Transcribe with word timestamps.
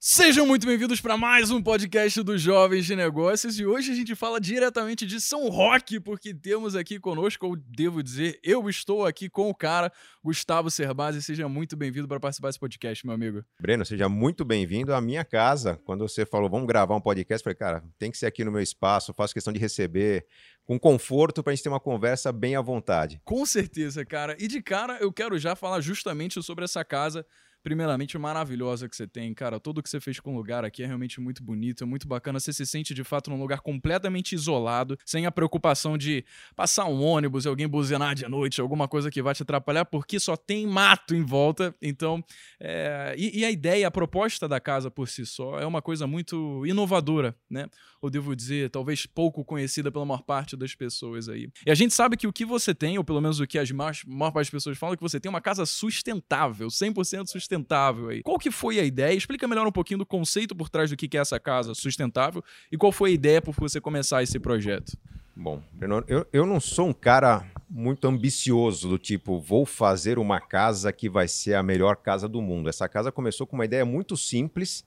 Sejam 0.00 0.46
muito 0.46 0.64
bem-vindos 0.64 1.00
para 1.00 1.16
mais 1.16 1.50
um 1.50 1.60
podcast 1.60 2.22
dos 2.22 2.40
Jovens 2.40 2.86
de 2.86 2.94
Negócios 2.94 3.58
e 3.58 3.66
hoje 3.66 3.90
a 3.90 3.94
gente 3.96 4.14
fala 4.14 4.40
diretamente 4.40 5.04
de 5.04 5.20
São 5.20 5.48
Roque, 5.48 5.98
porque 5.98 6.32
temos 6.32 6.76
aqui 6.76 7.00
conosco, 7.00 7.44
ou 7.44 7.56
devo 7.56 8.00
dizer, 8.00 8.38
eu 8.44 8.68
estou 8.68 9.04
aqui 9.04 9.28
com 9.28 9.50
o 9.50 9.54
cara, 9.54 9.92
Gustavo 10.22 10.70
Cerbasi. 10.70 11.20
Seja 11.20 11.48
muito 11.48 11.76
bem-vindo 11.76 12.06
para 12.06 12.20
participar 12.20 12.46
desse 12.46 12.60
podcast, 12.60 13.04
meu 13.04 13.12
amigo. 13.12 13.44
Breno, 13.60 13.84
seja 13.84 14.08
muito 14.08 14.44
bem-vindo 14.44 14.94
à 14.94 15.00
minha 15.00 15.24
casa. 15.24 15.80
Quando 15.84 16.06
você 16.06 16.24
falou, 16.24 16.48
vamos 16.48 16.68
gravar 16.68 16.94
um 16.94 17.00
podcast, 17.00 17.40
eu 17.40 17.44
falei, 17.52 17.56
cara, 17.56 17.84
tem 17.98 18.12
que 18.12 18.18
ser 18.18 18.26
aqui 18.26 18.44
no 18.44 18.52
meu 18.52 18.62
espaço, 18.62 19.12
faço 19.12 19.34
questão 19.34 19.52
de 19.52 19.58
receber 19.58 20.24
com 20.64 20.78
conforto 20.78 21.42
para 21.42 21.52
a 21.52 21.56
gente 21.56 21.64
ter 21.64 21.70
uma 21.70 21.80
conversa 21.80 22.30
bem 22.30 22.54
à 22.54 22.62
vontade. 22.62 23.20
Com 23.24 23.44
certeza, 23.44 24.04
cara. 24.04 24.36
E 24.38 24.46
de 24.46 24.62
cara, 24.62 24.98
eu 25.00 25.12
quero 25.12 25.36
já 25.40 25.56
falar 25.56 25.80
justamente 25.80 26.40
sobre 26.40 26.64
essa 26.64 26.84
casa 26.84 27.26
primeiramente 27.62 28.16
maravilhosa 28.16 28.88
que 28.88 28.96
você 28.96 29.06
tem, 29.06 29.34
cara. 29.34 29.58
Tudo 29.60 29.82
que 29.82 29.90
você 29.90 30.00
fez 30.00 30.20
com 30.20 30.34
o 30.34 30.36
lugar 30.36 30.64
aqui 30.64 30.82
é 30.82 30.86
realmente 30.86 31.20
muito 31.20 31.42
bonito, 31.42 31.84
é 31.84 31.86
muito 31.86 32.06
bacana. 32.06 32.38
Você 32.38 32.52
se 32.52 32.64
sente 32.64 32.94
de 32.94 33.04
fato 33.04 33.30
num 33.30 33.38
lugar 33.38 33.60
completamente 33.60 34.34
isolado, 34.34 34.96
sem 35.04 35.26
a 35.26 35.32
preocupação 35.32 35.98
de 35.98 36.24
passar 36.56 36.86
um 36.86 37.02
ônibus 37.02 37.44
e 37.44 37.48
alguém 37.48 37.68
buzinar 37.68 38.14
de 38.14 38.26
noite, 38.28 38.60
alguma 38.60 38.88
coisa 38.88 39.10
que 39.10 39.20
vai 39.20 39.34
te 39.34 39.42
atrapalhar, 39.42 39.84
porque 39.84 40.20
só 40.20 40.36
tem 40.36 40.66
mato 40.66 41.14
em 41.14 41.22
volta. 41.22 41.74
Então, 41.82 42.24
é... 42.60 43.14
e, 43.18 43.40
e, 43.40 43.44
a 43.44 43.50
ideia, 43.50 43.88
a 43.88 43.90
proposta 43.90 44.48
da 44.48 44.60
casa 44.60 44.90
por 44.90 45.08
si 45.08 45.26
só 45.26 45.58
é 45.58 45.66
uma 45.66 45.82
coisa 45.82 46.06
muito 46.06 46.64
inovadora, 46.64 47.36
né? 47.50 47.66
Ou 48.00 48.08
devo 48.08 48.34
dizer, 48.36 48.70
talvez 48.70 49.06
pouco 49.06 49.44
conhecida 49.44 49.90
pela 49.90 50.06
maior 50.06 50.22
parte 50.22 50.56
das 50.56 50.74
pessoas 50.74 51.28
aí. 51.28 51.50
E 51.66 51.70
a 51.70 51.74
gente 51.74 51.92
sabe 51.92 52.16
que 52.16 52.26
o 52.26 52.32
que 52.32 52.44
você 52.44 52.72
tem, 52.72 52.96
ou 52.96 53.04
pelo 53.04 53.20
menos 53.20 53.40
o 53.40 53.46
que 53.46 53.58
as 53.58 53.70
maior, 53.72 53.92
maior 54.06 54.30
parte 54.30 54.46
das 54.46 54.50
pessoas 54.50 54.78
falam, 54.78 54.94
é 54.94 54.96
que 54.96 55.02
você 55.02 55.18
tem 55.18 55.28
uma 55.28 55.40
casa 55.40 55.66
sustentável, 55.66 56.68
100% 56.68 57.26
sustentável 57.26 57.47
sustentável 57.48 58.10
aí. 58.10 58.22
Qual 58.22 58.38
que 58.38 58.50
foi 58.50 58.78
a 58.78 58.84
ideia? 58.84 59.14
Explica 59.14 59.48
melhor 59.48 59.66
um 59.66 59.72
pouquinho 59.72 59.98
do 59.98 60.06
conceito 60.06 60.54
por 60.54 60.68
trás 60.68 60.90
do 60.90 60.96
que 60.96 61.16
é 61.16 61.20
essa 61.20 61.40
casa 61.40 61.74
sustentável 61.74 62.44
e 62.70 62.76
qual 62.76 62.92
foi 62.92 63.10
a 63.10 63.12
ideia 63.14 63.40
por 63.40 63.54
você 63.54 63.80
começar 63.80 64.22
esse 64.22 64.38
projeto. 64.38 64.96
Bom, 65.34 65.62
eu, 66.06 66.26
eu 66.32 66.46
não 66.46 66.60
sou 66.60 66.88
um 66.88 66.92
cara 66.92 67.46
muito 67.70 68.06
ambicioso, 68.06 68.88
do 68.88 68.98
tipo, 68.98 69.40
vou 69.40 69.64
fazer 69.64 70.18
uma 70.18 70.40
casa 70.40 70.92
que 70.92 71.08
vai 71.08 71.28
ser 71.28 71.54
a 71.54 71.62
melhor 71.62 71.96
casa 71.96 72.28
do 72.28 72.42
mundo. 72.42 72.68
Essa 72.68 72.88
casa 72.88 73.12
começou 73.12 73.46
com 73.46 73.56
uma 73.56 73.64
ideia 73.64 73.84
muito 73.84 74.16
simples 74.16 74.84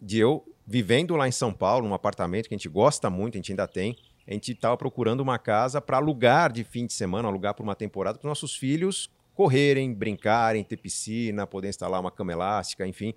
de 0.00 0.18
eu 0.18 0.44
vivendo 0.66 1.14
lá 1.14 1.28
em 1.28 1.32
São 1.32 1.52
Paulo, 1.52 1.86
num 1.86 1.94
apartamento 1.94 2.48
que 2.48 2.54
a 2.54 2.58
gente 2.58 2.68
gosta 2.68 3.08
muito, 3.08 3.34
a 3.34 3.38
gente 3.38 3.52
ainda 3.52 3.68
tem. 3.68 3.96
A 4.26 4.32
gente 4.32 4.52
estava 4.52 4.76
procurando 4.76 5.20
uma 5.20 5.38
casa 5.38 5.80
para 5.80 5.96
alugar 5.96 6.52
de 6.52 6.64
fim 6.64 6.86
de 6.86 6.92
semana, 6.92 7.28
alugar 7.28 7.54
por 7.54 7.62
uma 7.62 7.74
temporada 7.74 8.18
para 8.18 8.28
nossos 8.28 8.56
filhos 8.56 9.10
correrem, 9.34 9.92
brincarem, 9.92 10.62
ter 10.64 10.76
piscina, 10.76 11.46
poder 11.46 11.68
instalar 11.68 12.00
uma 12.00 12.10
cama 12.10 12.32
elástica, 12.32 12.86
enfim. 12.86 13.14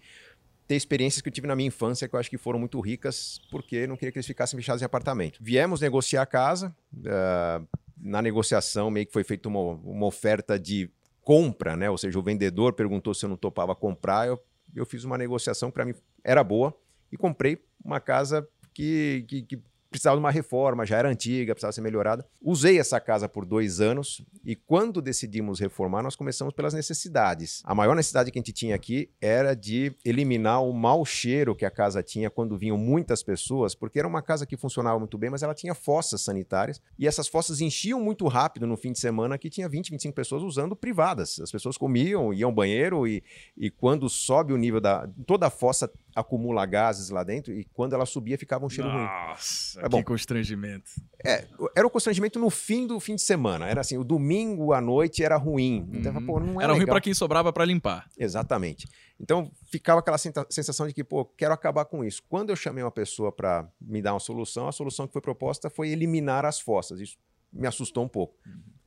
Ter 0.68 0.76
experiências 0.76 1.22
que 1.22 1.30
eu 1.30 1.34
tive 1.34 1.48
na 1.48 1.56
minha 1.56 1.68
infância 1.68 2.08
que 2.08 2.16
eu 2.16 2.20
acho 2.20 2.30
que 2.30 2.38
foram 2.38 2.58
muito 2.58 2.80
ricas, 2.80 3.40
porque 3.52 3.86
não 3.86 3.96
queria 3.96 4.12
que 4.12 4.18
eles 4.18 4.26
ficassem 4.26 4.58
fechados 4.58 4.82
em 4.82 4.86
apartamento. 4.86 5.38
Viemos 5.42 5.82
negociar 5.82 6.24
a 6.24 6.26
casa. 6.26 6.76
Uh, 6.96 7.68
na 7.98 8.22
negociação, 8.22 8.92
meio 8.92 9.08
que 9.08 9.14
foi 9.14 9.24
feita 9.24 9.48
uma, 9.50 9.60
uma 9.60 10.06
oferta 10.06 10.60
de 10.60 10.90
compra, 11.22 11.76
né? 11.76 11.90
Ou 11.90 11.98
seja, 11.98 12.20
o 12.20 12.22
vendedor 12.22 12.74
perguntou 12.74 13.14
se 13.14 13.26
eu 13.26 13.30
não 13.30 13.38
topava 13.38 13.76
comprar. 13.76 14.28
Eu, 14.28 14.40
eu 14.76 14.86
fiz 14.86 15.04
uma 15.04 15.18
negociação 15.18 15.70
que 15.70 15.74
para 15.74 15.86
mim 15.86 15.96
era 16.24 16.44
boa 16.44 16.78
e 17.12 17.18
comprei 17.18 17.58
uma 17.84 18.00
casa 18.00 18.48
que, 18.74 19.26
que, 19.28 19.42
que 19.42 19.62
precisava 19.96 20.16
de 20.16 20.20
uma 20.20 20.32
reforma, 20.32 20.86
já 20.86 20.98
era 20.98 21.10
antiga, 21.10 21.54
precisava 21.54 21.72
ser 21.72 21.82
melhorada. 21.82 22.26
Usei 22.42 22.80
essa 22.80 23.00
casa 23.00 23.28
por 23.28 23.46
dois 23.46 23.80
anos 23.80 24.22
e 24.44 24.56
quando 24.56 25.02
decidimos 25.02 25.60
reformar, 25.60 26.04
nós 26.04 26.16
começamos 26.16 26.54
pelas 26.54 26.74
necessidades. 26.74 27.62
A 27.64 27.74
maior 27.74 27.96
necessidade 27.96 28.32
que 28.32 28.38
a 28.38 28.42
gente 28.42 28.54
tinha 28.54 28.76
aqui 28.76 29.10
era 29.22 29.56
de 29.56 29.96
eliminar 30.04 30.64
o 30.64 30.74
mau 30.74 31.06
cheiro 31.06 31.56
que 31.56 31.66
a 31.66 31.72
casa 31.72 32.04
tinha 32.04 32.30
quando 32.30 32.58
vinham 32.58 32.78
muitas 32.78 33.24
pessoas, 33.24 33.74
porque 33.74 34.00
era 34.00 34.08
uma 34.08 34.22
casa 34.22 34.46
que 34.46 34.58
funcionava 34.58 35.00
muito 35.00 35.18
bem, 35.18 35.30
mas 35.30 35.44
ela 35.44 35.54
tinha 35.54 35.74
fossas 35.74 36.22
sanitárias 36.22 36.82
e 37.00 37.08
essas 37.08 37.28
fossas 37.28 37.62
enchiam 37.62 38.00
muito 38.02 38.28
rápido 38.28 38.68
no 38.68 38.78
fim 38.78 38.92
de 38.92 39.00
semana 39.00 39.38
que 39.38 39.50
tinha 39.50 39.68
20, 39.68 39.92
25 39.92 40.14
pessoas 40.14 40.44
usando 40.44 40.76
privadas. 40.76 41.40
As 41.40 41.52
pessoas 41.52 41.78
comiam, 41.78 42.34
iam 42.34 42.50
ao 42.50 42.56
banheiro 42.56 43.08
e, 43.08 43.24
e 43.58 43.70
quando 43.70 44.10
sobe 44.10 44.54
o 44.54 44.58
nível 44.58 44.82
da. 44.82 45.08
toda 45.26 45.48
a 45.48 45.50
fossa 45.50 45.90
acumula 46.16 46.66
gases 46.66 47.10
lá 47.10 47.24
dentro 47.24 47.52
e 47.52 47.66
quando 47.66 47.94
ela 47.94 48.06
subia 48.06 48.38
ficava 48.38 48.66
um 48.66 48.70
cheiro 48.70 48.90
Nossa, 48.90 49.80
ruim. 49.80 49.85
É 49.86 49.90
bom. 49.90 49.98
que 50.00 50.04
constrangimento. 50.04 50.90
É, 51.24 51.46
era 51.78 51.86
o 51.86 51.92
constrangimento 51.92 52.40
no 52.40 52.50
fim 52.50 52.88
do 52.88 53.00
fim 53.00 53.14
de 53.14 53.22
semana. 53.22 53.68
Era 53.68 53.82
assim, 53.82 54.00
o 54.00 54.04
domingo 54.04 54.74
à 54.74 54.82
noite 54.82 55.24
era 55.24 55.38
ruim. 55.38 55.88
Então, 55.94 56.12
uhum. 56.16 56.26
pô, 56.26 56.40
não 56.40 56.60
é 56.60 56.64
era 56.64 56.74
legal. 56.74 56.78
ruim 56.78 56.86
para 56.88 57.02
quem 57.02 57.14
sobrava 57.14 57.54
para 57.54 57.64
limpar. 57.64 58.10
Exatamente. 58.18 58.88
Então 59.20 59.52
ficava 59.68 60.00
aquela 60.00 60.18
sensação 60.18 60.88
de 60.88 60.94
que, 60.94 61.04
pô, 61.04 61.24
quero 61.24 61.54
acabar 61.54 61.86
com 61.86 62.04
isso. 62.04 62.24
Quando 62.28 62.50
eu 62.50 62.56
chamei 62.56 62.84
uma 62.84 62.90
pessoa 62.90 63.32
para 63.32 63.70
me 63.80 64.02
dar 64.02 64.14
uma 64.14 64.20
solução, 64.20 64.68
a 64.68 64.72
solução 64.72 65.06
que 65.06 65.14
foi 65.14 65.22
proposta 65.22 65.70
foi 65.70 65.90
eliminar 65.90 66.46
as 66.46 66.60
fossas. 66.60 67.00
Isso 67.00 67.18
me 67.54 67.68
assustou 67.68 68.04
um 68.04 68.08
pouco. 68.08 68.36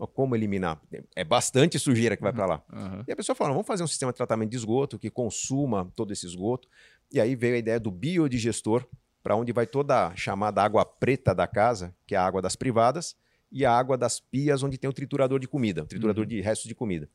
Uhum. 0.00 0.06
Como 0.08 0.34
eliminar? 0.34 0.82
É 1.14 1.22
bastante 1.22 1.78
sujeira 1.78 2.16
que 2.16 2.22
vai 2.24 2.32
para 2.32 2.44
lá. 2.44 2.62
Uhum. 2.72 3.04
E 3.06 3.12
a 3.12 3.16
pessoa 3.16 3.36
falou: 3.36 3.54
vamos 3.54 3.68
fazer 3.68 3.84
um 3.84 3.88
sistema 3.88 4.10
de 4.10 4.16
tratamento 4.16 4.50
de 4.50 4.56
esgoto 4.56 4.98
que 4.98 5.10
consuma 5.10 5.92
todo 5.94 6.12
esse 6.12 6.26
esgoto. 6.26 6.68
E 7.12 7.20
aí 7.20 7.36
veio 7.36 7.54
a 7.54 7.58
ideia 7.58 7.78
do 7.78 7.92
biodigestor, 7.92 8.84
para 9.22 9.36
onde 9.36 9.52
vai 9.52 9.66
toda 9.66 10.08
a 10.08 10.16
chamada 10.16 10.62
água 10.62 10.84
preta 10.84 11.34
da 11.34 11.46
casa, 11.46 11.94
que 12.06 12.14
é 12.14 12.18
a 12.18 12.24
água 12.24 12.40
das 12.40 12.56
privadas, 12.56 13.16
e 13.50 13.64
a 13.64 13.72
água 13.72 13.96
das 13.96 14.20
pias, 14.20 14.62
onde 14.62 14.78
tem 14.78 14.88
o 14.88 14.92
triturador 14.92 15.38
de 15.38 15.48
comida, 15.48 15.82
o 15.82 15.86
triturador 15.86 16.24
uhum. 16.24 16.28
de 16.28 16.40
restos 16.40 16.68
de 16.68 16.74
comida. 16.74 17.08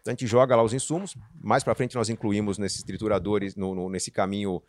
Então 0.00 0.12
a 0.12 0.14
gente 0.14 0.26
joga 0.26 0.54
lá 0.54 0.62
os 0.62 0.74
insumos. 0.74 1.16
Mais 1.40 1.64
para 1.64 1.74
frente 1.74 1.96
nós 1.96 2.10
incluímos 2.10 2.58
nesses 2.58 2.82
trituradores, 2.82 3.56
no, 3.56 3.74
no, 3.74 3.88
nesse 3.88 4.10
caminho 4.10 4.62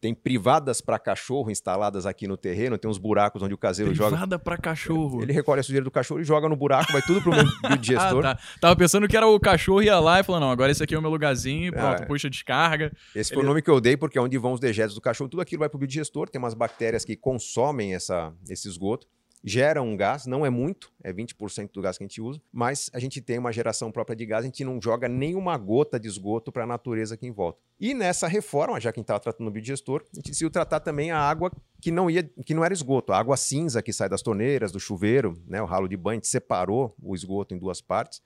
tem 0.00 0.14
privadas 0.14 0.80
para 0.80 0.98
cachorro 0.98 1.50
instaladas 1.50 2.06
aqui 2.06 2.26
no 2.26 2.36
terreno, 2.36 2.78
tem 2.78 2.90
uns 2.90 2.96
buracos 2.96 3.42
onde 3.42 3.52
o 3.52 3.58
caseiro 3.58 3.90
Privada 3.90 4.10
joga. 4.10 4.16
Privada 4.16 4.38
para 4.38 4.56
cachorro. 4.56 5.22
Ele 5.22 5.32
recolhe 5.32 5.60
a 5.60 5.62
sujeira 5.62 5.84
do 5.84 5.90
cachorro 5.90 6.20
e 6.20 6.24
joga 6.24 6.48
no 6.48 6.56
buraco, 6.56 6.90
vai 6.92 7.02
tudo 7.02 7.20
pro 7.20 7.32
meu 7.32 7.44
biodigestor. 7.68 8.24
ah, 8.24 8.34
tá. 8.34 8.42
Tava 8.60 8.76
pensando 8.76 9.06
que 9.06 9.16
era 9.16 9.26
o 9.26 9.38
cachorro 9.38 9.82
ia 9.82 9.98
lá 10.00 10.20
e 10.20 10.22
falou: 10.22 10.40
não, 10.40 10.50
agora 10.50 10.72
esse 10.72 10.82
aqui 10.82 10.94
é 10.94 10.98
o 10.98 11.02
meu 11.02 11.10
lugarzinho, 11.10 11.66
e 11.66 11.70
pronto, 11.72 12.02
é. 12.02 12.06
puxa 12.06 12.30
descarga. 12.30 12.92
Esse 13.14 13.34
foi 13.34 13.42
o 13.42 13.46
nome 13.46 13.60
que 13.60 13.70
eu 13.70 13.80
dei, 13.80 13.96
porque 13.96 14.16
é 14.16 14.20
onde 14.20 14.38
vão 14.38 14.52
os 14.52 14.60
dejetos 14.60 14.94
do 14.94 15.00
cachorro, 15.00 15.28
tudo 15.28 15.42
aquilo 15.42 15.60
vai 15.60 15.68
pro 15.68 15.78
biodigestor, 15.78 16.28
tem 16.28 16.38
umas 16.38 16.54
bactérias 16.54 17.04
que 17.04 17.14
consomem 17.14 17.94
essa, 17.94 18.32
esse 18.48 18.68
esgoto 18.68 19.06
gera 19.42 19.80
um 19.80 19.96
gás, 19.96 20.26
não 20.26 20.44
é 20.44 20.50
muito, 20.50 20.92
é 21.02 21.12
20% 21.12 21.70
do 21.72 21.80
gás 21.80 21.96
que 21.96 22.04
a 22.04 22.06
gente 22.06 22.20
usa, 22.20 22.40
mas 22.52 22.90
a 22.92 22.98
gente 22.98 23.20
tem 23.20 23.38
uma 23.38 23.52
geração 23.52 23.90
própria 23.90 24.14
de 24.14 24.26
gás, 24.26 24.44
a 24.44 24.46
gente 24.46 24.62
não 24.64 24.80
joga 24.80 25.08
nenhuma 25.08 25.56
gota 25.56 25.98
de 25.98 26.06
esgoto 26.06 26.52
para 26.52 26.64
a 26.64 26.66
natureza 26.66 27.14
aqui 27.14 27.26
em 27.26 27.32
volta. 27.32 27.58
E 27.78 27.94
nessa 27.94 28.28
reforma, 28.28 28.78
já 28.78 28.92
que 28.92 28.98
a 28.98 29.00
gente 29.00 29.04
estava 29.04 29.20
tratando 29.20 29.48
o 29.48 29.50
biodigestor, 29.50 30.04
a 30.12 30.16
gente 30.16 30.30
decidiu 30.30 30.50
tratar 30.50 30.80
também 30.80 31.10
a 31.10 31.18
água 31.18 31.50
que 31.80 31.90
não, 31.90 32.10
ia, 32.10 32.22
que 32.44 32.52
não 32.52 32.64
era 32.64 32.74
esgoto, 32.74 33.12
a 33.12 33.18
água 33.18 33.36
cinza 33.36 33.82
que 33.82 33.92
sai 33.92 34.08
das 34.08 34.20
torneiras, 34.20 34.70
do 34.70 34.78
chuveiro, 34.78 35.42
né, 35.46 35.62
o 35.62 35.66
ralo 35.66 35.88
de 35.88 35.96
banho, 35.96 36.18
a 36.18 36.20
gente 36.20 36.28
separou 36.28 36.94
o 37.02 37.14
esgoto 37.14 37.54
em 37.54 37.58
duas 37.58 37.80
partes. 37.80 38.22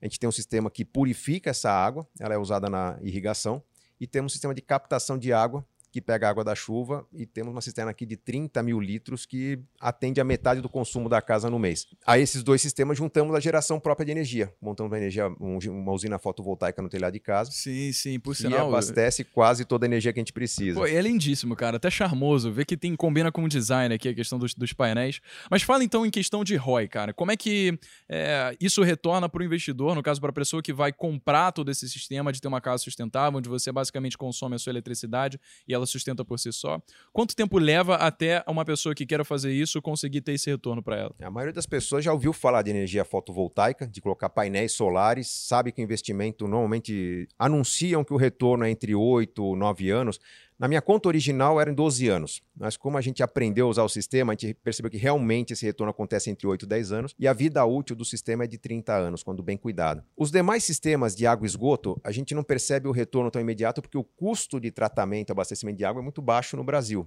A 0.00 0.06
gente 0.06 0.18
tem 0.18 0.28
um 0.28 0.32
sistema 0.32 0.70
que 0.70 0.84
purifica 0.84 1.50
essa 1.50 1.70
água, 1.70 2.06
ela 2.18 2.34
é 2.34 2.38
usada 2.38 2.70
na 2.70 2.98
irrigação, 3.02 3.62
e 4.00 4.06
temos 4.06 4.32
um 4.32 4.34
sistema 4.34 4.54
de 4.54 4.62
captação 4.62 5.18
de 5.18 5.32
água 5.32 5.64
que 5.96 6.00
pega 6.02 6.26
a 6.26 6.30
água 6.30 6.44
da 6.44 6.54
chuva 6.54 7.06
e 7.10 7.24
temos 7.24 7.54
uma 7.54 7.62
cisterna 7.62 7.90
aqui 7.90 8.04
de 8.04 8.18
30 8.18 8.62
mil 8.62 8.78
litros 8.78 9.24
que 9.24 9.58
atende 9.80 10.20
a 10.20 10.24
metade 10.24 10.60
do 10.60 10.68
consumo 10.68 11.08
da 11.08 11.22
casa 11.22 11.48
no 11.48 11.58
mês. 11.58 11.86
A 12.06 12.18
esses 12.18 12.42
dois 12.42 12.60
sistemas 12.60 12.98
juntamos 12.98 13.34
a 13.34 13.40
geração 13.40 13.80
própria 13.80 14.04
de 14.04 14.12
energia. 14.12 14.52
Montamos 14.60 14.92
uma, 14.92 14.98
energia, 14.98 15.26
uma 15.26 15.92
usina 15.92 16.18
fotovoltaica 16.18 16.82
no 16.82 16.90
telhado 16.90 17.14
de 17.14 17.20
casa. 17.20 17.50
Sim, 17.50 17.92
sim, 17.92 18.20
por 18.20 18.36
sinal. 18.36 18.66
E 18.66 18.68
abastece 18.68 19.24
quase 19.24 19.64
toda 19.64 19.86
a 19.86 19.88
energia 19.88 20.12
que 20.12 20.18
a 20.18 20.20
gente 20.20 20.34
precisa. 20.34 20.78
Pô, 20.78 20.86
é 20.86 21.00
lindíssimo, 21.00 21.56
cara. 21.56 21.78
Até 21.78 21.90
charmoso. 21.90 22.52
Ver 22.52 22.66
que 22.66 22.76
tem, 22.76 22.94
combina 22.94 23.32
com 23.32 23.44
o 23.44 23.48
design 23.48 23.94
aqui, 23.94 24.10
a 24.10 24.14
questão 24.14 24.38
dos, 24.38 24.52
dos 24.52 24.74
painéis. 24.74 25.22
Mas 25.50 25.62
fala 25.62 25.82
então 25.82 26.04
em 26.04 26.10
questão 26.10 26.44
de 26.44 26.56
ROI, 26.56 26.88
cara. 26.88 27.14
Como 27.14 27.32
é 27.32 27.38
que 27.38 27.78
é, 28.06 28.54
isso 28.60 28.82
retorna 28.82 29.30
para 29.30 29.40
o 29.40 29.44
investidor, 29.46 29.94
no 29.94 30.02
caso, 30.02 30.20
para 30.20 30.28
a 30.28 30.34
pessoa 30.34 30.62
que 30.62 30.74
vai 30.74 30.92
comprar 30.92 31.52
todo 31.52 31.70
esse 31.70 31.88
sistema 31.88 32.30
de 32.34 32.38
ter 32.42 32.48
uma 32.48 32.60
casa 32.60 32.84
sustentável, 32.84 33.38
onde 33.38 33.48
você 33.48 33.72
basicamente 33.72 34.18
consome 34.18 34.56
a 34.56 34.58
sua 34.58 34.72
eletricidade 34.72 35.40
e 35.66 35.72
ela 35.72 35.85
sustenta 35.86 36.24
por 36.24 36.38
si 36.38 36.52
só. 36.52 36.80
Quanto 37.12 37.34
tempo 37.34 37.58
leva 37.58 37.96
até 37.96 38.42
uma 38.46 38.64
pessoa 38.64 38.94
que 38.94 39.06
queira 39.06 39.24
fazer 39.24 39.52
isso 39.52 39.80
conseguir 39.80 40.20
ter 40.20 40.32
esse 40.32 40.50
retorno 40.50 40.82
para 40.82 40.96
ela? 40.96 41.14
A 41.20 41.30
maioria 41.30 41.52
das 41.52 41.66
pessoas 41.66 42.04
já 42.04 42.12
ouviu 42.12 42.32
falar 42.32 42.62
de 42.62 42.70
energia 42.70 43.04
fotovoltaica, 43.04 43.86
de 43.86 44.00
colocar 44.00 44.28
painéis 44.28 44.72
solares, 44.72 45.28
sabe 45.28 45.72
que 45.72 45.80
o 45.80 45.84
investimento 45.84 46.46
normalmente 46.46 47.28
anunciam 47.38 48.04
que 48.04 48.12
o 48.12 48.16
retorno 48.16 48.64
é 48.64 48.70
entre 48.70 48.94
8 48.94 49.54
e 49.54 49.58
9 49.58 49.90
anos. 49.90 50.20
Na 50.58 50.66
minha 50.66 50.80
conta 50.80 51.06
original 51.06 51.60
eram 51.60 51.74
12 51.74 52.08
anos, 52.08 52.42
mas 52.56 52.78
como 52.78 52.96
a 52.96 53.02
gente 53.02 53.22
aprendeu 53.22 53.66
a 53.66 53.68
usar 53.68 53.82
o 53.82 53.90
sistema, 53.90 54.32
a 54.32 54.34
gente 54.34 54.54
percebeu 54.54 54.90
que 54.90 54.96
realmente 54.96 55.52
esse 55.52 55.66
retorno 55.66 55.90
acontece 55.90 56.30
entre 56.30 56.46
8 56.46 56.64
e 56.64 56.66
10 56.66 56.92
anos 56.92 57.14
e 57.18 57.28
a 57.28 57.34
vida 57.34 57.62
útil 57.66 57.94
do 57.94 58.06
sistema 58.06 58.44
é 58.44 58.46
de 58.46 58.56
30 58.56 58.94
anos, 58.94 59.22
quando 59.22 59.42
bem 59.42 59.58
cuidado. 59.58 60.02
Os 60.16 60.30
demais 60.30 60.64
sistemas 60.64 61.14
de 61.14 61.26
água 61.26 61.44
e 61.44 61.50
esgoto, 61.50 62.00
a 62.02 62.10
gente 62.10 62.34
não 62.34 62.42
percebe 62.42 62.88
o 62.88 62.92
retorno 62.92 63.30
tão 63.30 63.42
imediato 63.42 63.82
porque 63.82 63.98
o 63.98 64.04
custo 64.04 64.58
de 64.58 64.70
tratamento 64.70 65.28
e 65.28 65.32
abastecimento 65.32 65.76
de 65.76 65.84
água 65.84 66.00
é 66.00 66.02
muito 66.02 66.22
baixo 66.22 66.56
no 66.56 66.64
Brasil. 66.64 67.06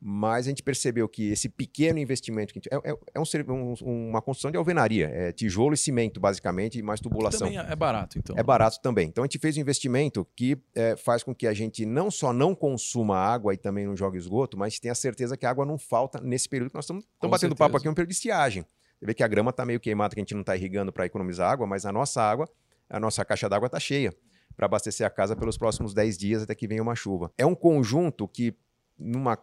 Mas 0.00 0.46
a 0.46 0.48
gente 0.48 0.62
percebeu 0.62 1.06
que 1.06 1.30
esse 1.30 1.48
pequeno 1.48 1.98
investimento 1.98 2.54
que 2.54 2.58
gente, 2.58 2.68
é, 2.72 2.90
é, 2.90 2.96
é 3.14 3.20
um, 3.20 3.74
um, 3.82 4.08
uma 4.08 4.22
construção 4.22 4.50
de 4.50 4.56
alvenaria, 4.56 5.08
é 5.08 5.30
tijolo 5.30 5.74
e 5.74 5.76
cimento, 5.76 6.18
basicamente, 6.18 6.78
e 6.78 6.82
mais 6.82 7.00
tubulação. 7.00 7.48
Também 7.48 7.58
é 7.58 7.76
barato, 7.76 8.18
então. 8.18 8.34
É 8.38 8.42
barato 8.42 8.80
também. 8.80 9.08
Então 9.08 9.22
a 9.22 9.26
gente 9.26 9.38
fez 9.38 9.58
um 9.58 9.60
investimento 9.60 10.26
que 10.34 10.56
é, 10.74 10.96
faz 10.96 11.22
com 11.22 11.34
que 11.34 11.46
a 11.46 11.52
gente 11.52 11.84
não 11.84 12.10
só 12.10 12.32
não 12.32 12.54
consuma 12.54 13.18
água 13.18 13.52
e 13.52 13.58
também 13.58 13.86
não 13.86 13.94
jogue 13.94 14.16
esgoto, 14.16 14.56
mas 14.56 14.80
tenha 14.80 14.94
certeza 14.94 15.36
que 15.36 15.44
a 15.44 15.50
água 15.50 15.66
não 15.66 15.76
falta 15.76 16.18
nesse 16.22 16.48
período 16.48 16.70
que 16.70 16.76
nós 16.76 16.84
estamos 16.84 17.04
batendo 17.20 17.38
certeza. 17.38 17.54
papo 17.56 17.76
aqui, 17.76 17.88
um 17.88 17.94
período 17.94 18.08
de 18.08 18.14
estiagem. 18.14 18.64
Você 18.98 19.06
vê 19.06 19.12
que 19.12 19.22
a 19.22 19.28
grama 19.28 19.50
está 19.50 19.66
meio 19.66 19.80
queimada, 19.80 20.14
que 20.14 20.20
a 20.20 20.22
gente 20.22 20.34
não 20.34 20.40
está 20.40 20.56
irrigando 20.56 20.92
para 20.92 21.04
economizar 21.04 21.50
água, 21.50 21.66
mas 21.66 21.84
a 21.84 21.92
nossa 21.92 22.22
água, 22.22 22.48
a 22.88 22.98
nossa 22.98 23.22
caixa 23.24 23.48
d'água 23.48 23.66
está 23.66 23.80
cheia 23.80 24.14
para 24.56 24.66
abastecer 24.66 25.06
a 25.06 25.10
casa 25.10 25.36
pelos 25.36 25.56
próximos 25.56 25.94
10 25.94 26.18
dias 26.18 26.42
até 26.42 26.54
que 26.54 26.66
venha 26.66 26.82
uma 26.82 26.94
chuva. 26.94 27.32
É 27.36 27.46
um 27.46 27.54
conjunto 27.54 28.26
que 28.26 28.54
numa, 29.00 29.38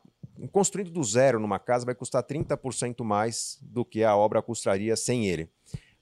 construindo 0.51 0.91
do 0.91 1.03
zero 1.03 1.39
numa 1.39 1.59
casa 1.59 1.85
vai 1.85 1.95
custar 1.95 2.23
30% 2.23 3.03
mais 3.03 3.57
do 3.61 3.83
que 3.83 4.03
a 4.03 4.15
obra 4.15 4.41
custaria 4.41 4.95
sem 4.95 5.27
ele. 5.27 5.49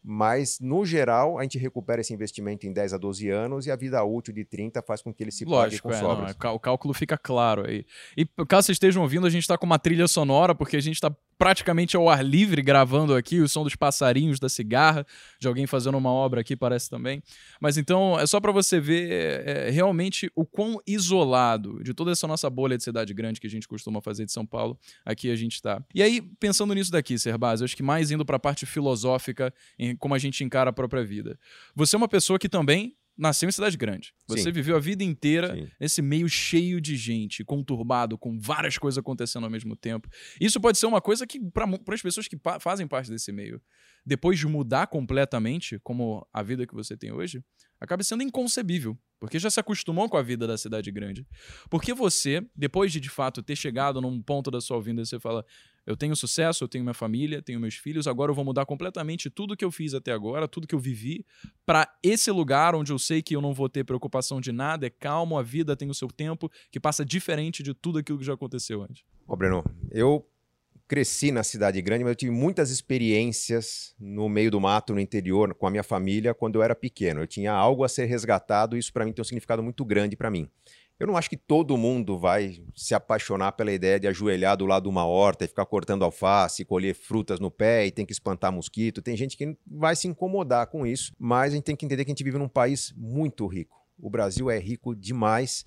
Mas, 0.07 0.59
no 0.59 0.85
geral, 0.85 1.39
a 1.39 1.41
gente 1.41 1.57
recupera 1.57 1.99
esse 1.99 2.13
investimento 2.13 2.67
em 2.67 2.71
10 2.71 2.93
a 2.93 2.97
12 2.97 3.27
anos 3.27 3.65
e 3.65 3.71
a 3.71 3.75
vida 3.75 4.03
útil 4.03 4.35
de 4.35 4.45
30 4.45 4.83
faz 4.83 5.01
com 5.01 5.11
que 5.11 5.23
ele 5.23 5.31
se 5.31 5.43
Lógico, 5.45 5.89
pague 5.89 5.97
com 5.99 6.05
é, 6.05 6.09
sobras. 6.09 6.35
Não, 6.43 6.53
o 6.53 6.59
cálculo 6.59 6.93
fica 6.93 7.17
claro 7.17 7.67
aí. 7.67 7.83
E 8.15 8.23
caso 8.47 8.67
vocês 8.67 8.75
estejam 8.75 9.01
ouvindo, 9.01 9.25
a 9.25 9.31
gente 9.31 9.41
está 9.41 9.57
com 9.57 9.65
uma 9.65 9.79
trilha 9.79 10.07
sonora, 10.07 10.53
porque 10.53 10.77
a 10.77 10.79
gente 10.79 10.93
está 10.93 11.09
praticamente 11.37 11.95
ao 11.95 12.09
ar 12.09 12.23
livre 12.23 12.61
gravando 12.61 13.13
aqui, 13.13 13.39
o 13.39 13.47
som 13.47 13.63
dos 13.63 13.75
passarinhos 13.75 14.39
da 14.39 14.49
cigarra, 14.49 15.05
de 15.39 15.47
alguém 15.47 15.67
fazendo 15.67 15.97
uma 15.97 16.11
obra 16.11 16.41
aqui, 16.41 16.55
parece 16.55 16.89
também. 16.89 17.21
Mas 17.59 17.77
então, 17.77 18.19
é 18.19 18.25
só 18.25 18.39
para 18.39 18.51
você 18.51 18.79
ver 18.79 19.09
é, 19.45 19.69
realmente 19.69 20.31
o 20.35 20.45
quão 20.45 20.79
isolado 20.87 21.83
de 21.83 21.93
toda 21.93 22.11
essa 22.11 22.27
nossa 22.27 22.49
bolha 22.49 22.77
de 22.77 22.83
cidade 22.83 23.13
grande 23.13 23.39
que 23.39 23.47
a 23.47 23.49
gente 23.49 23.67
costuma 23.67 24.01
fazer 24.01 24.25
de 24.25 24.31
São 24.31 24.45
Paulo, 24.45 24.77
aqui 25.05 25.29
a 25.29 25.35
gente 25.35 25.55
está. 25.55 25.83
E 25.93 26.01
aí, 26.01 26.21
pensando 26.39 26.73
nisso 26.73 26.91
daqui, 26.91 27.17
Serbaz, 27.17 27.61
eu 27.61 27.65
acho 27.65 27.75
que 27.75 27.83
mais 27.83 28.11
indo 28.11 28.25
para 28.25 28.37
a 28.37 28.39
parte 28.39 28.65
filosófica, 28.65 29.53
em 29.77 29.95
como 29.95 30.15
a 30.15 30.19
gente 30.19 30.43
encara 30.43 30.69
a 30.69 30.73
própria 30.73 31.03
vida. 31.03 31.37
Você 31.75 31.95
é 31.95 31.97
uma 31.97 32.07
pessoa 32.07 32.39
que 32.39 32.49
também 32.49 32.95
nasceu 33.17 33.47
em 33.47 33.51
cidade 33.51 33.77
grande. 33.77 34.13
Você 34.27 34.43
Sim. 34.43 34.51
viveu 34.51 34.75
a 34.75 34.79
vida 34.79 35.03
inteira 35.03 35.55
Sim. 35.55 35.67
nesse 35.79 36.01
meio 36.01 36.27
cheio 36.27 36.81
de 36.81 36.95
gente, 36.95 37.43
conturbado, 37.43 38.17
com 38.17 38.37
várias 38.39 38.77
coisas 38.77 38.97
acontecendo 38.97 39.45
ao 39.45 39.49
mesmo 39.49 39.75
tempo. 39.75 40.09
Isso 40.39 40.59
pode 40.59 40.77
ser 40.77 40.85
uma 40.85 41.01
coisa 41.01 41.25
que, 41.25 41.39
para 41.39 41.65
as 41.93 42.01
pessoas 42.01 42.27
que 42.27 42.37
fazem 42.59 42.87
parte 42.87 43.09
desse 43.09 43.31
meio, 43.31 43.61
depois 44.05 44.37
de 44.37 44.47
mudar 44.47 44.87
completamente, 44.87 45.79
como 45.83 46.27
a 46.33 46.43
vida 46.43 46.67
que 46.67 46.73
você 46.73 46.95
tem 46.97 47.11
hoje, 47.11 47.43
acaba 47.79 48.03
sendo 48.03 48.23
inconcebível. 48.23 48.97
Porque 49.25 49.39
já 49.39 49.49
se 49.49 49.59
acostumou 49.59 50.09
com 50.09 50.17
a 50.17 50.21
vida 50.21 50.47
da 50.47 50.57
cidade 50.57 50.91
grande. 50.91 51.25
Porque 51.69 51.93
você, 51.93 52.45
depois 52.55 52.91
de 52.91 52.99
de 52.99 53.09
fato 53.09 53.41
ter 53.41 53.55
chegado 53.55 54.01
num 54.01 54.21
ponto 54.21 54.49
da 54.49 54.61
sua 54.61 54.81
vida, 54.81 55.03
você 55.03 55.19
fala: 55.19 55.45
eu 55.85 55.95
tenho 55.95 56.15
sucesso, 56.15 56.63
eu 56.63 56.67
tenho 56.67 56.83
minha 56.83 56.93
família, 56.93 57.41
tenho 57.41 57.59
meus 57.59 57.75
filhos, 57.75 58.07
agora 58.07 58.31
eu 58.31 58.35
vou 58.35 58.43
mudar 58.43 58.65
completamente 58.65 59.29
tudo 59.29 59.55
que 59.55 59.63
eu 59.63 59.71
fiz 59.71 59.93
até 59.93 60.11
agora, 60.11 60.47
tudo 60.47 60.65
que 60.65 60.73
eu 60.73 60.79
vivi, 60.79 61.25
para 61.65 61.87
esse 62.01 62.31
lugar 62.31 62.73
onde 62.73 62.91
eu 62.91 62.97
sei 62.97 63.21
que 63.21 63.35
eu 63.35 63.41
não 63.41 63.53
vou 63.53 63.69
ter 63.69 63.83
preocupação 63.83 64.41
de 64.41 64.51
nada, 64.51 64.87
é 64.87 64.89
calmo, 64.89 65.37
a 65.37 65.43
vida 65.43 65.75
tem 65.75 65.89
o 65.89 65.93
seu 65.93 66.07
tempo, 66.07 66.51
que 66.71 66.79
passa 66.79 67.05
diferente 67.05 67.61
de 67.61 67.73
tudo 67.73 67.99
aquilo 67.99 68.17
que 68.17 68.25
já 68.25 68.33
aconteceu 68.33 68.81
antes. 68.81 69.03
Ô, 69.27 69.35
Breno, 69.35 69.63
eu 69.91 70.27
cresci 70.87 71.31
na 71.31 71.43
cidade 71.43 71.81
grande, 71.81 72.03
mas 72.03 72.11
eu 72.11 72.15
tive 72.15 72.31
muitas 72.31 72.69
experiências 72.69 73.95
no 73.99 74.29
meio 74.29 74.51
do 74.51 74.59
mato, 74.59 74.93
no 74.93 74.99
interior, 74.99 75.53
com 75.55 75.67
a 75.67 75.71
minha 75.71 75.83
família, 75.83 76.33
quando 76.33 76.55
eu 76.55 76.63
era 76.63 76.75
pequeno. 76.75 77.21
Eu 77.21 77.27
tinha 77.27 77.51
algo 77.51 77.83
a 77.83 77.89
ser 77.89 78.05
resgatado 78.05 78.75
e 78.75 78.79
isso 78.79 78.93
para 78.93 79.05
mim 79.05 79.11
tem 79.11 79.21
um 79.21 79.25
significado 79.25 79.63
muito 79.63 79.83
grande 79.83 80.15
para 80.15 80.29
mim. 80.29 80.49
Eu 80.97 81.07
não 81.07 81.17
acho 81.17 81.29
que 81.29 81.35
todo 81.35 81.75
mundo 81.75 82.17
vai 82.17 82.63
se 82.73 82.95
apaixonar 82.95 83.51
pela 83.51 83.71
ideia 83.71 83.99
de 83.99 84.07
ajoelhar 84.07 84.55
do 84.55 84.65
lado 84.65 84.83
de 84.83 84.89
uma 84.89 85.05
horta 85.05 85.43
e 85.43 85.47
ficar 85.47 85.65
cortando 85.65 86.05
alface, 86.05 86.63
colher 86.63 86.95
frutas 86.95 87.37
no 87.37 87.51
pé 87.51 87.85
e 87.85 87.91
tem 87.91 88.05
que 88.05 88.13
espantar 88.13 88.51
mosquito. 88.51 89.01
Tem 89.01 89.17
gente 89.17 89.35
que 89.35 89.57
vai 89.67 89.93
se 89.93 90.07
incomodar 90.07 90.67
com 90.67 90.87
isso, 90.87 91.13
mas 91.19 91.51
a 91.51 91.55
gente 91.55 91.65
tem 91.65 91.75
que 91.75 91.85
entender 91.85 92.05
que 92.05 92.11
a 92.11 92.13
gente 92.13 92.23
vive 92.23 92.37
num 92.37 92.47
país 92.47 92.93
muito 92.95 93.45
rico. 93.45 93.83
O 93.97 94.09
Brasil 94.09 94.49
é 94.49 94.57
rico 94.57 94.95
demais 94.95 95.65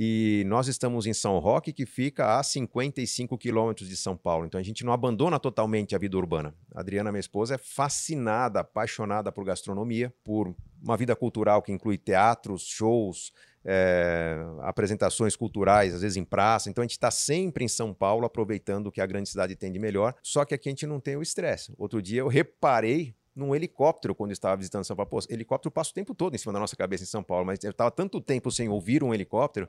e 0.00 0.44
nós 0.46 0.68
estamos 0.68 1.06
em 1.06 1.12
São 1.12 1.40
Roque, 1.40 1.72
que 1.72 1.84
fica 1.84 2.38
a 2.38 2.42
55 2.44 3.36
quilômetros 3.36 3.88
de 3.88 3.96
São 3.96 4.16
Paulo. 4.16 4.46
Então 4.46 4.60
a 4.60 4.62
gente 4.62 4.84
não 4.84 4.92
abandona 4.92 5.40
totalmente 5.40 5.96
a 5.96 5.98
vida 5.98 6.16
urbana. 6.16 6.54
A 6.72 6.78
Adriana, 6.78 7.10
minha 7.10 7.18
esposa, 7.18 7.56
é 7.56 7.58
fascinada, 7.58 8.60
apaixonada 8.60 9.32
por 9.32 9.44
gastronomia, 9.44 10.14
por 10.22 10.54
uma 10.80 10.96
vida 10.96 11.16
cultural 11.16 11.60
que 11.60 11.72
inclui 11.72 11.98
teatros, 11.98 12.62
shows, 12.62 13.32
é, 13.64 14.36
apresentações 14.60 15.34
culturais, 15.34 15.92
às 15.92 16.02
vezes 16.02 16.16
em 16.16 16.24
praça. 16.24 16.70
Então 16.70 16.82
a 16.82 16.84
gente 16.84 16.92
está 16.92 17.10
sempre 17.10 17.64
em 17.64 17.68
São 17.68 17.92
Paulo, 17.92 18.24
aproveitando 18.24 18.86
o 18.86 18.92
que 18.92 19.00
a 19.00 19.06
grande 19.06 19.28
cidade 19.28 19.56
tem 19.56 19.72
de 19.72 19.80
melhor. 19.80 20.14
Só 20.22 20.44
que 20.44 20.54
aqui 20.54 20.68
a 20.68 20.70
gente 20.70 20.86
não 20.86 21.00
tem 21.00 21.16
o 21.16 21.22
estresse. 21.22 21.74
Outro 21.76 22.00
dia 22.00 22.20
eu 22.20 22.28
reparei 22.28 23.16
num 23.38 23.54
helicóptero 23.54 24.14
quando 24.14 24.32
estava 24.32 24.56
visitando 24.56 24.84
São 24.84 24.96
Paulo. 24.96 25.08
Pô, 25.08 25.20
helicóptero 25.28 25.70
passa 25.70 25.90
o 25.90 25.94
tempo 25.94 26.14
todo 26.14 26.34
em 26.34 26.38
cima 26.38 26.52
da 26.52 26.58
nossa 26.58 26.76
cabeça 26.76 27.04
em 27.04 27.06
São 27.06 27.22
Paulo, 27.22 27.46
mas 27.46 27.62
eu 27.62 27.70
estava 27.70 27.90
tanto 27.90 28.20
tempo 28.20 28.50
sem 28.50 28.68
ouvir 28.68 29.02
um 29.02 29.14
helicóptero 29.14 29.68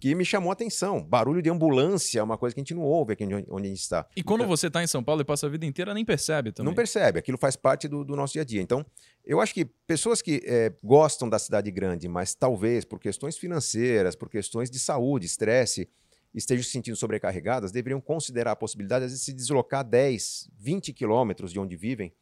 que 0.00 0.14
me 0.14 0.24
chamou 0.24 0.50
a 0.50 0.54
atenção. 0.54 1.02
Barulho 1.02 1.42
de 1.42 1.50
ambulância 1.50 2.20
é 2.20 2.22
uma 2.22 2.38
coisa 2.38 2.54
que 2.54 2.60
a 2.60 2.62
gente 2.62 2.74
não 2.74 2.82
ouve 2.82 3.12
aqui 3.12 3.24
onde 3.24 3.66
a 3.66 3.70
gente 3.70 3.80
está. 3.80 4.06
E 4.16 4.22
quando 4.22 4.40
então, 4.40 4.48
você 4.48 4.68
está 4.68 4.82
em 4.82 4.86
São 4.86 5.04
Paulo 5.04 5.20
e 5.20 5.24
passa 5.24 5.46
a 5.46 5.50
vida 5.50 5.66
inteira, 5.66 5.92
nem 5.92 6.04
percebe 6.04 6.50
também. 6.50 6.70
Não 6.70 6.74
percebe, 6.74 7.18
aquilo 7.18 7.36
faz 7.36 7.54
parte 7.54 7.86
do, 7.86 8.02
do 8.02 8.16
nosso 8.16 8.32
dia 8.32 8.42
a 8.42 8.44
dia. 8.44 8.62
Então, 8.62 8.84
eu 9.24 9.40
acho 9.40 9.52
que 9.52 9.66
pessoas 9.86 10.22
que 10.22 10.42
é, 10.46 10.72
gostam 10.82 11.28
da 11.28 11.38
cidade 11.38 11.70
grande, 11.70 12.08
mas 12.08 12.34
talvez 12.34 12.84
por 12.84 12.98
questões 12.98 13.36
financeiras, 13.36 14.16
por 14.16 14.30
questões 14.30 14.70
de 14.70 14.78
saúde, 14.78 15.26
estresse, 15.26 15.88
estejam 16.34 16.62
se 16.64 16.70
sentindo 16.70 16.96
sobrecarregadas, 16.96 17.70
deveriam 17.70 18.00
considerar 18.00 18.52
a 18.52 18.56
possibilidade 18.56 19.06
de 19.08 19.18
se 19.18 19.32
deslocar 19.32 19.84
10, 19.84 20.50
20 20.58 20.92
quilômetros 20.92 21.52
de 21.52 21.58
onde 21.58 21.76
vivem 21.76 22.12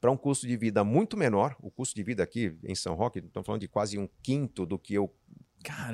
para 0.00 0.10
um 0.10 0.16
custo 0.16 0.46
de 0.46 0.56
vida 0.56 0.84
muito 0.84 1.16
menor. 1.16 1.56
O 1.60 1.70
custo 1.70 1.94
de 1.94 2.02
vida 2.02 2.22
aqui 2.22 2.56
em 2.64 2.74
São 2.74 2.94
Roque, 2.94 3.18
estamos 3.20 3.46
falando 3.46 3.60
de 3.60 3.68
quase 3.68 3.98
um 3.98 4.08
quinto 4.22 4.66
do 4.66 4.78
que 4.78 4.94
eu 4.94 5.12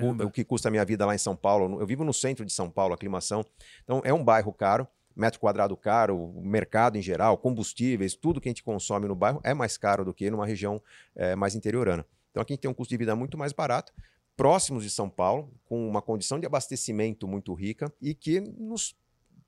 o, 0.02 0.26
o 0.26 0.30
que 0.30 0.44
custa 0.44 0.68
a 0.68 0.70
minha 0.70 0.84
vida 0.84 1.06
lá 1.06 1.14
em 1.14 1.18
São 1.18 1.34
Paulo. 1.34 1.80
Eu 1.80 1.86
vivo 1.86 2.04
no 2.04 2.12
centro 2.12 2.44
de 2.44 2.52
São 2.52 2.70
Paulo, 2.70 2.94
aclimação. 2.94 3.44
Então 3.84 4.02
é 4.04 4.12
um 4.12 4.22
bairro 4.22 4.52
caro, 4.52 4.86
metro 5.14 5.40
quadrado 5.40 5.76
caro, 5.76 6.16
o 6.16 6.44
mercado 6.44 6.96
em 6.96 7.02
geral, 7.02 7.38
combustíveis, 7.38 8.14
tudo 8.14 8.40
que 8.40 8.48
a 8.48 8.50
gente 8.50 8.62
consome 8.62 9.06
no 9.06 9.14
bairro 9.14 9.40
é 9.44 9.54
mais 9.54 9.76
caro 9.76 10.04
do 10.04 10.12
que 10.12 10.30
numa 10.30 10.46
região 10.46 10.82
é, 11.14 11.34
mais 11.34 11.54
interiorana. 11.54 12.04
Então 12.30 12.42
aqui 12.42 12.52
a 12.52 12.54
gente 12.54 12.62
tem 12.62 12.70
um 12.70 12.74
custo 12.74 12.90
de 12.90 12.96
vida 12.96 13.14
muito 13.14 13.36
mais 13.36 13.52
barato, 13.52 13.92
próximos 14.36 14.82
de 14.82 14.90
São 14.90 15.08
Paulo, 15.08 15.52
com 15.64 15.88
uma 15.88 16.02
condição 16.02 16.38
de 16.40 16.46
abastecimento 16.46 17.28
muito 17.28 17.52
rica 17.54 17.92
e 18.00 18.14
que 18.14 18.40
nos 18.40 18.96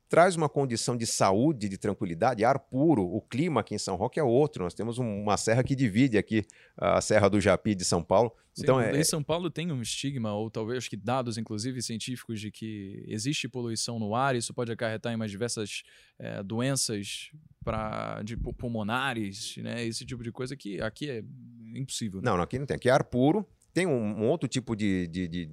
traz 0.08 0.36
uma 0.36 0.48
condição 0.48 0.96
de 0.96 1.06
saúde, 1.06 1.68
de 1.68 1.78
tranquilidade, 1.78 2.44
ar 2.44 2.58
puro. 2.58 3.02
O 3.02 3.20
clima 3.20 3.60
aqui 3.60 3.74
em 3.74 3.78
São 3.78 3.96
Roque 3.96 4.20
é 4.20 4.22
outro. 4.22 4.62
Nós 4.62 4.74
temos 4.74 4.98
uma 4.98 5.36
serra 5.36 5.62
que 5.62 5.74
divide 5.74 6.18
aqui 6.18 6.44
a 6.76 7.00
Serra 7.00 7.28
do 7.28 7.40
Japi 7.40 7.74
de 7.74 7.84
São 7.84 8.02
Paulo. 8.02 8.32
Sim, 8.52 8.62
então, 8.62 8.80
é... 8.80 9.02
São 9.02 9.22
Paulo 9.22 9.50
tem 9.50 9.72
um 9.72 9.82
estigma, 9.82 10.32
ou 10.32 10.48
talvez 10.48 10.86
que 10.86 10.96
dados, 10.96 11.36
inclusive 11.36 11.82
científicos, 11.82 12.40
de 12.40 12.52
que 12.52 13.04
existe 13.08 13.48
poluição 13.48 13.98
no 13.98 14.14
ar, 14.14 14.36
isso 14.36 14.54
pode 14.54 14.70
acarretar 14.70 15.12
em 15.12 15.16
mais 15.16 15.30
diversas 15.30 15.82
é, 16.19 16.40
doenças 16.43 17.32
pra, 17.64 18.22
de 18.22 18.36
pulmonares, 18.36 19.56
né? 19.56 19.84
Esse 19.84 20.06
tipo 20.06 20.22
de 20.22 20.31
coisa 20.31 20.56
que 20.56 20.81
aqui 20.81 21.10
é 21.10 21.24
impossível. 21.74 22.20
Né? 22.20 22.31
Não, 22.31 22.40
aqui 22.40 22.58
não 22.58 22.67
tem. 22.67 22.76
Aqui 22.76 22.88
é 22.88 22.93
ar 22.93 23.02
puro. 23.02 23.44
Tem 23.72 23.86
um, 23.86 24.22
um 24.22 24.29
outro 24.29 24.48
tipo 24.48 24.76
de, 24.76 25.08
de, 25.08 25.26
de 25.26 25.50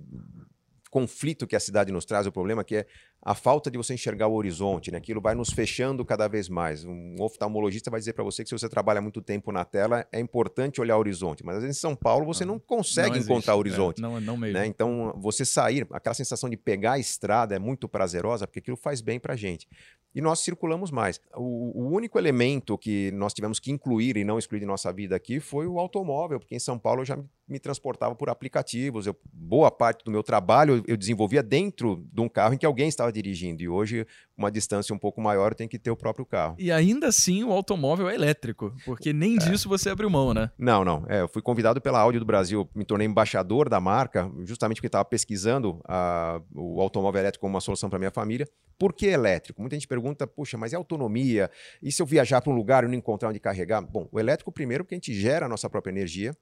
conflito 0.91 1.47
que 1.47 1.55
a 1.55 1.59
cidade 1.59 1.91
nos 1.91 2.05
traz, 2.05 2.27
o 2.27 2.31
problema 2.31 2.63
que 2.63 2.75
é 2.75 2.87
a 3.23 3.35
falta 3.35 3.69
de 3.69 3.77
você 3.77 3.93
enxergar 3.93 4.27
o 4.27 4.33
horizonte, 4.33 4.89
né? 4.91 4.97
Aquilo 4.97 5.21
vai 5.21 5.35
nos 5.35 5.51
fechando 5.51 6.03
cada 6.03 6.27
vez 6.27 6.49
mais. 6.49 6.83
Um 6.83 7.15
oftalmologista 7.19 7.91
vai 7.91 7.99
dizer 7.99 8.13
para 8.13 8.23
você 8.23 8.43
que 8.43 8.49
se 8.49 8.57
você 8.57 8.67
trabalha 8.67 8.99
muito 8.99 9.21
tempo 9.21 9.51
na 9.51 9.63
tela, 9.63 10.07
é 10.11 10.19
importante 10.19 10.81
olhar 10.81 10.97
o 10.97 10.99
horizonte, 10.99 11.45
mas 11.45 11.57
às 11.57 11.61
vezes 11.61 11.77
em 11.77 11.79
São 11.79 11.95
Paulo 11.95 12.25
você 12.25 12.43
não 12.43 12.57
consegue 12.57 13.11
não 13.11 13.17
encontrar 13.17 13.55
o 13.55 13.59
horizonte. 13.59 13.99
É, 13.99 14.01
não, 14.01 14.19
não 14.19 14.35
mesmo. 14.35 14.57
Né? 14.57 14.65
Então, 14.65 15.13
você 15.17 15.45
sair, 15.45 15.85
aquela 15.91 16.15
sensação 16.15 16.49
de 16.49 16.57
pegar 16.57 16.93
a 16.93 16.99
estrada 16.99 17.55
é 17.55 17.59
muito 17.59 17.87
prazerosa, 17.87 18.47
porque 18.47 18.59
aquilo 18.59 18.77
faz 18.77 19.01
bem 19.01 19.19
para 19.19 19.35
gente. 19.35 19.67
E 20.13 20.19
nós 20.19 20.41
circulamos 20.41 20.91
mais. 20.91 21.21
O, 21.35 21.83
o, 21.83 21.89
único 21.89 22.19
elemento 22.19 22.77
que 22.77 23.11
nós 23.11 23.33
tivemos 23.33 23.59
que 23.59 23.71
incluir 23.71 24.17
e 24.17 24.25
não 24.25 24.37
excluir 24.37 24.59
de 24.59 24.65
nossa 24.65 24.91
vida 24.91 25.15
aqui 25.15 25.39
foi 25.39 25.65
o 25.67 25.79
automóvel, 25.79 26.37
porque 26.37 26.55
em 26.55 26.59
São 26.59 26.77
Paulo 26.77 27.01
eu 27.01 27.05
já 27.05 27.17
me 27.47 27.59
transportava 27.59 28.13
por 28.13 28.29
aplicativos. 28.29 29.07
Eu, 29.07 29.15
boa 29.31 29.71
parte 29.71 30.03
do 30.03 30.11
meu 30.11 30.21
trabalho 30.21 30.83
eu 30.85 30.97
desenvolvia 30.97 31.41
dentro 31.41 32.05
de 32.11 32.19
um 32.19 32.27
carro 32.27 32.53
em 32.53 32.57
que 32.57 32.65
alguém 32.65 32.89
estava 32.89 33.10
dirigindo. 33.11 33.61
E 33.61 33.69
hoje, 33.69 34.05
uma 34.37 34.51
distância 34.51 34.93
um 34.93 34.97
pouco 34.97 35.21
maior, 35.21 35.53
tem 35.53 35.67
que 35.67 35.77
ter 35.77 35.91
o 35.91 35.95
próprio 35.95 36.25
carro. 36.25 36.55
E 36.57 36.71
ainda 36.71 37.07
assim, 37.07 37.43
o 37.43 37.51
automóvel 37.51 38.09
é 38.09 38.15
elétrico, 38.15 38.73
porque 38.85 39.13
nem 39.13 39.35
é. 39.35 39.39
disso 39.39 39.67
você 39.67 39.89
abriu 39.89 40.09
mão, 40.09 40.33
né? 40.33 40.49
Não, 40.57 40.83
não. 40.83 41.05
É, 41.07 41.21
eu 41.21 41.27
fui 41.27 41.41
convidado 41.41 41.81
pela 41.81 41.99
Audi 41.99 42.19
do 42.19 42.25
Brasil, 42.25 42.69
me 42.75 42.85
tornei 42.85 43.07
embaixador 43.07 43.69
da 43.69 43.79
marca, 43.79 44.31
justamente 44.43 44.77
porque 44.77 44.87
estava 44.87 45.05
pesquisando 45.05 45.81
a, 45.87 46.41
o 46.55 46.81
automóvel 46.81 47.19
elétrico 47.21 47.41
como 47.41 47.55
uma 47.55 47.61
solução 47.61 47.89
para 47.89 47.99
minha 47.99 48.11
família. 48.11 48.47
Por 48.77 48.93
que 48.93 49.05
elétrico? 49.05 49.61
Muita 49.61 49.75
gente 49.75 49.87
pergunta, 49.87 50.25
puxa, 50.25 50.57
mas 50.57 50.73
é 50.73 50.75
autonomia? 50.75 51.51
E 51.83 51.91
se 51.91 52.01
eu 52.01 52.05
viajar 52.05 52.41
para 52.41 52.51
um 52.51 52.55
lugar 52.55 52.83
e 52.83 52.87
não 52.87 52.95
encontrar 52.95 53.29
onde 53.29 53.39
carregar? 53.39 53.81
Bom, 53.81 54.07
o 54.11 54.19
elétrico, 54.19 54.51
primeiro, 54.51 54.83
porque 54.83 54.95
a 54.95 54.97
gente 54.97 55.13
gera 55.13 55.45
a 55.45 55.49
nossa 55.49 55.69
própria 55.69 55.91
energia. 55.91 56.35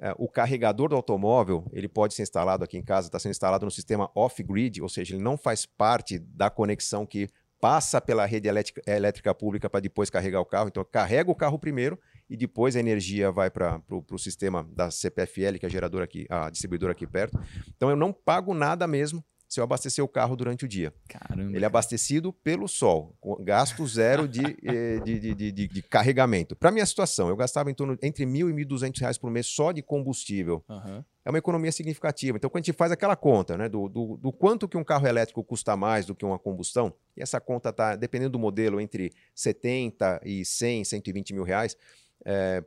É, 0.00 0.12
o 0.18 0.28
carregador 0.28 0.88
do 0.88 0.96
automóvel 0.96 1.64
ele 1.72 1.88
pode 1.88 2.14
ser 2.14 2.22
instalado 2.22 2.64
aqui 2.64 2.76
em 2.76 2.82
casa, 2.82 3.06
está 3.06 3.18
sendo 3.18 3.30
instalado 3.30 3.64
no 3.64 3.70
sistema 3.70 4.10
off-grid, 4.14 4.82
ou 4.82 4.88
seja, 4.88 5.14
ele 5.14 5.22
não 5.22 5.36
faz 5.36 5.64
parte 5.64 6.18
da 6.18 6.50
conexão 6.50 7.06
que 7.06 7.28
passa 7.60 8.00
pela 8.00 8.26
rede 8.26 8.48
elétrica, 8.48 8.82
elétrica 8.86 9.34
pública 9.34 9.70
para 9.70 9.80
depois 9.80 10.10
carregar 10.10 10.40
o 10.40 10.44
carro. 10.44 10.68
Então, 10.68 10.82
eu 10.82 10.84
carrego 10.84 11.32
o 11.32 11.34
carro 11.34 11.58
primeiro 11.58 11.98
e 12.28 12.36
depois 12.36 12.76
a 12.76 12.80
energia 12.80 13.30
vai 13.30 13.50
para 13.50 13.80
o 13.88 14.18
sistema 14.18 14.68
da 14.70 14.90
CPFL, 14.90 15.58
que 15.58 15.64
é 15.64 15.68
a 15.68 15.70
geradora 15.70 16.04
aqui, 16.04 16.26
a 16.28 16.50
distribuidora 16.50 16.92
aqui 16.92 17.06
perto. 17.06 17.38
Então, 17.74 17.88
eu 17.88 17.96
não 17.96 18.12
pago 18.12 18.52
nada 18.52 18.86
mesmo 18.86 19.24
se 19.54 19.60
eu 19.60 19.64
abastecer 19.64 20.04
o 20.04 20.08
carro 20.08 20.34
durante 20.34 20.64
o 20.64 20.68
dia. 20.68 20.92
Caramba. 21.08 21.56
Ele 21.56 21.64
é 21.64 21.66
abastecido 21.66 22.32
pelo 22.32 22.66
sol, 22.66 23.16
gasto 23.40 23.86
zero 23.86 24.26
de, 24.26 24.42
eh, 24.64 24.98
de, 24.98 25.20
de, 25.20 25.34
de, 25.34 25.52
de, 25.52 25.68
de 25.68 25.82
carregamento. 25.82 26.56
Para 26.56 26.72
minha 26.72 26.84
situação, 26.84 27.28
eu 27.28 27.36
gastava 27.36 27.70
em 27.70 27.74
torno 27.74 27.96
entre 28.02 28.26
mil 28.26 28.50
e 28.50 28.52
mil 28.52 28.66
duzentos 28.66 29.00
reais 29.00 29.16
por 29.16 29.30
mês 29.30 29.46
só 29.46 29.70
de 29.70 29.80
combustível. 29.80 30.64
Aham. 30.68 31.04
É 31.24 31.30
uma 31.30 31.38
economia 31.38 31.70
significativa. 31.70 32.36
Então, 32.36 32.50
quando 32.50 32.64
a 32.64 32.66
gente 32.66 32.76
faz 32.76 32.90
aquela 32.90 33.16
conta, 33.16 33.56
né, 33.56 33.68
do, 33.68 33.88
do, 33.88 34.16
do 34.18 34.32
quanto 34.32 34.68
que 34.68 34.76
um 34.76 34.84
carro 34.84 35.06
elétrico 35.06 35.42
custa 35.42 35.74
mais 35.76 36.04
do 36.04 36.14
que 36.14 36.24
uma 36.24 36.38
combustão, 36.38 36.92
e 37.16 37.22
essa 37.22 37.40
conta 37.40 37.70
está, 37.70 37.96
dependendo 37.96 38.30
do 38.30 38.38
modelo, 38.38 38.80
entre 38.80 39.12
70 39.34 40.20
e 40.24 40.44
100, 40.44 40.84
120 40.84 41.32
mil 41.32 41.44
reais, 41.44 41.76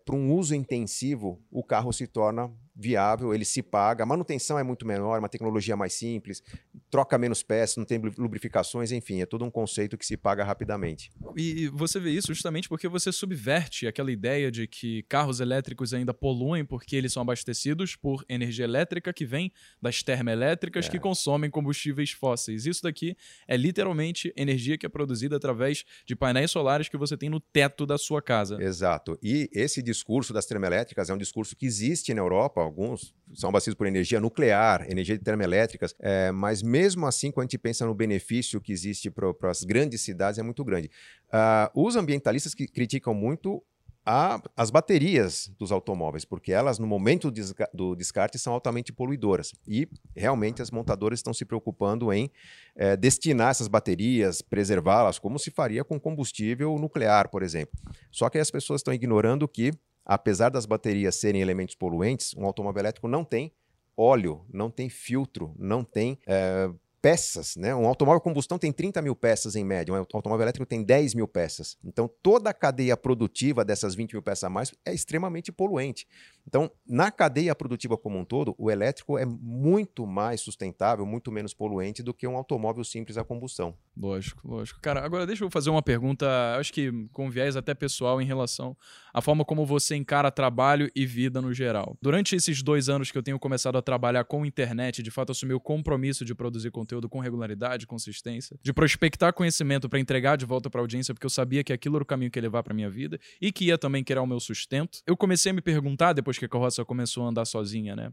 para 0.06 0.15
um 0.15 0.34
uso 0.34 0.56
intensivo, 0.56 1.39
o 1.51 1.63
carro 1.63 1.91
se 1.91 2.08
torna 2.08 2.51
viável, 2.79 3.34
ele 3.34 3.43
se 3.43 3.63
paga, 3.63 4.03
a 4.03 4.05
manutenção 4.05 4.60
é 4.60 4.63
muito 4.63 4.86
menor, 4.86 5.17
uma 5.17 5.27
tecnologia 5.27 5.75
mais 5.75 5.93
simples, 5.93 6.43
troca 6.91 7.17
menos 7.17 7.41
peças, 7.41 7.75
não 7.77 7.86
tem 7.86 8.00
lubrificações, 8.17 8.91
enfim, 8.91 9.22
é 9.22 9.25
todo 9.25 9.43
um 9.43 9.50
conceito 9.50 9.98
que 9.98 10.05
se 10.05 10.15
paga 10.15 10.43
rapidamente. 10.43 11.10
E 11.36 11.67
você 11.69 12.00
vê 12.00 12.12
isso 12.12 12.27
justamente 12.34 12.69
porque 12.69 12.88
você 12.88 13.12
subverte 13.12 13.88
aquela 13.88 14.12
ideia 14.12 14.51
de 14.51 14.67
que 14.67 15.03
carros 15.03 15.39
elétricos 15.39 15.93
ainda 15.93 16.13
poluem 16.13 16.63
porque 16.63 16.96
eles 16.96 17.12
são 17.13 17.22
abastecidos 17.22 17.96
por 17.96 18.24
energia 18.29 18.65
elétrica 18.65 19.12
que 19.12 19.25
vem 19.25 19.51
das 19.81 20.03
termoelétricas 20.03 20.86
É. 20.86 20.89
que 20.89 21.00
consomem 21.00 21.50
combustíveis 21.50 22.12
fósseis. 22.12 22.65
Isso 22.65 22.84
daqui 22.84 23.15
é 23.48 23.57
literalmente 23.57 24.31
energia 24.36 24.77
que 24.77 24.86
é 24.86 24.89
produzida 24.89 25.36
através 25.36 25.84
de 26.05 26.15
painéis 26.15 26.51
solares 26.51 26.89
que 26.89 26.98
você 26.98 27.17
tem 27.17 27.29
no 27.29 27.39
teto 27.39 27.86
da 27.86 27.98
sua 27.98 28.22
casa. 28.22 28.62
Exato. 28.62 29.17
E 29.24 29.50
esse 29.51 29.81
discurso 29.81 30.31
das 30.34 30.46
termoelétricas 30.46 31.10
é 31.10 31.13
um 31.13 31.17
discurso 31.17 31.55
que 31.55 31.65
existe 31.65 32.13
na 32.13 32.22
Europa, 32.22 32.66
alguns 32.67 33.15
são 33.33 33.50
abastecidos 33.50 33.77
por 33.77 33.88
energia 33.88 34.19
nuclear, 34.19 34.86
energia 34.89 35.17
de 35.17 35.24
termoelétricas, 35.24 35.95
é, 36.00 36.31
mas 36.31 36.62
mesmo 36.62 37.05
assim, 37.07 37.31
quando 37.31 37.45
a 37.45 37.47
gente 37.47 37.57
pensa 37.57 37.86
no 37.86 37.95
benefício 37.95 38.62
que 38.62 38.71
existe 38.71 39.09
para 39.09 39.33
as 39.50 39.63
grandes 39.63 40.01
cidades, 40.01 40.38
é 40.38 40.43
muito 40.43 40.63
grande. 40.63 40.89
Ah, 41.31 41.71
os 41.74 41.95
ambientalistas 41.95 42.53
que 42.53 42.67
criticam 42.67 43.13
muito 43.13 43.63
a- 44.09 44.41
as 44.55 44.69
baterias 44.71 45.51
dos 45.59 45.69
automóveis, 45.69 46.24
porque 46.24 46.53
elas, 46.53 46.79
no 46.79 46.88
momento 46.88 47.29
do 47.29 47.33
desca- 47.33 47.69
do 47.74 47.93
descarte, 47.93 48.39
são 48.39 48.53
altamente 48.53 48.93
poluidoras. 48.93 49.53
E 49.67 49.86
realmente 50.15 50.62
as 50.62 50.71
montadoras 50.71 51.19
estão 51.19 51.33
se 51.33 51.43
preocupando 51.43 52.13
em 52.13 52.31
eh, 52.79 52.95
destinar 52.95 53.50
essas 53.51 53.67
baterias, 53.67 54.41
preservá-las, 54.41 55.19
como 55.19 55.38
se 55.38 55.51
faria 55.51 55.83
com 55.83 56.00
combustível 56.00 56.77
nuclear, 56.79 57.27
por 57.29 57.43
exemplo. 57.43 57.77
Só 58.12 58.29
que 58.29 58.38
as 58.38 58.50
pessoas 58.51 58.79
estão 58.79 58.93
ignorando 58.93 59.45
que, 59.47 59.71
apesar 60.07 60.49
das 60.49 60.65
baterias 60.65 61.15
serem 61.15 61.41
elementos 61.41 61.75
poluentes, 61.75 62.33
um 62.35 62.45
automóvel 62.45 62.79
elétrico 62.79 63.09
não 63.09 63.25
tem 63.25 63.51
óleo, 63.95 64.45
não 64.51 64.71
tem 64.71 64.89
filtro, 64.89 65.53
não 65.59 65.83
tem 65.83 66.17
eh, 66.25 66.69
peças. 67.01 67.55
Né? 67.55 67.73
Um 67.73 67.87
automóvel 67.87 68.21
combustão 68.21 68.57
tem 68.57 68.71
30 68.71 69.01
mil 69.01 69.15
peças 69.15 69.55
em 69.55 69.63
média, 69.63 69.93
um 69.93 69.97
automóvel 69.97 70.43
elétrico 70.43 70.65
tem 70.65 70.83
10 70.83 71.13
mil 71.13 71.27
peças. 71.27 71.77
Então, 71.83 72.09
toda 72.21 72.49
a 72.49 72.53
cadeia 72.53 72.97
produtiva 72.97 73.63
dessas 73.63 73.95
20 73.95 74.13
mil 74.13 74.21
peças 74.21 74.43
a 74.43 74.49
mais 74.49 74.73
é 74.85 74.93
extremamente 74.93 75.51
poluente. 75.51 76.07
Então, 76.47 76.71
na 76.87 77.11
cadeia 77.11 77.53
produtiva 77.53 77.97
como 77.97 78.17
um 78.17 78.25
todo, 78.25 78.55
o 78.57 78.71
elétrico 78.71 79.17
é 79.17 79.25
muito 79.25 80.05
mais 80.05 80.41
sustentável, 80.41 81.05
muito 81.05 81.31
menos 81.31 81.53
poluente 81.53 82.01
do 82.01 82.13
que 82.13 82.27
um 82.27 82.37
automóvel 82.37 82.83
simples 82.83 83.17
a 83.17 83.23
combustão. 83.23 83.75
Lógico, 83.95 84.47
lógico. 84.47 84.79
Cara, 84.81 85.03
agora 85.03 85.25
deixa 85.25 85.43
eu 85.43 85.49
fazer 85.49 85.69
uma 85.69 85.81
pergunta, 85.81 86.27
acho 86.57 86.71
que 86.71 86.91
com 87.11 87.29
viés 87.29 87.55
até 87.55 87.73
pessoal 87.73 88.21
em 88.21 88.25
relação 88.25 88.77
à 89.13 89.21
forma 89.21 89.43
como 89.43 89.65
você 89.65 89.95
encara 89.95 90.31
trabalho 90.31 90.89
e 90.95 91.05
vida 91.05 91.41
no 91.41 91.53
geral. 91.53 91.97
Durante 92.01 92.35
esses 92.35 92.61
dois 92.61 92.89
anos 92.89 93.11
que 93.11 93.17
eu 93.17 93.23
tenho 93.23 93.39
começado 93.39 93.77
a 93.77 93.81
trabalhar 93.81 94.23
com 94.23 94.45
internet, 94.45 95.01
de 95.01 95.11
fato 95.11 95.31
assumi 95.31 95.53
o 95.53 95.59
compromisso 95.59 96.23
de 96.23 96.35
produzir 96.35 96.71
conteúdo 96.71 96.87
com 97.10 97.20
regularidade, 97.20 97.86
consistência, 97.86 98.58
de 98.62 98.74
prospectar 98.74 99.34
conhecimento 99.34 99.89
para 99.89 100.00
entregar 100.00 100.36
de 100.36 100.46
volta 100.46 100.70
para 100.70 100.82
audiência, 100.82 101.13
porque 101.13 101.25
eu 101.25 101.29
sabia 101.29 101.63
que 101.63 101.74
aquilo 101.74 101.98
era 101.98 102.03
o 102.03 102.06
caminho 102.06 102.32
que 102.32 102.39
ia 102.39 102.44
levar 102.44 102.63
para 102.63 102.74
minha 102.74 102.89
vida 102.89 103.20
e 103.41 103.51
que 103.51 103.65
ia 103.65 103.77
também 103.77 104.03
criar 104.03 104.22
o 104.22 104.27
meu 104.27 104.39
sustento. 104.39 105.00
Eu 105.06 105.17
comecei 105.17 105.51
a 105.51 105.53
me 105.53 105.62
perguntar, 105.62 106.13
depois 106.13 106.38
que 106.38 106.46
a 106.46 106.50
carroça 106.50 106.84
começou 106.86 107.25
a 107.25 107.29
andar 107.29 107.46
sozinha, 107.46 107.96
né? 107.96 108.12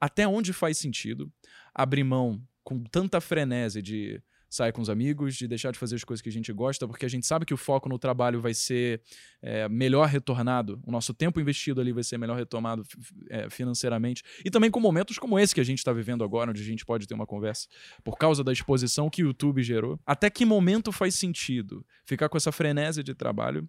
Até 0.00 0.26
onde 0.26 0.52
faz 0.52 0.78
sentido 0.78 1.30
abrir 1.74 2.04
mão 2.04 2.42
com 2.64 2.82
tanta 2.84 3.20
frenese 3.20 3.82
de 3.82 4.22
sair 4.50 4.72
com 4.72 4.82
os 4.82 4.90
amigos, 4.90 5.36
de 5.36 5.46
deixar 5.46 5.70
de 5.70 5.78
fazer 5.78 5.94
as 5.94 6.02
coisas 6.02 6.20
que 6.20 6.28
a 6.28 6.32
gente 6.32 6.52
gosta, 6.52 6.86
porque 6.88 7.06
a 7.06 7.08
gente 7.08 7.24
sabe 7.24 7.46
que 7.46 7.54
o 7.54 7.56
foco 7.56 7.88
no 7.88 7.98
trabalho 7.98 8.40
vai 8.40 8.52
ser 8.52 9.00
é, 9.40 9.68
melhor 9.68 10.08
retornado, 10.08 10.80
o 10.84 10.90
nosso 10.90 11.14
tempo 11.14 11.40
investido 11.40 11.80
ali 11.80 11.92
vai 11.92 12.02
ser 12.02 12.18
melhor 12.18 12.36
retomado 12.36 12.82
é, 13.30 13.48
financeiramente, 13.48 14.24
e 14.44 14.50
também 14.50 14.70
com 14.70 14.80
momentos 14.80 15.18
como 15.18 15.38
esse 15.38 15.54
que 15.54 15.60
a 15.60 15.64
gente 15.64 15.78
está 15.78 15.92
vivendo 15.92 16.24
agora, 16.24 16.50
onde 16.50 16.60
a 16.60 16.64
gente 16.64 16.84
pode 16.84 17.06
ter 17.06 17.14
uma 17.14 17.26
conversa, 17.26 17.68
por 18.02 18.18
causa 18.18 18.42
da 18.42 18.52
exposição 18.52 19.08
que 19.08 19.22
o 19.22 19.28
YouTube 19.28 19.62
gerou. 19.62 20.00
Até 20.04 20.28
que 20.28 20.44
momento 20.44 20.90
faz 20.90 21.14
sentido 21.14 21.86
ficar 22.04 22.28
com 22.28 22.36
essa 22.36 22.50
frenese 22.50 23.04
de 23.04 23.14
trabalho 23.14 23.68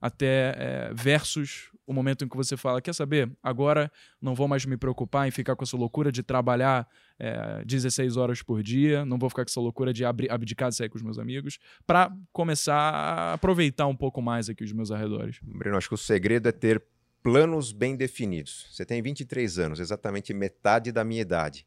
até 0.00 0.54
é, 0.56 0.90
versus 0.94 1.70
o 1.88 1.92
momento 1.92 2.22
em 2.22 2.28
que 2.28 2.36
você 2.36 2.54
fala, 2.54 2.82
quer 2.82 2.94
saber, 2.94 3.30
agora 3.42 3.90
não 4.20 4.34
vou 4.34 4.46
mais 4.46 4.66
me 4.66 4.76
preocupar 4.76 5.26
em 5.26 5.30
ficar 5.30 5.56
com 5.56 5.64
essa 5.64 5.74
loucura 5.74 6.12
de 6.12 6.22
trabalhar 6.22 6.86
é, 7.18 7.64
16 7.64 8.18
horas 8.18 8.42
por 8.42 8.62
dia, 8.62 9.06
não 9.06 9.18
vou 9.18 9.30
ficar 9.30 9.42
com 9.42 9.50
essa 9.50 9.60
loucura 9.60 9.90
de 9.90 10.04
abdicar 10.04 10.68
de 10.68 10.76
sair 10.76 10.90
com 10.90 10.98
os 10.98 11.02
meus 11.02 11.18
amigos, 11.18 11.58
para 11.86 12.12
começar 12.30 12.74
a 12.74 13.32
aproveitar 13.32 13.86
um 13.86 13.96
pouco 13.96 14.20
mais 14.20 14.50
aqui 14.50 14.62
os 14.62 14.72
meus 14.72 14.90
arredores. 14.90 15.38
Breno, 15.42 15.78
acho 15.78 15.88
que 15.88 15.94
o 15.94 15.98
segredo 15.98 16.46
é 16.46 16.52
ter 16.52 16.84
planos 17.22 17.72
bem 17.72 17.96
definidos. 17.96 18.66
Você 18.70 18.84
tem 18.84 19.00
23 19.00 19.58
anos, 19.58 19.80
exatamente 19.80 20.34
metade 20.34 20.92
da 20.92 21.02
minha 21.02 21.22
idade. 21.22 21.66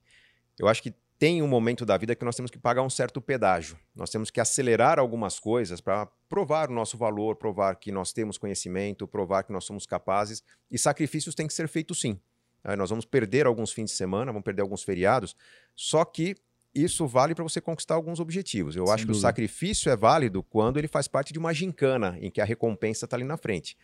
Eu 0.60 0.68
acho 0.68 0.84
que 0.84 0.94
tem 1.22 1.40
um 1.44 1.48
momento 1.48 1.86
da 1.86 1.96
vida 1.98 2.16
que 2.16 2.26
nós 2.26 2.36
temos 2.36 2.50
que 2.50 2.58
pagar 2.58 2.82
um 2.82 2.90
certo 2.90 3.22
pedágio. 3.22 3.78
Nós 3.96 4.10
temos 4.10 4.32
que 4.32 4.42
acelerar 4.42 4.98
algumas 4.98 5.38
coisas 5.38 5.80
para 5.80 6.08
provar 6.28 6.68
o 6.68 6.74
nosso 6.74 6.98
valor, 6.98 7.36
provar 7.36 7.76
que 7.76 7.92
nós 7.92 8.12
temos 8.12 8.40
conhecimento, 8.40 9.08
provar 9.08 9.44
que 9.44 9.54
nós 9.54 9.64
somos 9.64 9.86
capazes. 9.86 10.42
E 10.72 10.80
sacrifícios 10.80 11.36
têm 11.36 11.46
que 11.46 11.54
ser 11.54 11.68
feitos 11.68 12.02
sim. 12.02 12.20
Aí 12.64 12.76
nós 12.76 12.90
vamos 12.90 13.06
perder 13.06 13.46
alguns 13.46 13.72
fins 13.72 13.92
de 13.92 13.98
semana, 13.98 14.32
vamos 14.32 14.44
perder 14.44 14.64
alguns 14.64 14.82
feriados, 14.82 15.36
só 15.76 16.04
que 16.04 16.36
isso 16.74 17.06
vale 17.06 17.36
para 17.36 17.44
você 17.44 17.62
conquistar 17.62 17.94
alguns 17.94 18.20
objetivos. 18.20 18.76
Eu 18.76 18.86
Sem 18.86 18.94
acho 18.96 19.06
que 19.06 19.12
o 19.12 19.14
dúvida. 19.14 19.28
sacrifício 19.28 19.92
é 19.92 19.96
válido 19.96 20.42
quando 20.42 20.78
ele 20.80 20.88
faz 20.88 21.08
parte 21.08 21.32
de 21.32 21.38
uma 21.38 21.54
gincana, 21.54 22.18
em 22.20 22.32
que 22.32 22.42
a 22.42 22.46
recompensa 22.46 23.06
está 23.06 23.16
ali 23.16 23.26
na 23.26 23.38
frente. 23.38 23.78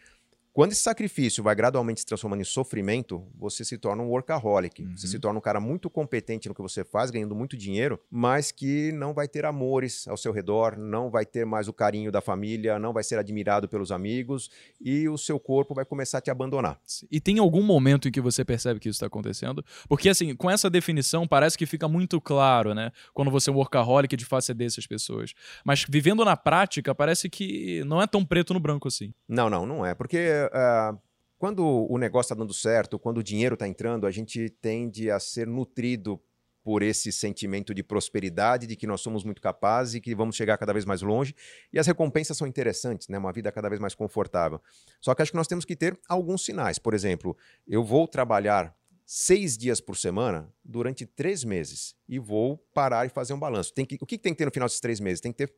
Quando 0.58 0.72
esse 0.72 0.82
sacrifício 0.82 1.44
vai 1.44 1.54
gradualmente 1.54 2.00
se 2.00 2.06
transformando 2.08 2.42
em 2.42 2.44
sofrimento, 2.44 3.24
você 3.38 3.64
se 3.64 3.78
torna 3.78 4.02
um 4.02 4.08
workaholic. 4.08 4.82
Uhum. 4.82 4.98
Você 4.98 5.08
se 5.08 5.20
torna 5.20 5.38
um 5.38 5.42
cara 5.42 5.60
muito 5.60 5.88
competente 5.88 6.50
no 6.50 6.56
que 6.56 6.62
você 6.64 6.84
faz, 6.84 7.12
ganhando 7.12 7.36
muito 7.36 7.56
dinheiro, 7.56 8.00
mas 8.10 8.52
que 8.52 8.92
não 8.94 9.14
vai 9.14 9.28
ter 9.28 9.46
amores 9.46 10.08
ao 10.08 10.18
seu 10.18 10.32
redor, 10.32 10.76
não 10.76 11.12
vai 11.12 11.28
ter 11.28 11.46
mais 11.46 11.68
o 11.68 11.74
carinho 11.74 12.12
da 12.12 12.22
família, 12.22 12.80
não 12.80 12.92
vai 12.92 13.04
ser 13.04 13.20
admirado 13.20 13.70
pelos 13.70 13.92
amigos 13.92 14.50
e 14.82 15.08
o 15.08 15.16
seu 15.16 15.40
corpo 15.40 15.76
vai 15.76 15.86
começar 15.86 16.18
a 16.18 16.22
te 16.22 16.32
abandonar. 16.32 16.80
E 17.12 17.22
tem 17.22 17.38
algum 17.38 17.62
momento 17.62 18.08
em 18.08 18.12
que 18.12 18.20
você 18.20 18.44
percebe 18.44 18.80
que 18.80 18.90
isso 18.90 18.96
está 18.98 19.06
acontecendo? 19.06 19.64
Porque, 19.88 20.10
assim, 20.10 20.36
com 20.36 20.50
essa 20.50 20.72
definição, 20.72 21.28
parece 21.28 21.56
que 21.56 21.68
fica 21.68 21.88
muito 21.88 22.20
claro, 22.20 22.74
né? 22.74 22.92
Quando 23.14 23.30
você 23.30 23.52
é 23.52 23.54
um 23.54 23.58
workaholic, 23.58 24.18
de 24.18 24.26
é 24.26 24.54
dessas 24.56 24.88
pessoas. 24.88 25.36
Mas 25.64 25.86
vivendo 25.88 26.26
na 26.26 26.36
prática, 26.36 26.96
parece 26.96 27.30
que 27.30 27.84
não 27.86 28.02
é 28.02 28.08
tão 28.08 28.26
preto 28.26 28.56
no 28.56 28.60
branco 28.60 28.88
assim. 28.88 29.14
Não, 29.28 29.52
não, 29.52 29.64
não 29.64 29.86
é. 29.86 29.94
Porque 29.94 30.47
ah, 30.54 30.98
quando 31.38 31.64
o 31.66 31.98
negócio 31.98 32.28
está 32.28 32.36
dando 32.36 32.54
certo, 32.54 32.98
quando 32.98 33.20
o 33.20 33.24
dinheiro 33.24 33.54
está 33.54 33.68
entrando, 33.68 34.08
a 34.08 34.12
gente 34.12 34.50
tende 34.50 35.12
a 35.12 35.20
ser 35.20 35.48
nutrido 35.48 36.20
por 36.68 36.84
esse 36.84 37.14
sentimento 37.14 37.74
de 37.74 37.82
prosperidade, 37.82 38.68
de 38.68 38.76
que 38.76 38.86
nós 38.86 39.00
somos 39.00 39.24
muito 39.24 39.42
capazes 39.42 39.96
e 39.96 40.02
que 40.02 40.14
vamos 40.14 40.36
chegar 40.36 40.58
cada 40.58 40.74
vez 40.74 40.84
mais 40.84 41.02
longe. 41.02 41.34
E 41.72 41.80
as 41.80 41.88
recompensas 41.88 42.36
são 42.36 42.46
interessantes, 42.46 43.08
né? 43.08 43.18
Uma 43.18 43.32
vida 43.32 43.50
cada 43.54 43.70
vez 43.70 43.80
mais 43.80 43.96
confortável. 43.96 44.62
Só 45.00 45.16
que 45.16 45.22
acho 45.22 45.32
que 45.32 45.38
nós 45.38 45.48
temos 45.48 45.64
que 45.64 45.78
ter 45.78 45.98
alguns 46.10 46.44
sinais. 46.44 46.78
Por 46.78 46.94
exemplo, 46.94 47.38
eu 47.66 47.86
vou 47.86 48.06
trabalhar 48.06 48.76
seis 49.06 49.58
dias 49.58 49.80
por 49.80 49.96
semana 49.96 50.54
durante 50.62 51.06
três 51.06 51.46
meses 51.46 51.96
e 52.10 52.20
vou 52.20 52.58
parar 52.74 53.06
e 53.06 53.10
fazer 53.10 53.32
um 53.32 53.40
balanço. 53.40 53.74
Tem 53.74 53.86
que, 53.86 53.98
o 54.02 54.06
que 54.06 54.18
tem 54.18 54.34
que 54.34 54.40
ter 54.40 54.46
no 54.46 54.52
final 54.52 54.68
desses 54.68 54.82
três 54.82 55.00
meses? 55.00 55.22
Tem 55.22 55.32
que 55.32 55.38
ter 55.38 55.54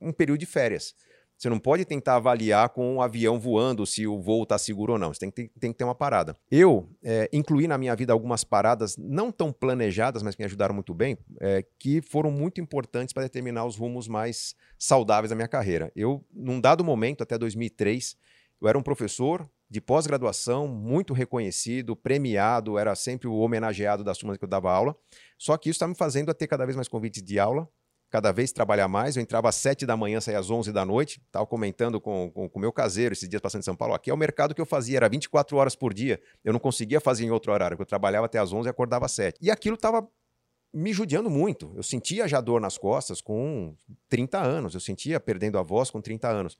um 0.00 0.12
período 0.12 0.38
de 0.38 0.46
férias. 0.46 0.94
Você 1.44 1.50
não 1.50 1.58
pode 1.58 1.84
tentar 1.84 2.16
avaliar 2.16 2.70
com 2.70 2.94
um 2.94 3.02
avião 3.02 3.38
voando 3.38 3.84
se 3.84 4.06
o 4.06 4.18
voo 4.18 4.44
está 4.44 4.56
seguro 4.56 4.94
ou 4.94 4.98
não. 4.98 5.12
Você 5.12 5.20
tem 5.20 5.30
que 5.30 5.42
ter, 5.42 5.50
tem 5.60 5.72
que 5.72 5.76
ter 5.76 5.84
uma 5.84 5.94
parada. 5.94 6.34
Eu 6.50 6.88
é, 7.02 7.28
incluí 7.34 7.68
na 7.68 7.76
minha 7.76 7.94
vida 7.94 8.14
algumas 8.14 8.42
paradas 8.42 8.96
não 8.96 9.30
tão 9.30 9.52
planejadas, 9.52 10.22
mas 10.22 10.34
que 10.34 10.40
me 10.40 10.46
ajudaram 10.46 10.74
muito 10.74 10.94
bem, 10.94 11.18
é, 11.38 11.62
que 11.78 12.00
foram 12.00 12.30
muito 12.30 12.62
importantes 12.62 13.12
para 13.12 13.24
determinar 13.24 13.66
os 13.66 13.76
rumos 13.76 14.08
mais 14.08 14.54
saudáveis 14.78 15.28
da 15.28 15.36
minha 15.36 15.46
carreira. 15.46 15.92
Eu, 15.94 16.24
num 16.32 16.58
dado 16.58 16.82
momento, 16.82 17.22
até 17.22 17.36
2003, 17.36 18.16
eu 18.58 18.66
era 18.66 18.78
um 18.78 18.82
professor 18.82 19.46
de 19.68 19.82
pós-graduação, 19.82 20.66
muito 20.66 21.12
reconhecido, 21.12 21.94
premiado, 21.94 22.78
era 22.78 22.94
sempre 22.94 23.28
o 23.28 23.34
homenageado 23.34 24.02
das 24.02 24.16
turmas 24.16 24.38
que 24.38 24.44
eu 24.44 24.48
dava 24.48 24.72
aula. 24.72 24.96
Só 25.36 25.58
que 25.58 25.68
isso 25.68 25.76
está 25.76 25.86
me 25.86 25.94
fazendo 25.94 26.30
a 26.30 26.34
ter 26.34 26.46
cada 26.46 26.64
vez 26.64 26.74
mais 26.74 26.88
convites 26.88 27.22
de 27.22 27.38
aula, 27.38 27.68
cada 28.14 28.30
vez 28.30 28.52
trabalhar 28.52 28.86
mais. 28.86 29.16
Eu 29.16 29.22
entrava 29.24 29.48
às 29.48 29.56
7 29.56 29.84
da 29.84 29.96
manhã, 29.96 30.20
saía 30.20 30.38
às 30.38 30.48
11 30.48 30.70
da 30.70 30.84
noite. 30.84 31.20
Estava 31.26 31.44
comentando 31.44 32.00
com 32.00 32.30
o 32.32 32.48
com, 32.48 32.60
meu 32.60 32.72
caseiro 32.72 33.12
esses 33.12 33.28
dias 33.28 33.42
passando 33.42 33.62
em 33.62 33.64
São 33.64 33.74
Paulo. 33.74 33.92
Aqui 33.92 34.08
é 34.08 34.14
o 34.14 34.16
mercado 34.16 34.54
que 34.54 34.60
eu 34.60 34.66
fazia, 34.66 34.98
era 34.98 35.08
24 35.08 35.56
horas 35.56 35.74
por 35.74 35.92
dia. 35.92 36.20
Eu 36.44 36.52
não 36.52 36.60
conseguia 36.60 37.00
fazer 37.00 37.24
em 37.24 37.32
outro 37.32 37.50
horário, 37.50 37.76
eu 37.76 37.84
trabalhava 37.84 38.26
até 38.26 38.38
às 38.38 38.52
11 38.52 38.68
e 38.68 38.70
acordava 38.70 39.06
às 39.06 39.10
7. 39.10 39.36
E 39.42 39.50
aquilo 39.50 39.74
estava 39.74 40.08
me 40.72 40.92
judiando 40.92 41.28
muito. 41.28 41.72
Eu 41.74 41.82
sentia 41.82 42.28
já 42.28 42.40
dor 42.40 42.60
nas 42.60 42.78
costas 42.78 43.20
com 43.20 43.74
30 44.08 44.38
anos. 44.38 44.74
Eu 44.74 44.80
sentia 44.80 45.18
perdendo 45.18 45.58
a 45.58 45.62
voz 45.64 45.90
com 45.90 46.00
30 46.00 46.28
anos. 46.28 46.56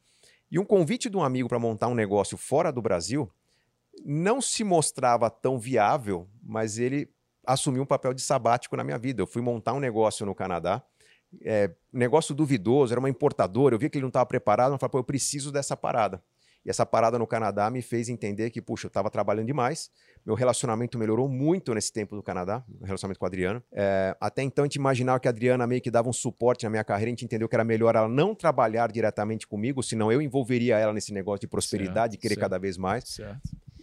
E 0.51 0.59
um 0.59 0.65
convite 0.65 1.09
de 1.09 1.17
um 1.17 1.23
amigo 1.23 1.49
para 1.49 1.61
montar 1.61 1.87
um 1.87 1.95
negócio 1.95 2.37
fora 2.37 2.73
do 2.73 2.83
Brasil 2.83 3.31
não 4.05 4.41
se 4.41 4.65
mostrava 4.65 5.31
tão 5.31 5.57
viável, 5.57 6.29
mas 6.43 6.79
ele 6.79 7.09
assumiu 7.47 7.85
um 7.85 7.87
papel 7.87 8.13
de 8.13 8.23
sabático 8.23 8.77
na 8.77 8.83
minha 8.83 8.99
vida. 8.99 9.23
Eu 9.23 9.27
fui 9.29 9.41
montar 9.41 9.73
um 9.73 9.79
negócio 9.79 10.27
no 10.27 10.35
Canadá 10.35 10.83
é, 11.43 11.71
negócio 11.93 12.35
duvidoso, 12.35 12.93
era 12.93 13.01
uma 13.01 13.09
importadora, 13.09 13.75
eu 13.75 13.79
vi 13.79 13.89
que 13.89 13.99
ele 13.99 14.03
não 14.03 14.09
estava 14.09 14.27
preparado, 14.27 14.73
mas 14.73 14.81
falei, 14.81 14.93
pô, 14.93 14.99
eu 14.99 15.05
preciso 15.05 15.51
dessa 15.51 15.77
parada. 15.77 16.23
E 16.65 16.71
essa 16.71 16.87
parada 16.87 17.19
no 17.19 17.27
Canadá 17.27 17.69
me 17.69 17.83
fez 17.83 18.09
entender 18.09 18.49
que, 18.51 18.61
puxa, 18.61 18.87
eu 18.87 18.89
estava 18.89 19.11
trabalhando 19.11 19.47
demais, 19.47 19.91
meu 20.25 20.35
relacionamento 20.35 20.99
melhorou 20.99 21.29
muito 21.29 21.75
nesse 21.75 21.93
tempo 21.93 22.17
do 22.17 22.23
Canadá, 22.23 22.65
o 22.81 22.85
relacionamento 22.85 23.21
com 23.21 23.27
a 23.27 23.29
Adriana. 23.29 23.63
É, 23.71 24.17
até 24.19 24.43
então 24.43 24.65
a 24.65 24.67
gente 24.67 24.77
imaginava 24.77 25.21
que 25.21 25.29
a 25.29 25.31
Adriana 25.31 25.67
meio 25.67 25.83
que 25.83 25.91
dava 25.91 26.09
um 26.09 26.13
suporte 26.13 26.65
na 26.65 26.71
minha 26.71 26.85
carreira, 26.85 27.11
a 27.11 27.13
gente 27.13 27.25
entendeu 27.25 27.49
que 27.49 27.55
era 27.55 27.65
melhor 27.65 27.95
ela 27.95 28.09
não 28.09 28.35
trabalhar 28.35 28.91
diretamente 28.91 29.47
comigo, 29.47 29.83
senão 29.83 30.11
eu 30.11 30.23
envolveria 30.23 30.79
ela 30.79 30.95
nesse 30.95 31.13
negócio 31.13 31.41
de 31.41 31.49
prosperidade, 31.49 32.15
certo, 32.15 32.23
querer 32.23 32.35
certo, 32.35 32.45
cada 32.45 32.59
vez 32.59 32.79
mais. 32.79 33.05
Certo. 33.05 33.41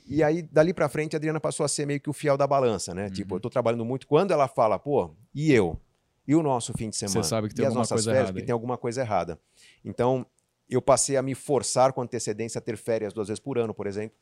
E 0.07 0.23
aí, 0.23 0.41
dali 0.41 0.73
para 0.73 0.89
frente, 0.89 1.15
a 1.15 1.17
Adriana 1.17 1.39
passou 1.39 1.63
a 1.63 1.69
ser 1.69 1.85
meio 1.85 2.01
que 2.01 2.09
o 2.09 2.13
fiel 2.13 2.35
da 2.35 2.45
balança, 2.45 2.93
né? 2.93 3.05
Uhum. 3.05 3.11
Tipo, 3.11 3.35
eu 3.35 3.39
tô 3.39 3.49
trabalhando 3.49 3.85
muito. 3.85 4.05
Quando 4.05 4.31
ela 4.31 4.45
fala, 4.47 4.77
pô, 4.77 5.15
e 5.33 5.53
eu? 5.53 5.79
E 6.27 6.35
o 6.35 6.43
nosso 6.43 6.73
fim 6.73 6.89
de 6.89 6.95
semana. 6.95 7.23
Você 7.23 7.29
sabe 7.29 7.47
que 7.49 7.55
tem 7.55 7.63
e 7.63 7.65
alguma 7.65 7.87
coisa 7.87 8.03
férias, 8.03 8.23
errada. 8.23 8.39
Que 8.39 8.45
tem 8.45 8.53
alguma 8.53 8.77
coisa 8.77 9.01
errada. 9.01 9.39
Então, 9.83 10.25
eu 10.69 10.81
passei 10.81 11.17
a 11.17 11.21
me 11.21 11.35
forçar 11.35 11.93
com 11.93 12.01
antecedência 12.01 12.59
a 12.59 12.61
ter 12.61 12.77
férias 12.77 13.13
duas 13.13 13.27
vezes 13.27 13.39
por 13.39 13.57
ano, 13.57 13.73
por 13.73 13.87
exemplo. 13.87 14.17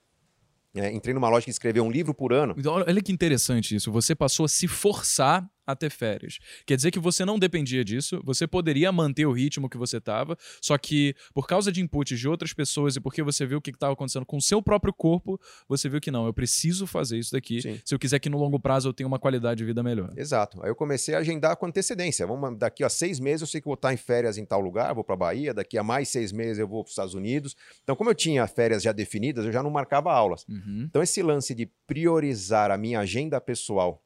É, 0.73 0.91
entrei 0.91 1.13
numa 1.13 1.29
loja 1.29 1.45
que 1.45 1.49
escreveu 1.49 1.83
um 1.83 1.91
livro 1.91 2.13
por 2.13 2.31
ano. 2.31 2.53
Então, 2.57 2.73
olha 2.73 3.01
que 3.01 3.11
interessante 3.11 3.75
isso. 3.75 3.91
Você 3.91 4.13
passou 4.13 4.45
a 4.45 4.49
se 4.49 4.67
forçar 4.67 5.49
a 5.71 5.75
ter 5.75 5.89
férias. 5.89 6.39
Quer 6.65 6.75
dizer 6.75 6.91
que 6.91 6.99
você 6.99 7.23
não 7.23 7.37
dependia 7.37 7.83
disso, 7.83 8.21
você 8.23 8.47
poderia 8.47 8.91
manter 8.91 9.25
o 9.25 9.31
ritmo 9.31 9.69
que 9.69 9.77
você 9.77 9.97
estava, 9.97 10.37
só 10.61 10.77
que 10.77 11.15
por 11.33 11.47
causa 11.47 11.71
de 11.71 11.81
inputs 11.81 12.19
de 12.19 12.27
outras 12.27 12.53
pessoas 12.53 12.95
e 12.95 12.99
porque 12.99 13.21
você 13.21 13.45
viu 13.45 13.59
o 13.59 13.61
que 13.61 13.69
estava 13.69 13.93
acontecendo 13.93 14.25
com 14.25 14.37
o 14.37 14.41
seu 14.41 14.61
próprio 14.61 14.91
corpo, 14.91 15.39
você 15.67 15.87
viu 15.87 16.01
que 16.01 16.09
não, 16.09 16.25
eu 16.25 16.33
preciso 16.33 16.87
fazer 16.87 17.19
isso 17.19 17.31
daqui 17.31 17.61
Sim. 17.61 17.79
se 17.85 17.93
eu 17.93 17.99
quiser 17.99 18.19
que 18.19 18.29
no 18.29 18.37
longo 18.37 18.59
prazo 18.59 18.89
eu 18.89 18.93
tenha 18.93 19.07
uma 19.07 19.19
qualidade 19.19 19.59
de 19.59 19.65
vida 19.65 19.83
melhor. 19.83 20.11
Exato. 20.17 20.61
Aí 20.63 20.69
eu 20.69 20.75
comecei 20.75 21.13
a 21.13 21.19
agendar 21.19 21.55
com 21.57 21.65
antecedência. 21.65 22.25
Vamos, 22.25 22.57
daqui 22.57 22.83
a 22.83 22.89
seis 22.89 23.19
meses 23.19 23.41
eu 23.41 23.47
sei 23.47 23.61
que 23.61 23.65
vou 23.65 23.75
estar 23.75 23.93
em 23.93 23.97
férias 23.97 24.37
em 24.37 24.45
tal 24.45 24.61
lugar, 24.61 24.93
vou 24.93 25.03
para 25.03 25.15
Bahia, 25.15 25.53
daqui 25.53 25.77
a 25.77 25.83
mais 25.83 26.09
seis 26.09 26.31
meses 26.31 26.57
eu 26.57 26.67
vou 26.67 26.83
para 26.83 26.89
os 26.89 26.93
Estados 26.93 27.13
Unidos. 27.13 27.55
Então, 27.83 27.95
como 27.95 28.09
eu 28.09 28.15
tinha 28.15 28.45
férias 28.47 28.81
já 28.81 28.91
definidas, 28.91 29.45
eu 29.45 29.51
já 29.51 29.61
não 29.61 29.69
marcava 29.69 30.11
aulas. 30.11 30.45
Uhum. 30.47 30.85
Então, 30.89 31.03
esse 31.03 31.21
lance 31.21 31.53
de 31.53 31.69
priorizar 31.85 32.71
a 32.71 32.77
minha 32.77 32.99
agenda 32.99 33.39
pessoal 33.39 34.03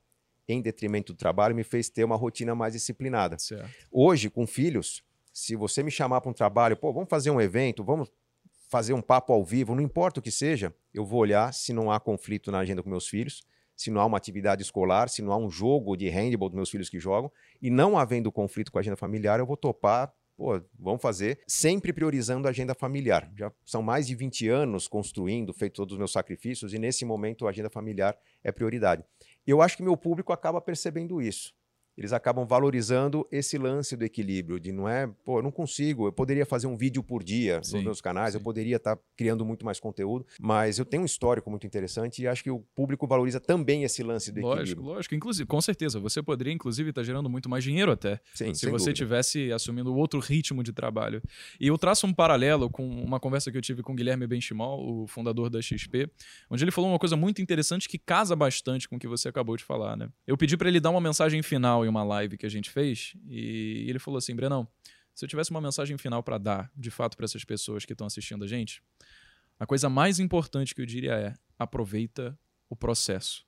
em 0.48 0.62
detrimento 0.62 1.14
do 1.14 1.18
trabalho, 1.18 1.56
me 1.56 1.64
fez 1.64 1.90
ter 1.90 2.04
uma 2.04 2.16
rotina 2.16 2.54
mais 2.54 2.74
disciplinada. 2.74 3.38
Certo. 3.40 3.70
Hoje, 3.92 4.30
com 4.30 4.46
filhos, 4.46 5.04
se 5.32 5.56
você 5.56 5.82
me 5.82 5.92
chamar 5.92 6.22
para 6.22 6.30
um 6.30 6.34
trabalho, 6.34 6.78
pô, 6.78 6.92
vamos 6.94 7.10
fazer 7.10 7.32
um 7.32 7.42
evento, 7.42 7.84
vamos 7.84 8.12
fazer 8.70 8.94
um 8.94 9.02
papo 9.02 9.32
ao 9.34 9.44
vivo, 9.44 9.76
não 9.76 9.82
importa 9.82 10.20
o 10.20 10.24
que 10.24 10.32
seja, 10.32 10.74
eu 10.94 11.06
vou 11.06 11.20
olhar 11.20 11.54
se 11.54 11.74
não 11.74 11.92
há 11.92 12.00
conflito 12.00 12.52
na 12.52 12.60
agenda 12.60 12.82
com 12.82 12.90
meus 12.90 13.08
filhos, 13.08 13.44
se 13.76 13.92
não 13.92 14.02
há 14.02 14.06
uma 14.06 14.18
atividade 14.18 14.62
escolar, 14.62 15.10
se 15.10 15.22
não 15.22 15.32
há 15.32 15.38
um 15.38 15.50
jogo 15.50 15.96
de 15.96 16.10
handball 16.10 16.50
dos 16.50 16.56
meus 16.56 16.70
filhos 16.70 16.90
que 16.90 17.00
jogam, 17.00 17.32
e 17.62 17.70
não 17.70 17.98
havendo 17.98 18.32
conflito 18.32 18.72
com 18.72 18.78
a 18.78 18.82
agenda 18.82 18.98
familiar, 18.98 19.40
eu 19.40 19.46
vou 19.46 19.58
topar 19.58 20.14
pô, 20.36 20.62
vamos 20.78 21.02
fazer, 21.02 21.40
sempre 21.48 21.94
priorizando 21.94 22.48
a 22.48 22.52
agenda 22.52 22.74
familiar. 22.74 23.32
Já 23.36 23.52
são 23.66 23.82
mais 23.82 24.08
de 24.08 24.16
20 24.16 24.48
anos 24.50 24.88
construindo, 24.88 25.54
feito 25.54 25.76
todos 25.76 25.94
os 25.94 25.98
meus 25.98 26.12
sacrifícios, 26.12 26.74
e 26.74 26.80
nesse 26.80 27.06
momento 27.06 27.48
a 27.48 27.50
agenda 27.50 27.70
familiar 27.70 28.18
é 28.44 28.52
prioridade. 28.52 29.04
Eu 29.46 29.62
acho 29.62 29.78
que 29.78 29.84
meu 29.84 29.98
público 29.98 30.32
acaba 30.32 30.62
percebendo 30.62 31.22
isso 31.22 31.54
eles 31.98 32.14
acabam 32.14 32.46
valorizando 32.46 33.28
esse 33.32 33.58
lance 33.58 33.96
do 33.96 34.04
equilíbrio, 34.04 34.60
de 34.60 34.72
não 34.72 34.88
é, 34.88 35.08
pô, 35.24 35.40
eu 35.40 35.44
não 35.44 35.52
consigo, 35.52 36.08
eu 36.08 36.12
poderia 36.12 36.46
fazer 36.46 36.68
um 36.68 36.76
vídeo 36.76 37.04
por 37.04 37.24
dia 37.24 37.62
sim, 37.64 37.76
nos 37.76 37.86
meus 37.86 38.02
canais, 38.02 38.34
sim. 38.34 38.40
eu 38.40 38.44
poderia 38.44 38.78
estar 38.78 38.96
tá 38.96 39.02
criando 39.16 39.46
muito 39.46 39.66
mais 39.66 39.80
conteúdo, 39.80 40.26
mas 40.40 40.80
eu 40.80 40.86
tenho 40.86 41.04
um 41.04 41.06
histórico 41.06 41.50
muito 41.50 41.68
interessante 41.68 42.22
e 42.22 42.28
acho 42.28 42.44
que 42.44 42.50
o 42.50 42.60
público 42.76 43.06
valoriza 43.06 43.40
também 43.40 43.84
esse 43.84 44.02
lance 44.02 44.32
do 44.32 44.42
lógico, 44.42 44.62
equilíbrio. 44.62 44.86
Lógico, 44.86 45.16
inclusive, 45.16 45.48
com 45.48 45.62
certeza, 45.62 46.00
você 46.00 46.22
poderia 46.24 46.54
inclusive 46.54 46.90
estar 46.90 47.02
tá 47.02 47.06
gerando 47.06 47.30
muito 47.30 47.48
mais 47.48 47.64
dinheiro 47.64 47.92
até, 47.92 48.20
sim, 48.34 48.54
se 48.54 48.70
você 48.70 48.92
tivesse 48.92 49.52
assumindo 49.52 49.94
outro 49.96 50.20
ritmo 50.20 50.64
de 50.64 50.74
trabalho. 50.74 51.22
E 51.60 51.68
eu 51.68 51.78
traço 51.78 52.08
um 52.08 52.14
paralelo 52.14 52.70
com 52.70 52.88
uma 52.88 53.20
conversa 53.20 53.52
que 53.52 53.58
eu 53.58 53.62
tive 53.62 53.84
com 53.84 53.94
o 53.94 53.96
Guilherme 53.96 54.26
Benchimol, 54.26 55.04
o 55.04 55.08
fundador 55.08 55.50
da 55.50 55.62
XP, 55.62 56.10
onde 56.50 56.64
ele 56.64 56.72
falou 56.72 56.90
uma 56.90 57.00
coisa 57.00 57.16
muito 57.16 57.42
interessante 57.42 57.88
que 57.88 57.98
casa 57.98 58.36
bastante 58.36 58.90
com 58.90 58.96
o 58.96 59.00
que 59.00 59.08
você 59.08 59.30
acabou 59.30 59.56
de 59.56 59.64
falar, 59.64 59.96
né? 59.96 60.10
Eu 60.26 60.38
pedi 60.38 60.58
para 60.58 60.68
ele 60.68 60.80
dar 60.80 60.90
uma 60.90 61.02
mensagem 61.02 61.42
final 61.44 61.83
em 61.86 61.90
uma 61.90 62.04
live 62.04 62.38
que 62.38 62.46
a 62.46 62.50
gente 62.50 62.64
gente 62.64 62.70
fez 62.70 63.14
e 63.28 63.86
ele 63.90 64.00
falou 64.00 64.18
assim: 64.18 64.36
Brenão, 64.36 64.68
se 65.14 65.26
eu 65.26 65.30
tivesse 65.30 65.52
uma 65.52 65.62
mensagem 65.62 65.98
final 65.98 66.24
para 66.24 66.38
dar, 66.38 66.72
de 66.76 66.90
fato, 66.90 67.18
para 67.18 67.26
essas 67.26 67.44
pessoas 67.44 67.86
que 67.86 67.94
estão 67.94 68.08
assistindo 68.08 68.46
a 68.46 68.48
gente, 68.48 68.82
a 69.60 69.66
coisa 69.66 69.90
mais 69.90 70.20
importante 70.20 70.74
que 70.74 70.82
eu 70.82 70.86
diria 70.86 71.14
é: 71.14 71.34
aproveita 71.60 72.38
o 72.70 72.76
processo. 72.76 73.46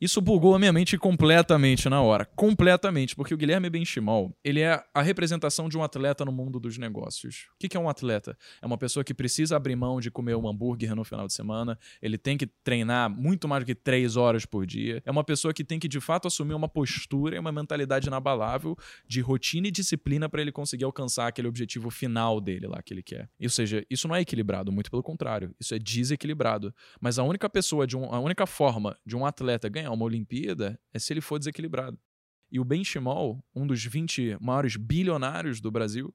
Isso 0.00 0.20
bugou 0.20 0.54
a 0.54 0.58
minha 0.58 0.72
mente 0.72 0.96
completamente 0.96 1.86
na 1.88 2.00
hora. 2.00 2.24
Completamente. 2.34 3.14
Porque 3.14 3.34
o 3.34 3.36
Guilherme 3.36 3.68
Benchimol, 3.68 4.34
ele 4.42 4.60
é 4.60 4.82
a 4.94 5.02
representação 5.02 5.68
de 5.68 5.76
um 5.76 5.82
atleta 5.82 6.24
no 6.24 6.32
mundo 6.32 6.58
dos 6.58 6.78
negócios. 6.78 7.48
O 7.54 7.68
que 7.68 7.76
é 7.76 7.80
um 7.80 7.88
atleta? 7.88 8.36
É 8.62 8.66
uma 8.66 8.78
pessoa 8.78 9.04
que 9.04 9.12
precisa 9.12 9.56
abrir 9.56 9.76
mão 9.76 10.00
de 10.00 10.10
comer 10.10 10.34
um 10.36 10.48
hambúrguer 10.48 10.94
no 10.94 11.04
final 11.04 11.26
de 11.26 11.34
semana. 11.34 11.78
Ele 12.00 12.16
tem 12.16 12.38
que 12.38 12.46
treinar 12.46 13.10
muito 13.10 13.46
mais 13.46 13.62
do 13.62 13.66
que 13.66 13.74
três 13.74 14.16
horas 14.16 14.46
por 14.46 14.64
dia. 14.64 15.02
É 15.04 15.10
uma 15.10 15.22
pessoa 15.22 15.52
que 15.52 15.62
tem 15.62 15.78
que, 15.78 15.86
de 15.86 16.00
fato, 16.00 16.26
assumir 16.26 16.54
uma 16.54 16.68
postura 16.68 17.36
e 17.36 17.38
uma 17.38 17.52
mentalidade 17.52 18.06
inabalável 18.06 18.74
de 19.06 19.20
rotina 19.20 19.68
e 19.68 19.70
disciplina 19.70 20.30
para 20.30 20.40
ele 20.40 20.50
conseguir 20.50 20.84
alcançar 20.84 21.26
aquele 21.26 21.46
objetivo 21.46 21.90
final 21.90 22.40
dele 22.40 22.66
lá 22.66 22.80
que 22.82 22.94
ele 22.94 23.02
quer. 23.02 23.28
Ou 23.42 23.50
seja, 23.50 23.84
isso 23.90 24.08
não 24.08 24.16
é 24.16 24.22
equilibrado, 24.22 24.72
muito 24.72 24.90
pelo 24.90 25.02
contrário. 25.02 25.54
Isso 25.60 25.74
é 25.74 25.78
desequilibrado. 25.78 26.74
Mas 26.98 27.18
a 27.18 27.22
única 27.22 27.50
pessoa, 27.50 27.86
de 27.86 27.98
um, 27.98 28.06
a 28.14 28.18
única 28.18 28.46
forma 28.46 28.96
de 29.04 29.14
um 29.14 29.26
atleta 29.26 29.68
ganhar 29.68 29.89
ganhar 29.90 29.92
uma 29.92 30.04
Olimpíada 30.04 30.78
é 30.92 30.98
se 30.98 31.12
ele 31.12 31.20
for 31.20 31.38
desequilibrado. 31.38 31.98
E 32.50 32.58
o 32.58 32.64
Benchimol, 32.64 33.44
um 33.54 33.66
dos 33.66 33.84
20 33.84 34.38
maiores 34.40 34.76
bilionários 34.76 35.60
do 35.60 35.70
Brasil, 35.70 36.14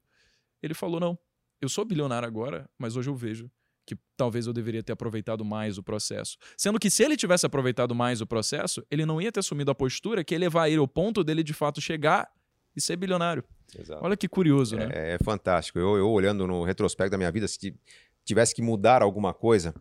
ele 0.62 0.74
falou: 0.74 1.00
não, 1.00 1.18
eu 1.60 1.68
sou 1.68 1.84
bilionário 1.84 2.26
agora, 2.26 2.68
mas 2.78 2.96
hoje 2.96 3.08
eu 3.08 3.14
vejo 3.14 3.50
que 3.86 3.96
talvez 4.16 4.48
eu 4.48 4.52
deveria 4.52 4.82
ter 4.82 4.92
aproveitado 4.92 5.44
mais 5.44 5.78
o 5.78 5.82
processo. 5.82 6.36
Sendo 6.56 6.78
que 6.78 6.90
se 6.90 7.04
ele 7.04 7.16
tivesse 7.16 7.46
aproveitado 7.46 7.94
mais 7.94 8.20
o 8.20 8.26
processo, 8.26 8.84
ele 8.90 9.06
não 9.06 9.20
ia 9.20 9.30
ter 9.30 9.40
assumido 9.40 9.70
a 9.70 9.74
postura 9.74 10.24
que 10.24 10.34
ia 10.34 10.38
levar 10.40 10.68
ele 10.68 10.78
ao 10.78 10.88
ponto 10.88 11.22
dele 11.22 11.44
de 11.44 11.54
fato 11.54 11.80
chegar 11.80 12.28
e 12.74 12.80
ser 12.80 12.96
bilionário. 12.96 13.44
Exato. 13.78 14.04
Olha 14.04 14.16
que 14.16 14.28
curioso, 14.28 14.76
né? 14.76 14.88
É, 14.92 15.14
é 15.14 15.18
fantástico. 15.24 15.78
Eu, 15.78 15.96
eu, 15.96 16.10
olhando 16.10 16.48
no 16.48 16.64
retrospecto 16.64 17.12
da 17.12 17.16
minha 17.16 17.30
vida, 17.30 17.46
se 17.46 17.72
tivesse 18.24 18.54
que 18.54 18.60
mudar 18.60 19.02
alguma 19.02 19.32
coisa, 19.32 19.72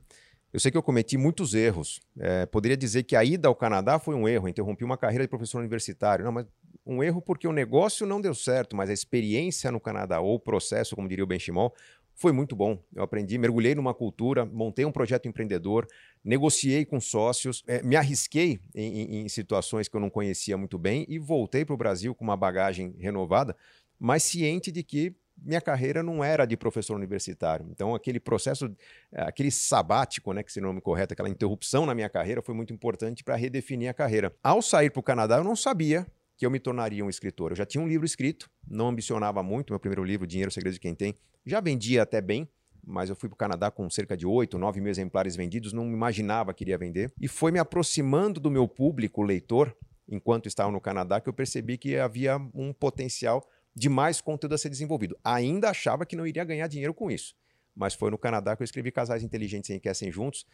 eu 0.55 0.59
sei 0.61 0.71
que 0.71 0.77
eu 0.77 0.81
cometi 0.81 1.17
muitos 1.17 1.53
erros. 1.53 1.99
É, 2.17 2.45
poderia 2.45 2.77
dizer 2.77 3.03
que 3.03 3.13
a 3.13 3.25
ida 3.25 3.49
ao 3.49 3.53
Canadá 3.53 3.99
foi 3.99 4.15
um 4.15 4.25
erro, 4.25 4.47
interrompi 4.47 4.85
uma 4.85 4.97
carreira 4.97 5.25
de 5.25 5.27
professor 5.27 5.59
universitário. 5.59 6.23
Não, 6.23 6.31
mas 6.31 6.45
um 6.85 7.03
erro 7.03 7.21
porque 7.21 7.45
o 7.45 7.51
negócio 7.51 8.07
não 8.07 8.21
deu 8.21 8.33
certo, 8.33 8.73
mas 8.73 8.89
a 8.89 8.93
experiência 8.93 9.69
no 9.69 9.81
Canadá, 9.81 10.21
ou 10.21 10.35
o 10.35 10.39
processo, 10.39 10.95
como 10.95 11.09
diria 11.09 11.25
o 11.25 11.27
Benchimol, 11.27 11.75
foi 12.13 12.31
muito 12.31 12.55
bom. 12.55 12.81
Eu 12.95 13.03
aprendi, 13.03 13.37
mergulhei 13.37 13.75
numa 13.75 13.93
cultura, 13.93 14.45
montei 14.45 14.85
um 14.85 14.93
projeto 14.93 15.27
empreendedor, 15.27 15.85
negociei 16.23 16.85
com 16.85 17.01
sócios, 17.01 17.61
é, 17.67 17.83
me 17.83 17.97
arrisquei 17.97 18.57
em, 18.73 19.01
em, 19.01 19.25
em 19.25 19.27
situações 19.27 19.89
que 19.89 19.97
eu 19.97 19.99
não 19.99 20.09
conhecia 20.09 20.57
muito 20.57 20.79
bem 20.79 21.05
e 21.09 21.19
voltei 21.19 21.65
para 21.65 21.73
o 21.73 21.77
Brasil 21.77 22.15
com 22.15 22.23
uma 22.23 22.37
bagagem 22.37 22.95
renovada, 22.97 23.57
mas 23.99 24.23
ciente 24.23 24.71
de 24.71 24.83
que 24.83 25.13
minha 25.37 25.61
carreira 25.61 26.01
não 26.01 26.23
era 26.23 26.45
de 26.45 26.55
professor 26.55 26.95
universitário. 26.95 27.67
Então, 27.69 27.93
aquele 27.93 28.19
processo, 28.19 28.73
aquele 29.11 29.51
sabático, 29.51 30.33
né, 30.33 30.43
que 30.43 30.51
se 30.51 30.59
o 30.59 30.63
nome 30.63 30.81
correto, 30.81 31.13
aquela 31.13 31.29
interrupção 31.29 31.85
na 31.85 31.93
minha 31.93 32.09
carreira 32.09 32.41
foi 32.41 32.55
muito 32.55 32.73
importante 32.73 33.23
para 33.23 33.35
redefinir 33.35 33.89
a 33.89 33.93
carreira. 33.93 34.33
Ao 34.43 34.61
sair 34.61 34.89
para 34.89 34.99
o 34.99 35.03
Canadá, 35.03 35.37
eu 35.37 35.43
não 35.43 35.55
sabia 35.55 36.07
que 36.37 36.45
eu 36.45 36.51
me 36.51 36.59
tornaria 36.59 37.03
um 37.03 37.09
escritor. 37.09 37.51
Eu 37.51 37.55
já 37.55 37.65
tinha 37.65 37.83
um 37.83 37.87
livro 37.87 38.05
escrito, 38.05 38.49
não 38.67 38.89
ambicionava 38.89 39.41
muito. 39.41 39.71
Meu 39.71 39.79
primeiro 39.79 40.03
livro, 40.03 40.27
Dinheiro, 40.27 40.51
Segredo 40.51 40.73
de 40.73 40.79
Quem 40.79 40.93
Tem, 40.93 41.15
já 41.45 41.61
vendia 41.61 42.03
até 42.03 42.19
bem, 42.19 42.47
mas 42.83 43.09
eu 43.09 43.15
fui 43.15 43.29
para 43.29 43.35
o 43.35 43.37
Canadá 43.37 43.71
com 43.71 43.89
cerca 43.89 44.17
de 44.17 44.25
8, 44.25 44.57
9 44.57 44.81
mil 44.81 44.89
exemplares 44.89 45.35
vendidos, 45.35 45.73
não 45.73 45.85
imaginava 45.85 46.53
que 46.53 46.63
iria 46.63 46.77
vender. 46.77 47.11
E 47.19 47.27
foi 47.27 47.51
me 47.51 47.59
aproximando 47.59 48.39
do 48.39 48.51
meu 48.51 48.67
público 48.67 49.21
leitor, 49.21 49.75
enquanto 50.07 50.47
estava 50.47 50.71
no 50.71 50.81
Canadá, 50.81 51.19
que 51.19 51.29
eu 51.29 51.33
percebi 51.33 51.77
que 51.77 51.97
havia 51.97 52.37
um 52.53 52.73
potencial 52.73 53.47
de 53.75 53.89
mais 53.89 54.21
conteúdo 54.21 54.55
a 54.55 54.57
ser 54.57 54.69
desenvolvido. 54.69 55.17
Ainda 55.23 55.69
achava 55.69 56.05
que 56.05 56.15
não 56.15 56.25
iria 56.25 56.43
ganhar 56.43 56.67
dinheiro 56.67 56.93
com 56.93 57.11
isso. 57.11 57.35
Mas 57.75 57.93
foi 57.93 58.09
no 58.09 58.17
Canadá 58.17 58.55
que 58.55 58.63
eu 58.63 58.65
escrevi 58.65 58.91
Casais 58.91 59.23
Inteligentes 59.23 59.69
Enriquecem 59.69 60.11
Juntos, 60.11 60.45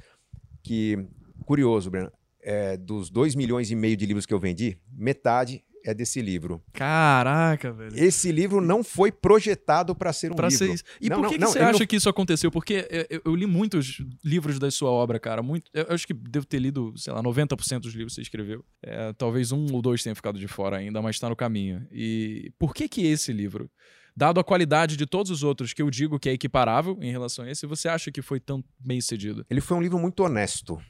que, 0.64 1.08
curioso, 1.46 1.92
Breno, 1.92 2.12
é, 2.42 2.76
dos 2.76 3.10
2 3.12 3.36
milhões 3.36 3.70
e 3.70 3.76
meio 3.76 3.96
de 3.96 4.06
livros 4.06 4.26
que 4.26 4.34
eu 4.34 4.40
vendi, 4.40 4.80
metade 4.92 5.64
é 5.84 5.94
desse 5.94 6.22
livro. 6.22 6.62
Caraca, 6.74 7.72
velho. 7.72 7.92
Esse 7.96 8.32
livro 8.32 8.62
não 8.62 8.84
foi 8.84 9.12
projetado 9.12 9.96
para 9.96 10.14
ser 10.14 10.32
um 10.32 10.36
pra 10.36 10.48
livro. 10.48 10.66
Ser 10.66 10.74
isso. 10.74 10.84
E 11.00 11.10
não, 11.10 11.18
por 11.18 11.24
não, 11.24 11.30
que, 11.30 11.36
que 11.36 11.42
não, 11.42 11.52
você 11.52 11.60
ele 11.60 11.66
acha 11.66 11.86
que 11.86 11.96
isso 11.96 12.10
aconteceu? 12.10 12.52
Porque 12.52 12.88
eu, 13.10 13.22
eu 13.26 13.36
li 13.36 13.46
muitos 13.46 14.04
livros 14.24 14.60
da 14.60 14.70
sua 14.70 14.90
obra, 14.90 15.20
cara. 15.20 15.42
Muito, 15.42 15.70
eu 15.74 15.88
acho 15.90 16.06
que 16.06 16.14
devo 16.14 16.46
ter 16.46 16.60
lido, 16.60 16.94
sei 16.96 17.14
lá, 17.14 17.22
90% 17.22 17.80
dos 17.80 17.94
livros 17.94 18.14
que 18.14 18.16
você 18.16 18.22
escreveu. 18.22 18.64
É, 18.84 19.14
talvez 19.14 19.52
um 19.52 19.68
ou 19.74 19.82
dois 19.82 20.04
tenham 20.04 20.16
ficado 20.16 20.40
de 20.40 20.48
fora 20.48 20.78
ainda, 20.78 21.02
mas 21.02 21.20
tá 21.20 21.30
no 21.30 21.36
caminho. 21.36 21.86
E 21.92 22.52
por 22.58 22.74
que 22.74 22.88
que 22.88 23.06
esse 23.06 23.32
livro, 23.34 23.70
dado 24.16 24.40
a 24.40 24.44
qualidade 24.44 24.98
de 24.98 25.06
todos 25.06 25.32
os 25.32 25.44
outros 25.44 25.74
que 25.74 25.82
eu 25.82 25.90
digo 25.90 26.20
que 26.20 26.30
é 26.30 26.34
equiparável 26.34 26.98
em 27.02 27.12
relação 27.12 27.46
a 27.46 27.52
esse, 27.52 27.66
você 27.66 27.88
acha 27.88 28.12
que 28.12 28.22
foi 28.22 28.40
tão 28.40 28.64
bem 28.80 29.02
cedido? 29.02 29.46
Ele 29.50 29.62
foi 29.62 29.78
um 29.78 29.82
livro 29.82 29.98
muito 30.00 30.24
honesto. 30.24 30.82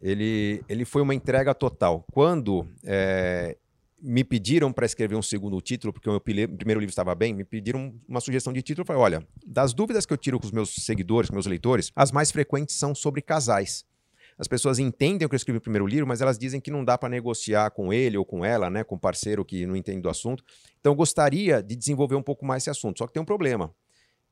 Ele, 0.00 0.62
ele 0.68 0.84
foi 0.84 1.02
uma 1.02 1.14
entrega 1.14 1.54
total. 1.54 2.04
Quando 2.12 2.68
é, 2.84 3.56
me 4.06 4.22
pediram 4.22 4.70
para 4.70 4.84
escrever 4.84 5.16
um 5.16 5.22
segundo 5.22 5.58
título, 5.62 5.90
porque 5.90 6.08
o 6.08 6.12
meu 6.12 6.20
primeiro 6.20 6.78
livro 6.78 6.90
estava 6.90 7.14
bem, 7.14 7.32
me 7.32 7.42
pediram 7.42 7.94
uma 8.06 8.20
sugestão 8.20 8.52
de 8.52 8.60
título. 8.60 8.82
Eu 8.82 8.86
falei: 8.86 9.02
olha, 9.02 9.28
das 9.46 9.72
dúvidas 9.72 10.04
que 10.04 10.12
eu 10.12 10.18
tiro 10.18 10.38
com 10.38 10.44
os 10.44 10.52
meus 10.52 10.74
seguidores, 10.74 11.30
com 11.30 11.34
meus 11.34 11.46
leitores, 11.46 11.90
as 11.96 12.12
mais 12.12 12.30
frequentes 12.30 12.76
são 12.76 12.94
sobre 12.94 13.22
casais. 13.22 13.86
As 14.36 14.46
pessoas 14.46 14.78
entendem 14.78 15.24
o 15.24 15.28
que 15.28 15.34
eu 15.34 15.38
escrevi 15.38 15.56
no 15.56 15.62
primeiro 15.62 15.86
livro, 15.86 16.06
mas 16.06 16.20
elas 16.20 16.36
dizem 16.36 16.60
que 16.60 16.70
não 16.70 16.84
dá 16.84 16.98
para 16.98 17.08
negociar 17.08 17.70
com 17.70 17.92
ele 17.92 18.18
ou 18.18 18.24
com 18.24 18.44
ela, 18.44 18.68
né, 18.68 18.84
com 18.84 18.96
um 18.96 18.98
parceiro 18.98 19.44
que 19.44 19.64
não 19.64 19.76
entende 19.76 20.02
do 20.02 20.10
assunto. 20.10 20.44
Então 20.80 20.92
eu 20.92 20.96
gostaria 20.96 21.62
de 21.62 21.74
desenvolver 21.76 22.16
um 22.16 22.22
pouco 22.22 22.44
mais 22.44 22.64
esse 22.64 22.70
assunto. 22.70 22.98
Só 22.98 23.06
que 23.06 23.12
tem 23.12 23.22
um 23.22 23.26
problema. 23.26 23.72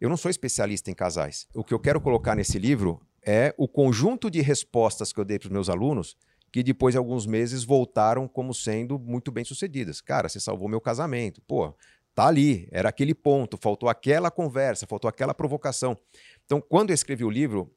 Eu 0.00 0.08
não 0.08 0.16
sou 0.16 0.28
especialista 0.28 0.90
em 0.90 0.94
casais. 0.94 1.46
O 1.54 1.62
que 1.62 1.72
eu 1.72 1.78
quero 1.78 2.00
colocar 2.00 2.34
nesse 2.34 2.58
livro 2.58 3.00
é 3.24 3.54
o 3.56 3.68
conjunto 3.68 4.28
de 4.28 4.40
respostas 4.40 5.12
que 5.12 5.20
eu 5.20 5.24
dei 5.24 5.38
para 5.38 5.46
os 5.46 5.52
meus 5.52 5.68
alunos, 5.68 6.16
que 6.52 6.62
depois 6.62 6.92
de 6.92 6.98
alguns 6.98 7.26
meses 7.26 7.64
voltaram 7.64 8.28
como 8.28 8.52
sendo 8.52 8.98
muito 8.98 9.32
bem 9.32 9.42
sucedidas. 9.42 10.02
Cara, 10.02 10.28
você 10.28 10.38
salvou 10.38 10.68
meu 10.68 10.80
casamento. 10.80 11.40
Pô, 11.48 11.74
tá 12.14 12.26
ali, 12.26 12.68
era 12.70 12.90
aquele 12.90 13.14
ponto, 13.14 13.56
faltou 13.56 13.88
aquela 13.88 14.30
conversa, 14.30 14.86
faltou 14.86 15.08
aquela 15.08 15.32
provocação. 15.32 15.96
Então, 16.44 16.60
quando 16.60 16.90
eu 16.90 16.94
escrevi 16.94 17.24
o 17.24 17.30
livro, 17.30 17.74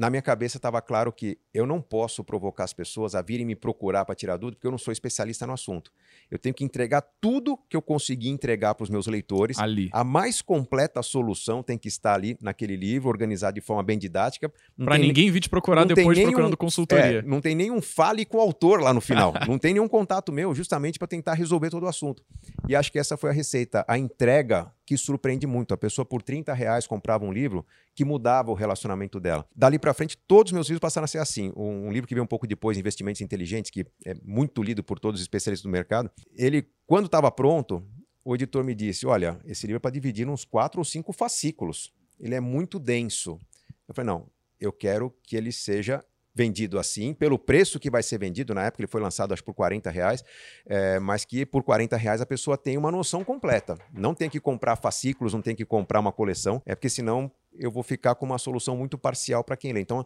na 0.00 0.08
minha 0.08 0.22
cabeça 0.22 0.56
estava 0.56 0.80
claro 0.80 1.12
que 1.12 1.36
eu 1.52 1.66
não 1.66 1.78
posso 1.78 2.24
provocar 2.24 2.64
as 2.64 2.72
pessoas 2.72 3.14
a 3.14 3.20
virem 3.20 3.44
me 3.44 3.54
procurar 3.54 4.06
para 4.06 4.14
tirar 4.14 4.38
dúvida, 4.38 4.56
porque 4.56 4.66
eu 4.66 4.70
não 4.70 4.78
sou 4.78 4.92
especialista 4.92 5.46
no 5.46 5.52
assunto. 5.52 5.92
Eu 6.30 6.38
tenho 6.38 6.54
que 6.54 6.64
entregar 6.64 7.02
tudo 7.20 7.58
que 7.68 7.76
eu 7.76 7.82
consegui 7.82 8.30
entregar 8.30 8.74
para 8.74 8.84
os 8.84 8.88
meus 8.88 9.06
leitores. 9.06 9.58
Ali. 9.58 9.90
A 9.92 10.02
mais 10.02 10.40
completa 10.40 11.02
solução 11.02 11.62
tem 11.62 11.76
que 11.76 11.86
estar 11.86 12.14
ali 12.14 12.34
naquele 12.40 12.76
livro, 12.76 13.10
organizado 13.10 13.56
de 13.56 13.60
forma 13.60 13.82
bem 13.82 13.98
didática. 13.98 14.50
Tem 14.78 14.98
ninguém 15.00 15.30
vir 15.30 15.40
te 15.40 15.50
procurar 15.50 15.82
não 15.82 15.88
depois 15.88 16.16
nenhum- 16.16 16.30
procurando 16.30 16.54
é, 16.54 16.56
consultoria. 16.56 17.20
não 17.20 17.42
tem 17.42 17.54
nenhum 17.54 17.82
fale 17.82 18.24
com 18.24 18.38
o 18.38 18.40
autor 18.40 18.80
lá 18.80 18.94
no 18.94 19.02
final. 19.02 19.34
não 19.46 19.58
tem 19.58 19.74
nenhum 19.74 19.88
contato 19.88 20.32
meu, 20.32 20.54
justamente 20.54 20.98
para 20.98 21.08
tentar 21.08 21.34
resolver 21.34 21.68
todo 21.68 21.82
o 21.82 21.88
assunto. 21.88 22.24
E 22.66 22.74
acho 22.74 22.90
que 22.90 22.98
essa 22.98 23.18
foi 23.18 23.28
a 23.28 23.34
receita. 23.34 23.84
A 23.86 23.98
entrega 23.98 24.72
que 24.90 24.96
surpreende 24.96 25.46
muito. 25.46 25.72
A 25.72 25.76
pessoa, 25.76 26.04
por 26.04 26.20
30 26.20 26.52
reais, 26.52 26.84
comprava 26.84 27.24
um 27.24 27.32
livro 27.32 27.64
que 28.00 28.04
mudava 28.06 28.50
o 28.50 28.54
relacionamento 28.54 29.20
dela. 29.20 29.46
Dali 29.54 29.78
para 29.78 29.92
frente, 29.92 30.16
todos 30.16 30.50
os 30.50 30.54
meus 30.54 30.68
livros 30.68 30.80
passaram 30.80 31.04
a 31.04 31.06
ser 31.06 31.18
assim. 31.18 31.52
Um, 31.54 31.88
um 31.88 31.92
livro 31.92 32.08
que 32.08 32.14
veio 32.14 32.24
um 32.24 32.26
pouco 32.26 32.46
depois, 32.46 32.78
Investimentos 32.78 33.20
Inteligentes, 33.20 33.70
que 33.70 33.84
é 34.06 34.14
muito 34.24 34.62
lido 34.62 34.82
por 34.82 34.98
todos 34.98 35.20
os 35.20 35.22
especialistas 35.22 35.62
do 35.62 35.68
mercado. 35.68 36.10
Ele, 36.34 36.66
quando 36.86 37.04
estava 37.04 37.30
pronto, 37.30 37.86
o 38.24 38.34
editor 38.34 38.64
me 38.64 38.74
disse: 38.74 39.06
Olha, 39.06 39.38
esse 39.44 39.66
livro 39.66 39.76
é 39.76 39.80
para 39.80 39.90
dividir 39.90 40.26
uns 40.26 40.46
quatro 40.46 40.80
ou 40.80 40.84
cinco 40.84 41.12
fascículos. 41.12 41.92
Ele 42.18 42.34
é 42.34 42.40
muito 42.40 42.78
denso. 42.78 43.38
Eu 43.86 43.94
falei: 43.94 44.06
Não, 44.06 44.26
eu 44.58 44.72
quero 44.72 45.14
que 45.22 45.36
ele 45.36 45.52
seja 45.52 46.02
vendido 46.34 46.78
assim, 46.78 47.12
pelo 47.12 47.38
preço 47.38 47.78
que 47.78 47.90
vai 47.90 48.02
ser 48.02 48.18
vendido. 48.18 48.54
Na 48.54 48.64
época 48.64 48.80
ele 48.80 48.88
foi 48.88 49.02
lançado, 49.02 49.34
acho, 49.34 49.44
por 49.44 49.52
40 49.52 49.90
reais, 49.90 50.24
é, 50.64 50.98
mas 50.98 51.26
que 51.26 51.44
por 51.44 51.62
40 51.62 51.98
reais 51.98 52.22
a 52.22 52.26
pessoa 52.26 52.56
tem 52.56 52.78
uma 52.78 52.90
noção 52.90 53.22
completa. 53.22 53.76
Não 53.92 54.14
tem 54.14 54.30
que 54.30 54.40
comprar 54.40 54.76
fascículos, 54.76 55.34
não 55.34 55.42
tem 55.42 55.54
que 55.54 55.66
comprar 55.66 56.00
uma 56.00 56.12
coleção, 56.12 56.62
é 56.64 56.74
porque 56.74 56.88
senão 56.88 57.30
eu 57.60 57.70
vou 57.70 57.82
ficar 57.82 58.14
com 58.14 58.24
uma 58.24 58.38
solução 58.38 58.76
muito 58.76 58.96
parcial 58.96 59.44
para 59.44 59.56
quem 59.56 59.72
lê. 59.72 59.80
Então, 59.80 60.04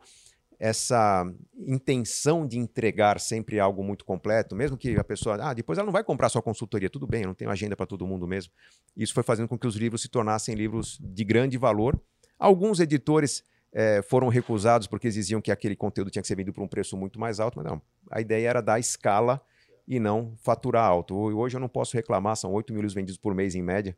essa 0.58 1.24
intenção 1.56 2.46
de 2.46 2.58
entregar 2.58 3.20
sempre 3.20 3.58
algo 3.58 3.82
muito 3.82 4.04
completo, 4.04 4.54
mesmo 4.54 4.76
que 4.76 4.96
a 4.96 5.04
pessoa, 5.04 5.36
ah, 5.40 5.54
depois 5.54 5.78
ela 5.78 5.86
não 5.86 5.92
vai 5.92 6.04
comprar 6.04 6.28
sua 6.28 6.42
consultoria, 6.42 6.90
tudo 6.90 7.06
bem, 7.06 7.22
eu 7.22 7.28
não 7.28 7.34
tenho 7.34 7.50
agenda 7.50 7.76
para 7.76 7.86
todo 7.86 8.06
mundo 8.06 8.26
mesmo. 8.26 8.52
Isso 8.96 9.14
foi 9.14 9.22
fazendo 9.22 9.48
com 9.48 9.58
que 9.58 9.66
os 9.66 9.76
livros 9.76 10.02
se 10.02 10.08
tornassem 10.08 10.54
livros 10.54 10.98
de 11.00 11.24
grande 11.24 11.56
valor. 11.58 12.00
Alguns 12.38 12.80
editores 12.80 13.42
eh, 13.72 14.02
foram 14.02 14.28
recusados 14.28 14.86
porque 14.86 15.06
eles 15.06 15.14
diziam 15.14 15.40
que 15.40 15.50
aquele 15.50 15.76
conteúdo 15.76 16.10
tinha 16.10 16.22
que 16.22 16.28
ser 16.28 16.36
vendido 16.36 16.54
por 16.54 16.62
um 16.62 16.68
preço 16.68 16.96
muito 16.96 17.18
mais 17.18 17.40
alto, 17.40 17.56
mas 17.56 17.66
não, 17.66 17.82
a 18.10 18.20
ideia 18.20 18.48
era 18.48 18.60
dar 18.60 18.78
escala 18.78 19.40
e 19.86 20.00
não 20.00 20.34
faturar 20.42 20.84
alto. 20.84 21.14
Hoje 21.14 21.56
eu 21.56 21.60
não 21.60 21.68
posso 21.68 21.96
reclamar, 21.96 22.36
são 22.36 22.52
8 22.52 22.72
mil 22.72 22.80
livros 22.80 22.94
vendidos 22.94 23.18
por 23.18 23.34
mês 23.34 23.54
em 23.54 23.62
média. 23.62 23.96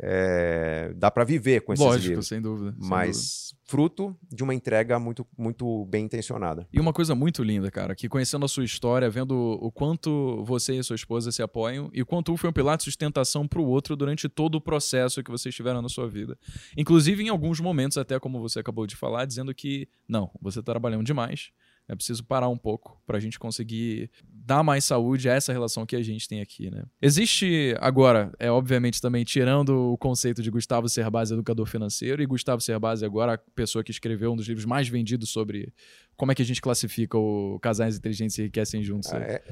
É, 0.00 0.92
dá 0.96 1.10
para 1.10 1.24
viver 1.24 1.62
com 1.62 1.72
esses 1.72 1.84
Lógico, 1.84 2.08
livros, 2.08 2.28
sem 2.28 2.40
dúvida. 2.40 2.70
sem 2.70 2.80
dúvida. 2.80 2.88
mas 2.88 3.54
fruto 3.64 4.16
de 4.30 4.42
uma 4.42 4.54
entrega 4.54 4.98
muito, 4.98 5.26
muito 5.36 5.84
bem 5.86 6.04
intencionada. 6.04 6.66
E 6.72 6.80
uma 6.80 6.92
coisa 6.92 7.14
muito 7.14 7.42
linda, 7.42 7.70
cara, 7.70 7.94
que 7.94 8.08
conhecendo 8.08 8.44
a 8.44 8.48
sua 8.48 8.64
história, 8.64 9.10
vendo 9.10 9.34
o 9.60 9.70
quanto 9.70 10.42
você 10.44 10.74
e 10.74 10.78
a 10.78 10.82
sua 10.82 10.96
esposa 10.96 11.32
se 11.32 11.42
apoiam 11.42 11.90
e 11.92 12.00
o 12.00 12.06
quanto 12.06 12.32
um 12.32 12.36
foi 12.36 12.48
um 12.48 12.52
pilar 12.52 12.76
de 12.76 12.84
sustentação 12.84 13.46
pro 13.46 13.64
outro 13.64 13.96
durante 13.96 14.28
todo 14.28 14.54
o 14.56 14.60
processo 14.60 15.22
que 15.22 15.30
vocês 15.30 15.54
tiveram 15.54 15.82
na 15.82 15.88
sua 15.88 16.08
vida. 16.08 16.38
Inclusive 16.76 17.22
em 17.22 17.28
alguns 17.28 17.60
momentos, 17.60 17.98
até 17.98 18.18
como 18.18 18.40
você 18.40 18.60
acabou 18.60 18.86
de 18.86 18.96
falar, 18.96 19.24
dizendo 19.24 19.54
que 19.54 19.88
não, 20.08 20.30
você 20.40 20.62
tá 20.62 20.72
trabalhando 20.72 21.04
demais. 21.04 21.50
É 21.88 21.94
preciso 21.94 22.22
parar 22.22 22.48
um 22.48 22.56
pouco 22.56 23.00
pra 23.06 23.18
gente 23.18 23.38
conseguir 23.38 24.10
dar 24.30 24.62
mais 24.62 24.84
saúde 24.84 25.28
a 25.28 25.34
essa 25.34 25.52
relação 25.52 25.86
que 25.86 25.96
a 25.96 26.02
gente 26.02 26.28
tem 26.28 26.40
aqui, 26.40 26.70
né? 26.70 26.84
Existe 27.00 27.74
agora, 27.80 28.32
é 28.38 28.50
obviamente 28.50 29.00
também 29.00 29.24
tirando 29.24 29.92
o 29.92 29.98
conceito 29.98 30.42
de 30.42 30.50
Gustavo 30.50 30.88
Cerbasi, 30.88 31.32
educador 31.32 31.66
financeiro, 31.66 32.22
e 32.22 32.26
Gustavo 32.26 32.60
Cerbasi 32.60 33.04
agora 33.04 33.34
a 33.34 33.38
pessoa 33.38 33.82
que 33.82 33.90
escreveu 33.90 34.32
um 34.32 34.36
dos 34.36 34.46
livros 34.46 34.66
mais 34.66 34.88
vendidos 34.88 35.30
sobre 35.30 35.72
como 36.18 36.32
é 36.32 36.34
que 36.34 36.42
a 36.42 36.44
gente 36.44 36.60
classifica 36.60 37.16
o 37.16 37.58
casais 37.62 37.96
inteligentes 37.96 38.36
e 38.36 38.42
enriquecem 38.42 38.82
juntos. 38.82 39.10
Ah, 39.10 39.18
é- 39.18 39.42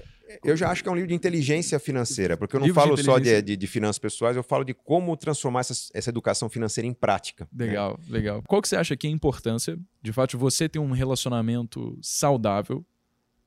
eu 0.45 0.57
já 0.57 0.69
acho 0.69 0.83
que 0.83 0.89
é 0.89 0.93
um 0.93 0.97
livro 0.97 1.09
de 1.09 1.15
inteligência 1.15 1.79
financeira, 1.79 2.37
porque 2.37 2.57
eu 2.57 2.59
não 2.61 2.67
Livro 2.67 2.81
de 2.83 2.85
falo 2.89 2.97
só 2.99 3.19
de, 3.21 3.41
de, 3.41 3.57
de 3.57 3.67
finanças 3.69 3.99
pessoais, 4.01 4.37
eu 4.37 4.43
falo 4.43 4.65
de 4.65 4.75
como 4.75 5.17
transformar 5.17 5.61
essa, 5.61 5.73
essa 5.95 6.11
educação 6.11 6.49
financeira 6.49 6.87
em 6.89 6.93
prática. 6.93 7.49
né? 7.53 7.67
Legal, 7.67 7.99
legal. 8.09 8.43
Qual 8.49 8.61
que 8.61 8.69
você 8.69 8.75
acha 8.75 8.97
que 8.97 9.07
é 9.07 9.11
a 9.11 9.13
importância, 9.13 9.79
de 10.03 10.13
fato, 10.13 10.37
você 10.37 10.69
ter 10.69 10.81
um 10.81 10.91
relacionamento 10.91 11.97
saudável 12.03 12.85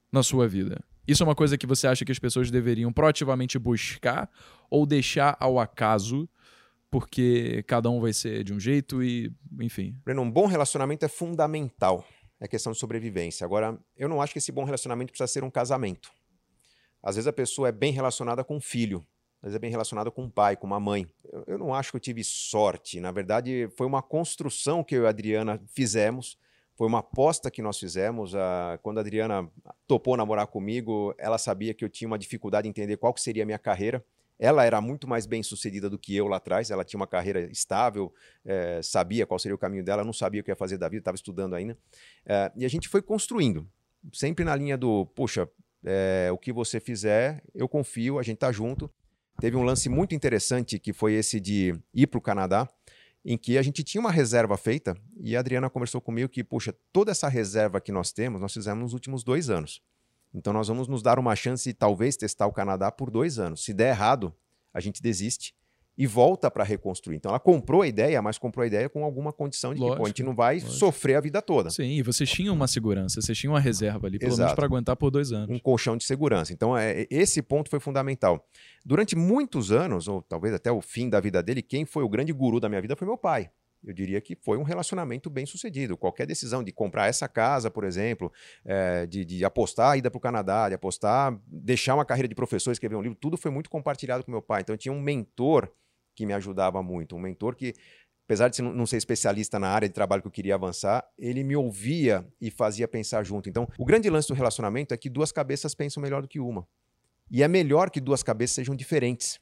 na 0.09 0.23
sua 0.23 0.47
vida? 0.47 0.81
Isso 1.05 1.21
é 1.21 1.25
uma 1.25 1.35
coisa 1.35 1.57
que 1.57 1.67
você 1.67 1.85
acha 1.85 2.05
que 2.05 2.11
as 2.13 2.19
pessoas 2.19 2.49
deveriam 2.49 2.93
proativamente 2.93 3.59
buscar 3.59 4.29
ou 4.69 4.85
deixar 4.85 5.35
ao 5.37 5.59
acaso, 5.59 6.29
porque 6.89 7.61
cada 7.67 7.89
um 7.89 7.99
vai 7.99 8.13
ser 8.13 8.43
de 8.43 8.53
um 8.53 8.59
jeito 8.59 9.03
e, 9.03 9.31
enfim. 9.59 9.95
Breno, 10.05 10.21
um 10.21 10.31
bom 10.31 10.45
relacionamento 10.45 11.05
é 11.05 11.09
fundamental. 11.09 12.05
É 12.39 12.47
questão 12.47 12.71
de 12.71 12.79
sobrevivência. 12.79 13.43
Agora, 13.43 13.77
eu 13.97 14.07
não 14.07 14.21
acho 14.21 14.33
que 14.33 14.39
esse 14.39 14.51
bom 14.51 14.63
relacionamento 14.63 15.11
precisa 15.11 15.27
ser 15.27 15.43
um 15.43 15.49
casamento. 15.49 16.11
Às 17.03 17.15
vezes 17.15 17.27
a 17.27 17.33
pessoa 17.33 17.69
é 17.69 17.71
bem 17.71 17.91
relacionada 17.91 18.43
com 18.43 18.57
um 18.57 18.61
filho, 18.61 19.05
às 19.41 19.47
vezes 19.47 19.55
é 19.55 19.59
bem 19.59 19.71
relacionada 19.71 20.11
com 20.11 20.23
um 20.23 20.29
pai, 20.29 20.57
com 20.57 20.67
uma 20.67 20.79
mãe. 20.79 21.07
Eu, 21.31 21.43
eu 21.47 21.57
não 21.57 21.73
acho 21.73 21.91
que 21.91 21.97
eu 21.97 22.01
tive 22.01 22.23
sorte. 22.23 22.99
Na 22.99 23.11
verdade, 23.11 23.69
foi 23.77 23.87
uma 23.87 24.01
construção 24.01 24.83
que 24.83 24.95
eu 24.95 25.03
e 25.03 25.05
a 25.05 25.09
Adriana 25.09 25.61
fizemos. 25.67 26.37
Foi 26.75 26.87
uma 26.87 26.99
aposta 26.99 27.49
que 27.49 27.61
nós 27.61 27.77
fizemos. 27.77 28.35
ah, 28.35 28.79
quando 28.81 28.97
a 28.97 29.01
Adriana 29.01 29.49
topou 29.87 30.15
namorar 30.17 30.47
comigo, 30.47 31.13
ela 31.17 31.37
sabia 31.37 31.73
que 31.73 31.83
eu 31.83 31.89
tinha 31.89 32.07
uma 32.07 32.19
dificuldade 32.19 32.67
em 32.67 32.69
entender 32.69 32.97
qual 32.97 33.13
que 33.13 33.21
seria 33.21 33.43
a 33.43 33.45
minha 33.45 33.59
carreira. 33.59 34.03
Ela 34.39 34.63
era 34.63 34.79
muito 34.79 35.07
mais 35.07 35.25
bem 35.25 35.43
sucedida 35.43 35.89
do 35.89 35.99
que 35.99 36.15
eu 36.15 36.27
lá 36.27 36.37
atrás. 36.37 36.71
Ela 36.71 36.85
tinha 36.85 36.97
uma 36.97 37.05
carreira 37.05 37.41
estável, 37.51 38.13
eh, 38.45 38.79
sabia 38.81 39.25
qual 39.25 39.37
seria 39.37 39.53
o 39.53 39.57
caminho 39.57 39.83
dela, 39.83 40.03
não 40.03 40.13
sabia 40.13 40.39
o 40.39 40.43
que 40.43 40.49
ia 40.49 40.55
fazer 40.55 40.77
da 40.77 40.87
vida, 40.87 41.01
estava 41.01 41.15
estudando 41.15 41.55
ainda. 41.55 41.77
Eh, 42.25 42.51
e 42.55 42.65
a 42.65 42.69
gente 42.69 42.87
foi 42.87 43.01
construindo, 43.01 43.67
sempre 44.13 44.45
na 44.45 44.55
linha 44.55 44.77
do, 44.77 45.05
poxa, 45.07 45.49
eh, 45.83 46.29
o 46.31 46.37
que 46.37 46.53
você 46.53 46.79
fizer, 46.79 47.43
eu 47.53 47.67
confio, 47.67 48.17
a 48.17 48.23
gente 48.23 48.37
tá 48.37 48.51
junto. 48.51 48.89
Teve 49.41 49.57
um 49.57 49.63
lance 49.63 49.89
muito 49.89 50.15
interessante 50.15 50.79
que 50.79 50.93
foi 50.93 51.13
esse 51.13 51.39
de 51.39 51.77
ir 51.93 52.07
para 52.07 52.17
o 52.17 52.21
Canadá, 52.21 52.67
em 53.23 53.37
que 53.37 53.57
a 53.57 53.61
gente 53.61 53.83
tinha 53.83 53.99
uma 53.99 54.11
reserva 54.11 54.57
feita 54.57 54.95
e 55.19 55.35
a 55.35 55.39
Adriana 55.39 55.69
conversou 55.69 55.99
comigo 55.99 56.29
que, 56.29 56.43
poxa, 56.43 56.73
toda 56.91 57.11
essa 57.11 57.27
reserva 57.27 57.81
que 57.81 57.91
nós 57.91 58.11
temos, 58.11 58.39
nós 58.39 58.53
fizemos 58.53 58.81
nos 58.81 58.93
últimos 58.93 59.23
dois 59.23 59.49
anos. 59.49 59.81
Então 60.33 60.53
nós 60.53 60.67
vamos 60.67 60.87
nos 60.87 61.01
dar 61.01 61.17
uma 61.19 61.35
chance 61.35 61.67
de 61.69 61.73
talvez 61.73 62.15
testar 62.15 62.47
o 62.47 62.53
Canadá 62.53 62.91
por 62.91 63.09
dois 63.09 63.39
anos. 63.39 63.63
Se 63.63 63.73
der 63.73 63.89
errado, 63.89 64.33
a 64.73 64.79
gente 64.79 65.01
desiste 65.01 65.53
e 65.97 66.07
volta 66.07 66.49
para 66.49 66.63
reconstruir. 66.63 67.17
Então 67.17 67.27
ela 67.27 67.41
comprou 67.41 67.81
a 67.81 67.87
ideia, 67.87 68.21
mas 68.21 68.37
comprou 68.37 68.63
a 68.63 68.67
ideia 68.67 68.87
com 68.87 69.03
alguma 69.03 69.33
condição 69.33 69.73
de 69.73 69.81
que 69.81 69.85
pô, 69.85 69.91
a 69.91 69.95
gente 69.95 70.01
Lógico, 70.21 70.23
não 70.23 70.33
vai 70.33 70.55
lógico. 70.55 70.71
sofrer 70.71 71.15
a 71.15 71.19
vida 71.19 71.41
toda. 71.41 71.69
Sim, 71.69 71.89
e 71.91 72.01
vocês 72.01 72.29
tinham 72.29 72.55
uma 72.55 72.69
segurança, 72.69 73.21
vocês 73.21 73.37
tinham 73.37 73.53
uma 73.53 73.59
reserva 73.59 74.07
ali, 74.07 74.17
pelo 74.17 74.29
menos 74.29 74.39
Exato. 74.39 74.55
para 74.55 74.65
aguentar 74.65 74.95
por 74.95 75.11
dois 75.11 75.33
anos. 75.33 75.49
um 75.53 75.59
colchão 75.59 75.97
de 75.97 76.05
segurança. 76.05 76.53
Então, 76.53 76.77
é, 76.77 77.05
esse 77.09 77.41
ponto 77.41 77.69
foi 77.69 77.81
fundamental. 77.81 78.47
Durante 78.85 79.13
muitos 79.13 79.73
anos, 79.73 80.07
ou 80.07 80.21
talvez 80.21 80.53
até 80.53 80.71
o 80.71 80.79
fim 80.79 81.09
da 81.09 81.19
vida 81.19 81.43
dele, 81.43 81.61
quem 81.61 81.85
foi 81.85 82.01
o 82.01 82.07
grande 82.07 82.31
guru 82.31 82.61
da 82.61 82.69
minha 82.69 82.81
vida 82.81 82.95
foi 82.95 83.05
meu 83.05 83.17
pai. 83.17 83.49
Eu 83.83 83.93
diria 83.93 84.19
que 84.19 84.35
foi 84.35 84.57
um 84.57 84.63
relacionamento 84.63 85.29
bem 85.29 85.45
sucedido. 85.45 85.97
Qualquer 85.97 86.27
decisão 86.27 86.63
de 86.63 86.71
comprar 86.71 87.07
essa 87.07 87.27
casa, 87.27 87.71
por 87.71 87.83
exemplo, 87.83 88.31
é, 88.65 89.05
de, 89.05 89.23
de, 89.23 89.45
apostar 89.45 89.91
a 89.91 89.97
ida 89.97 90.11
para 90.11 90.17
o 90.17 90.21
Canadá, 90.21 90.67
de 90.67 90.75
apostar, 90.75 91.39
deixar 91.47 91.95
uma 91.95 92.05
carreira 92.05 92.27
de 92.27 92.35
professor, 92.35 92.71
escrever 92.71 92.95
um 92.95 93.01
livro, 93.01 93.17
tudo 93.17 93.37
foi 93.37 93.51
muito 93.51 93.69
compartilhado 93.69 94.23
com 94.23 94.31
meu 94.31 94.41
pai. 94.41 94.61
Então 94.61 94.73
eu 94.73 94.77
tinha 94.77 94.91
um 94.91 95.01
mentor 95.01 95.71
que 96.13 96.25
me 96.25 96.33
ajudava 96.33 96.83
muito, 96.83 97.15
um 97.15 97.19
mentor 97.19 97.55
que, 97.55 97.73
apesar 98.25 98.49
de 98.49 98.61
não 98.61 98.85
ser 98.85 98.97
especialista 98.97 99.57
na 99.57 99.69
área 99.69 99.87
de 99.87 99.93
trabalho 99.93 100.21
que 100.21 100.27
eu 100.27 100.31
queria 100.31 100.55
avançar, 100.55 101.07
ele 101.17 101.43
me 101.43 101.55
ouvia 101.55 102.27
e 102.41 102.51
fazia 102.51 102.87
pensar 102.87 103.23
junto. 103.23 103.47
Então, 103.47 103.67
o 103.77 103.85
grande 103.85 104.09
lance 104.09 104.27
do 104.27 104.33
relacionamento 104.33 104.93
é 104.93 104.97
que 104.97 105.09
duas 105.09 105.31
cabeças 105.31 105.73
pensam 105.73 106.03
melhor 106.03 106.21
do 106.21 106.27
que 106.27 106.39
uma. 106.39 106.67
E 107.31 107.41
é 107.43 107.47
melhor 107.47 107.89
que 107.89 108.01
duas 108.01 108.21
cabeças 108.21 108.55
sejam 108.55 108.75
diferentes. 108.75 109.39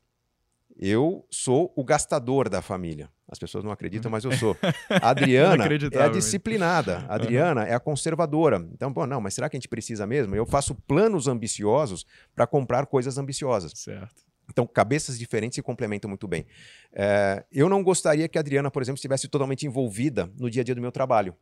Eu 0.80 1.26
sou 1.32 1.74
o 1.76 1.84
gastador 1.84 2.50
da 2.50 2.62
família. 2.62 3.10
As 3.28 3.40
pessoas 3.40 3.64
não 3.64 3.72
acreditam, 3.72 4.12
mas 4.12 4.24
eu 4.24 4.32
sou. 4.32 4.56
A 5.02 5.10
Adriana 5.10 5.66
é 5.66 6.02
a 6.02 6.08
disciplinada. 6.08 7.06
A 7.10 7.16
Adriana 7.16 7.64
é 7.64 7.74
a 7.74 7.80
conservadora. 7.80 8.66
Então, 8.72 8.94
pô, 8.94 9.06
não, 9.06 9.20
mas 9.20 9.34
será 9.34 9.50
que 9.50 9.58
a 9.58 9.60
gente 9.60 9.68
precisa 9.68 10.08
mesmo? 10.08 10.36
Eu 10.36 10.46
faço 10.46 10.76
planos 10.76 11.28
ambiciosos 11.28 12.06
para 12.34 12.48
comprar 12.48 12.86
coisas 12.86 13.18
ambiciosas. 13.18 13.74
Certo. 13.76 14.28
Então, 14.50 14.66
cabeças 14.66 15.20
diferentes 15.20 15.56
se 15.56 15.62
complementam 15.62 16.08
muito 16.08 16.28
bem. 16.28 16.46
É, 16.94 17.44
eu 17.52 17.68
não 17.68 17.84
gostaria 17.84 18.30
que 18.30 18.38
a 18.38 18.42
Adriana, 18.42 18.72
por 18.72 18.82
exemplo, 18.82 18.98
estivesse 18.98 19.28
totalmente 19.28 19.66
envolvida 19.66 20.32
no 20.40 20.50
dia 20.50 20.62
a 20.62 20.66
dia 20.66 20.76
do 20.76 20.82
meu 20.82 20.92
trabalho. 20.92 21.36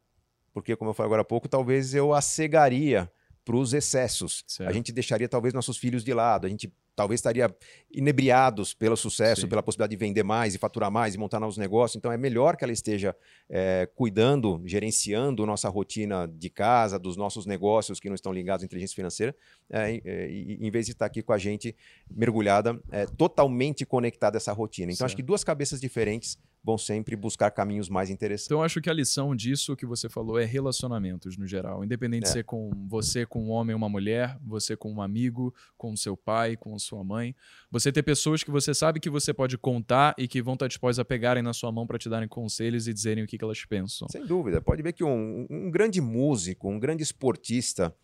Porque, 0.54 0.76
como 0.76 0.90
eu 0.90 0.94
falei 0.94 1.08
agora 1.08 1.22
há 1.22 1.26
pouco, 1.26 1.48
talvez 1.48 1.94
eu 1.94 2.14
a 2.14 2.22
cegaria 2.22 3.12
para 3.46 3.56
os 3.56 3.74
excessos. 3.74 4.44
Certo. 4.48 4.68
A 4.70 4.74
gente 4.74 4.92
deixaria 4.92 5.30
talvez 5.30 5.54
nossos 5.54 5.78
filhos 5.78 6.04
de 6.04 6.14
lado, 6.14 6.48
a 6.48 6.50
gente 6.50 6.74
talvez 6.96 7.20
estaria 7.20 7.54
inebriados 7.92 8.74
pelo 8.74 8.96
sucesso, 8.96 9.42
Sim. 9.42 9.48
pela 9.48 9.62
possibilidade 9.62 9.92
de 9.92 9.98
vender 9.98 10.24
mais 10.24 10.56
e 10.56 10.58
faturar 10.58 10.90
mais 10.90 11.14
e 11.14 11.18
montar 11.18 11.40
novos 11.40 11.58
negócios. 11.58 11.98
Então 11.98 12.12
é 12.12 12.18
melhor 12.18 12.56
que 12.56 12.64
ela 12.64 12.72
esteja 12.72 13.16
é, 13.50 13.88
cuidando, 13.96 14.62
gerenciando 14.66 15.46
nossa 15.46 15.68
rotina 15.68 16.26
de 16.26 16.50
casa, 16.50 16.98
dos 16.98 17.18
nossos 17.18 17.46
negócios 17.46 18.00
que 18.00 18.08
não 18.08 18.16
estão 18.16 18.32
ligados 18.32 18.64
à 18.64 18.66
inteligência 18.66 18.96
financeira, 18.96 19.36
é, 19.70 20.02
é, 20.06 20.32
em 20.32 20.72
vez 20.72 20.86
de 20.86 20.94
estar 20.94 21.06
aqui 21.06 21.22
com 21.22 21.34
a 21.34 21.38
gente 21.38 21.76
mergulhada, 22.10 22.82
é, 22.90 23.06
totalmente 23.06 23.86
conectada 23.86 24.38
a 24.38 24.40
essa 24.40 24.54
rotina. 24.54 24.86
Então 24.86 25.00
certo. 25.00 25.08
acho 25.08 25.16
que 25.18 25.24
duas 25.24 25.44
cabeças 25.44 25.82
diferentes 25.82 26.40
vão 26.66 26.80
sempre 26.80 27.16
buscar 27.16 27.52
caminhos 27.52 27.88
mais 27.88 28.10
interessantes. 28.10 28.48
Então, 28.48 28.64
acho 28.64 28.82
que 28.82 28.90
a 28.90 28.94
lição 28.94 29.36
disso 29.36 29.76
que 29.76 29.86
você 29.86 30.10
falou 30.10 30.40
é 30.40 30.46
relacionamentos 30.46 31.38
no 31.38 31.46
geral. 31.46 31.84
Independente 31.84 32.24
é. 32.24 32.26
de 32.26 32.30
ser 32.32 32.44
com 32.44 32.72
você, 32.88 33.24
com 33.24 33.44
um 33.46 33.50
homem 33.52 33.76
ou 33.76 33.78
uma 33.78 33.88
mulher, 33.88 34.36
você 34.42 34.76
com 34.76 34.92
um 34.92 35.02
amigo, 35.02 35.54
com 35.78 35.96
seu 35.96 36.18
pai, 36.18 36.58
com 36.58 36.78
sua 36.80 37.04
mãe. 37.04 37.36
Você 37.70 37.92
ter 37.92 38.02
pessoas 38.02 38.44
que 38.44 38.50
você 38.50 38.74
sabe 38.74 39.00
que 39.00 39.12
você 39.12 39.32
pode 39.32 39.58
contar 39.60 40.16
e 40.18 40.28
que 40.28 40.42
vão 40.42 40.56
estar 40.56 40.68
dispostas 40.68 40.98
a 40.98 41.06
pegarem 41.06 41.44
na 41.44 41.54
sua 41.54 41.72
mão 41.72 41.86
para 41.86 42.00
te 42.00 42.10
darem 42.10 42.28
conselhos 42.28 42.88
e 42.88 42.94
dizerem 42.94 43.24
o 43.24 43.28
que, 43.28 43.38
que 43.38 43.44
elas 43.44 43.64
pensam. 43.64 44.08
Sem 44.10 44.26
dúvida. 44.26 44.60
Pode 44.60 44.82
ver 44.82 44.94
que 44.94 45.04
um, 45.04 45.46
um 45.48 45.70
grande 45.70 46.02
músico, 46.02 46.68
um 46.68 46.80
grande 46.80 47.04
esportista, 47.04 47.96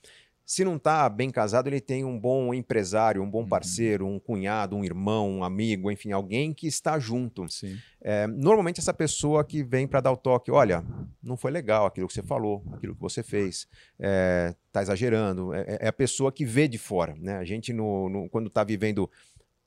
se 0.52 0.66
não 0.66 0.76
está 0.76 1.08
bem 1.08 1.30
casado, 1.30 1.68
ele 1.68 1.80
tem 1.80 2.04
um 2.04 2.20
bom 2.20 2.54
empresário, 2.54 3.24
um 3.24 3.30
bom 3.30 3.44
uhum. 3.44 3.48
parceiro, 3.48 4.06
um 4.06 4.20
cunhado, 4.20 4.76
um 4.76 4.84
irmão, 4.84 5.30
um 5.30 5.46
amigo, 5.46 5.90
enfim, 5.90 6.12
alguém 6.12 6.54
que 6.54 6.68
está 6.68 7.00
junto. 7.00 7.46
É, 8.02 8.28
normalmente 8.28 8.78
essa 8.78 8.94
pessoa 8.94 9.46
que 9.46 9.64
vem 9.64 9.88
para 9.88 10.02
dar 10.02 10.12
o 10.12 10.18
toque, 10.18 10.52
olha, 10.52 10.84
não 11.24 11.38
foi 11.38 11.52
legal 11.52 11.86
aquilo 11.86 12.06
que 12.06 12.14
você 12.14 12.22
falou, 12.22 12.66
aquilo 12.74 12.94
que 12.94 13.00
você 13.00 13.24
fez, 13.24 13.60
está 13.60 13.70
é, 14.02 14.56
tá 14.74 14.82
exagerando. 14.82 15.54
É, 15.54 15.78
é, 15.80 15.88
a 15.88 15.94
pessoa 15.94 16.34
que 16.34 16.44
vê 16.44 16.68
de 16.68 16.78
fora. 16.78 17.16
Né? 17.18 17.38
A 17.38 17.46
gente, 17.46 17.72
no, 17.72 18.10
no 18.10 18.30
quando 18.30 18.48
está 18.48 18.62
vivendo 18.62 19.10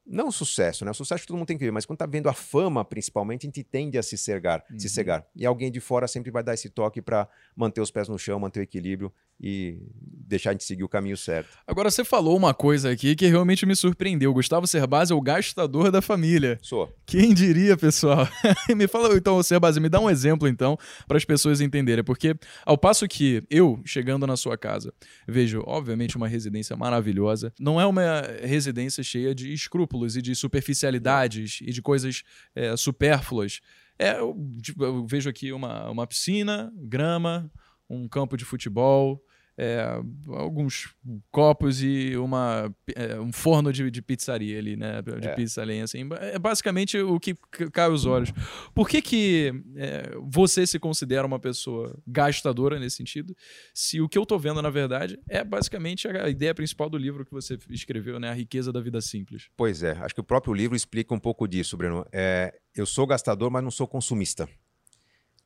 não 0.06 0.28
o 0.28 0.32
sucesso, 0.32 0.84
né? 0.84 0.90
O 0.90 0.94
sucesso 0.94 1.26
todo 1.26 1.36
mundo 1.36 1.46
tem 1.46 1.56
que 1.56 1.64
ver, 1.64 1.70
mas 1.70 1.86
quando 1.86 1.98
tá 1.98 2.06
vendo 2.06 2.28
a 2.28 2.34
fama, 2.34 2.84
principalmente, 2.84 3.46
a 3.46 3.48
gente 3.48 3.64
tende 3.64 3.96
a 3.96 4.02
se 4.02 4.18
cegar, 4.18 4.62
uhum. 4.70 4.78
se 4.78 4.88
cegar. 4.88 5.26
E 5.34 5.46
alguém 5.46 5.70
de 5.70 5.80
fora 5.80 6.06
sempre 6.06 6.30
vai 6.30 6.42
dar 6.42 6.54
esse 6.54 6.68
toque 6.68 7.00
para 7.00 7.26
manter 7.56 7.80
os 7.80 7.90
pés 7.90 8.08
no 8.08 8.18
chão, 8.18 8.38
manter 8.38 8.60
o 8.60 8.62
equilíbrio 8.62 9.12
e 9.40 9.78
deixar 10.00 10.50
a 10.50 10.52
gente 10.52 10.64
seguir 10.64 10.84
o 10.84 10.88
caminho 10.88 11.16
certo. 11.16 11.58
Agora, 11.66 11.90
você 11.90 12.04
falou 12.04 12.36
uma 12.36 12.52
coisa 12.54 12.90
aqui 12.90 13.16
que 13.16 13.26
realmente 13.26 13.64
me 13.66 13.74
surpreendeu. 13.74 14.32
Gustavo 14.32 14.66
Cerbasi 14.66 15.12
é 15.12 15.16
o 15.16 15.20
gastador 15.20 15.90
da 15.90 16.02
família. 16.02 16.58
Sou. 16.62 16.94
Quem 17.06 17.32
diria, 17.32 17.76
pessoal? 17.76 18.28
me 18.76 18.86
fala, 18.86 19.14
então, 19.16 19.42
Cerbasi, 19.42 19.80
me 19.80 19.88
dá 19.88 20.00
um 20.00 20.08
exemplo, 20.08 20.46
então, 20.46 20.78
para 21.08 21.16
as 21.16 21.24
pessoas 21.24 21.60
entenderem. 21.60 22.04
Porque, 22.04 22.36
ao 22.64 22.76
passo 22.78 23.08
que 23.08 23.42
eu, 23.50 23.80
chegando 23.84 24.26
na 24.26 24.36
sua 24.36 24.56
casa, 24.56 24.92
vejo, 25.26 25.62
obviamente, 25.66 26.16
uma 26.16 26.28
residência 26.28 26.76
maravilhosa, 26.76 27.52
não 27.58 27.80
é 27.80 27.86
uma 27.86 28.22
residência 28.42 29.02
cheia 29.02 29.34
de 29.34 29.52
escrúpulos 29.52 29.93
e 30.16 30.22
de 30.22 30.34
superficialidades 30.34 31.60
e 31.62 31.72
de 31.72 31.80
coisas 31.80 32.22
é, 32.54 32.76
supérfluas. 32.76 33.60
É, 33.98 34.18
eu, 34.18 34.36
tipo, 34.60 34.84
eu 34.84 35.06
vejo 35.06 35.30
aqui 35.30 35.52
uma, 35.52 35.88
uma 35.90 36.06
piscina, 36.06 36.72
grama, 36.76 37.50
um 37.88 38.08
campo 38.08 38.36
de 38.36 38.44
futebol, 38.44 39.23
é, 39.56 40.00
alguns 40.28 40.94
copos 41.30 41.82
e 41.82 42.16
uma, 42.16 42.74
é, 42.94 43.18
um 43.20 43.32
forno 43.32 43.72
de, 43.72 43.90
de, 43.90 44.02
pizzaria 44.02 44.58
ali, 44.58 44.76
né? 44.76 45.00
De 45.02 45.28
é. 45.28 45.34
pizza 45.34 45.62
além, 45.62 45.82
assim. 45.82 46.08
É 46.20 46.38
basicamente 46.38 46.98
o 46.98 47.20
que 47.20 47.34
cai 47.72 47.86
aos 47.86 48.04
olhos. 48.04 48.32
Por 48.74 48.88
que 48.88 49.00
que 49.00 49.52
é, 49.76 50.10
você 50.22 50.66
se 50.66 50.78
considera 50.78 51.26
uma 51.26 51.38
pessoa 51.38 51.96
gastadora 52.06 52.78
nesse 52.78 52.96
sentido? 52.96 53.34
Se 53.72 54.00
o 54.00 54.08
que 54.08 54.18
eu 54.18 54.26
tô 54.26 54.38
vendo, 54.38 54.60
na 54.60 54.70
verdade, 54.70 55.18
é 55.28 55.44
basicamente 55.44 56.08
a 56.08 56.28
ideia 56.28 56.54
principal 56.54 56.90
do 56.90 56.98
livro 56.98 57.24
que 57.24 57.32
você 57.32 57.56
escreveu, 57.70 58.18
né? 58.18 58.30
A 58.30 58.34
riqueza 58.34 58.72
da 58.72 58.80
vida 58.80 59.00
simples. 59.00 59.48
Pois 59.56 59.82
é. 59.82 59.92
Acho 60.00 60.14
que 60.14 60.20
o 60.20 60.24
próprio 60.24 60.52
livro 60.52 60.76
explica 60.76 61.14
um 61.14 61.20
pouco 61.20 61.46
disso, 61.46 61.76
Breno. 61.76 62.04
É, 62.12 62.52
eu 62.74 62.86
sou 62.86 63.06
gastador, 63.06 63.50
mas 63.50 63.62
não 63.62 63.70
sou 63.70 63.86
consumista 63.86 64.48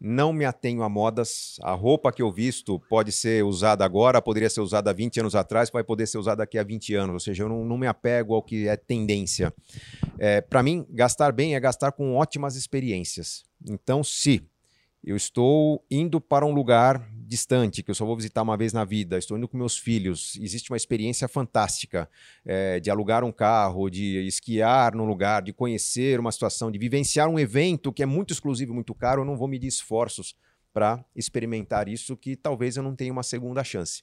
não 0.00 0.32
me 0.32 0.44
atenho 0.44 0.82
a 0.82 0.88
modas. 0.88 1.56
A 1.62 1.72
roupa 1.72 2.12
que 2.12 2.22
eu 2.22 2.30
visto 2.30 2.80
pode 2.88 3.10
ser 3.10 3.44
usada 3.44 3.84
agora, 3.84 4.22
poderia 4.22 4.48
ser 4.48 4.60
usada 4.60 4.90
há 4.90 4.92
20 4.92 5.20
anos 5.20 5.34
atrás, 5.34 5.70
vai 5.70 5.82
poder 5.82 6.06
ser 6.06 6.18
usada 6.18 6.38
daqui 6.38 6.58
a 6.58 6.62
20 6.62 6.94
anos. 6.94 7.14
Ou 7.14 7.20
seja, 7.20 7.42
eu 7.44 7.48
não, 7.48 7.64
não 7.64 7.76
me 7.76 7.86
apego 7.86 8.34
ao 8.34 8.42
que 8.42 8.68
é 8.68 8.76
tendência. 8.76 9.52
É, 10.18 10.40
Para 10.40 10.62
mim, 10.62 10.86
gastar 10.90 11.32
bem 11.32 11.54
é 11.54 11.60
gastar 11.60 11.92
com 11.92 12.14
ótimas 12.14 12.56
experiências. 12.56 13.44
Então, 13.68 14.04
se 14.04 14.42
eu 15.02 15.16
estou 15.16 15.84
indo 15.90 16.20
para 16.20 16.44
um 16.44 16.52
lugar 16.52 17.08
distante, 17.28 17.82
que 17.82 17.90
eu 17.90 17.94
só 17.94 18.04
vou 18.04 18.16
visitar 18.16 18.42
uma 18.42 18.56
vez 18.56 18.72
na 18.72 18.84
vida, 18.84 19.18
estou 19.18 19.36
indo 19.36 19.46
com 19.46 19.56
meus 19.56 19.76
filhos, 19.76 20.36
existe 20.40 20.70
uma 20.70 20.76
experiência 20.76 21.28
fantástica 21.28 22.08
é, 22.44 22.80
de 22.80 22.90
alugar 22.90 23.22
um 23.22 23.30
carro, 23.30 23.90
de 23.90 24.26
esquiar 24.26 24.94
num 24.94 25.04
lugar, 25.04 25.42
de 25.42 25.52
conhecer 25.52 26.18
uma 26.18 26.32
situação, 26.32 26.70
de 26.70 26.78
vivenciar 26.78 27.28
um 27.28 27.38
evento 27.38 27.92
que 27.92 28.02
é 28.02 28.06
muito 28.06 28.32
exclusivo, 28.32 28.72
muito 28.72 28.94
caro, 28.94 29.20
eu 29.22 29.24
não 29.24 29.36
vou 29.36 29.46
medir 29.46 29.68
esforços 29.68 30.34
para 30.72 31.04
experimentar 31.14 31.88
isso, 31.88 32.16
que 32.16 32.34
talvez 32.34 32.76
eu 32.76 32.82
não 32.82 32.96
tenha 32.96 33.12
uma 33.12 33.22
segunda 33.22 33.62
chance. 33.62 34.02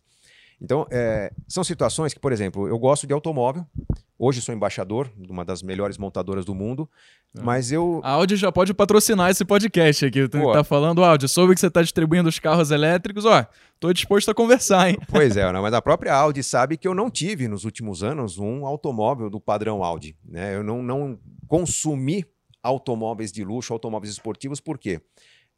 Então, 0.61 0.87
é, 0.91 1.31
são 1.47 1.63
situações 1.63 2.13
que, 2.13 2.19
por 2.19 2.31
exemplo, 2.31 2.67
eu 2.67 2.77
gosto 2.77 3.05
de 3.05 3.13
automóvel. 3.13 3.65
Hoje 4.17 4.41
sou 4.41 4.55
embaixador 4.55 5.11
de 5.17 5.29
uma 5.29 5.43
das 5.43 5.61
melhores 5.61 5.97
montadoras 5.97 6.45
do 6.45 6.55
mundo, 6.55 6.89
é. 7.37 7.41
mas 7.41 7.71
eu... 7.71 7.99
A 8.01 8.11
Audi 8.11 8.37
já 8.37 8.49
pode 8.49 8.73
patrocinar 8.73 9.29
esse 9.29 9.43
podcast 9.43 10.05
aqui. 10.05 10.27
Tu 10.27 10.51
tá 10.53 10.63
falando, 10.63 11.03
Audi, 11.03 11.27
soube 11.27 11.53
que 11.53 11.59
você 11.59 11.69
tá 11.69 11.81
distribuindo 11.81 12.29
os 12.29 12.39
carros 12.39 12.71
elétricos, 12.71 13.25
ó, 13.25 13.45
tô 13.79 13.91
disposto 13.91 14.31
a 14.31 14.33
conversar, 14.33 14.89
hein? 14.89 14.97
Pois 15.09 15.35
é, 15.35 15.51
mas 15.51 15.73
a 15.73 15.81
própria 15.81 16.13
Audi 16.13 16.41
sabe 16.41 16.77
que 16.77 16.87
eu 16.87 16.95
não 16.95 17.09
tive 17.09 17.49
nos 17.49 17.65
últimos 17.65 18.03
anos 18.03 18.37
um 18.37 18.65
automóvel 18.65 19.29
do 19.29 19.39
padrão 19.39 19.83
Audi. 19.83 20.15
Né? 20.23 20.55
Eu 20.55 20.63
não, 20.63 20.81
não 20.81 21.19
consumi 21.47 22.25
automóveis 22.63 23.31
de 23.31 23.43
luxo, 23.43 23.73
automóveis 23.73 24.11
esportivos, 24.11 24.61
por 24.61 24.77
quê? 24.77 25.01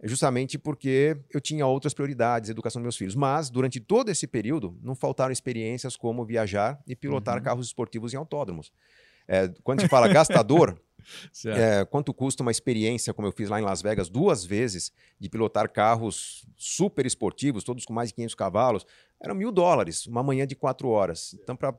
Justamente 0.03 0.57
porque 0.57 1.17
eu 1.33 1.41
tinha 1.41 1.65
outras 1.65 1.93
prioridades, 1.93 2.49
educação 2.49 2.79
dos 2.79 2.86
meus 2.86 2.97
filhos. 2.97 3.15
Mas, 3.15 3.49
durante 3.49 3.79
todo 3.79 4.10
esse 4.10 4.27
período, 4.27 4.77
não 4.81 4.95
faltaram 4.95 5.31
experiências 5.31 5.95
como 5.95 6.25
viajar 6.25 6.79
e 6.88 6.95
pilotar 6.95 7.38
uhum. 7.38 7.43
carros 7.43 7.67
esportivos 7.67 8.13
em 8.13 8.17
autódromos. 8.17 8.71
É, 9.27 9.49
quando 9.63 9.81
se 9.81 9.88
fala 9.88 10.07
gastador, 10.07 10.79
é, 11.45 11.83
quanto 11.86 12.13
custa 12.13 12.43
uma 12.43 12.51
experiência, 12.51 13.13
como 13.13 13.27
eu 13.27 13.31
fiz 13.31 13.49
lá 13.49 13.60
em 13.60 13.63
Las 13.63 13.81
Vegas 13.81 14.10
duas 14.10 14.45
vezes, 14.45 14.91
de 15.19 15.29
pilotar 15.29 15.69
carros 15.69 16.45
super 16.55 17.05
esportivos, 17.05 17.63
todos 17.63 17.83
com 17.83 17.93
mais 17.93 18.10
de 18.10 18.15
500 18.15 18.36
cavalos, 18.36 18.86
eram 19.19 19.36
mil 19.36 19.51
dólares, 19.51 20.05
uma 20.05 20.23
manhã 20.23 20.45
de 20.45 20.55
quatro 20.55 20.89
horas. 20.89 21.36
Então, 21.41 21.55
pra, 21.55 21.73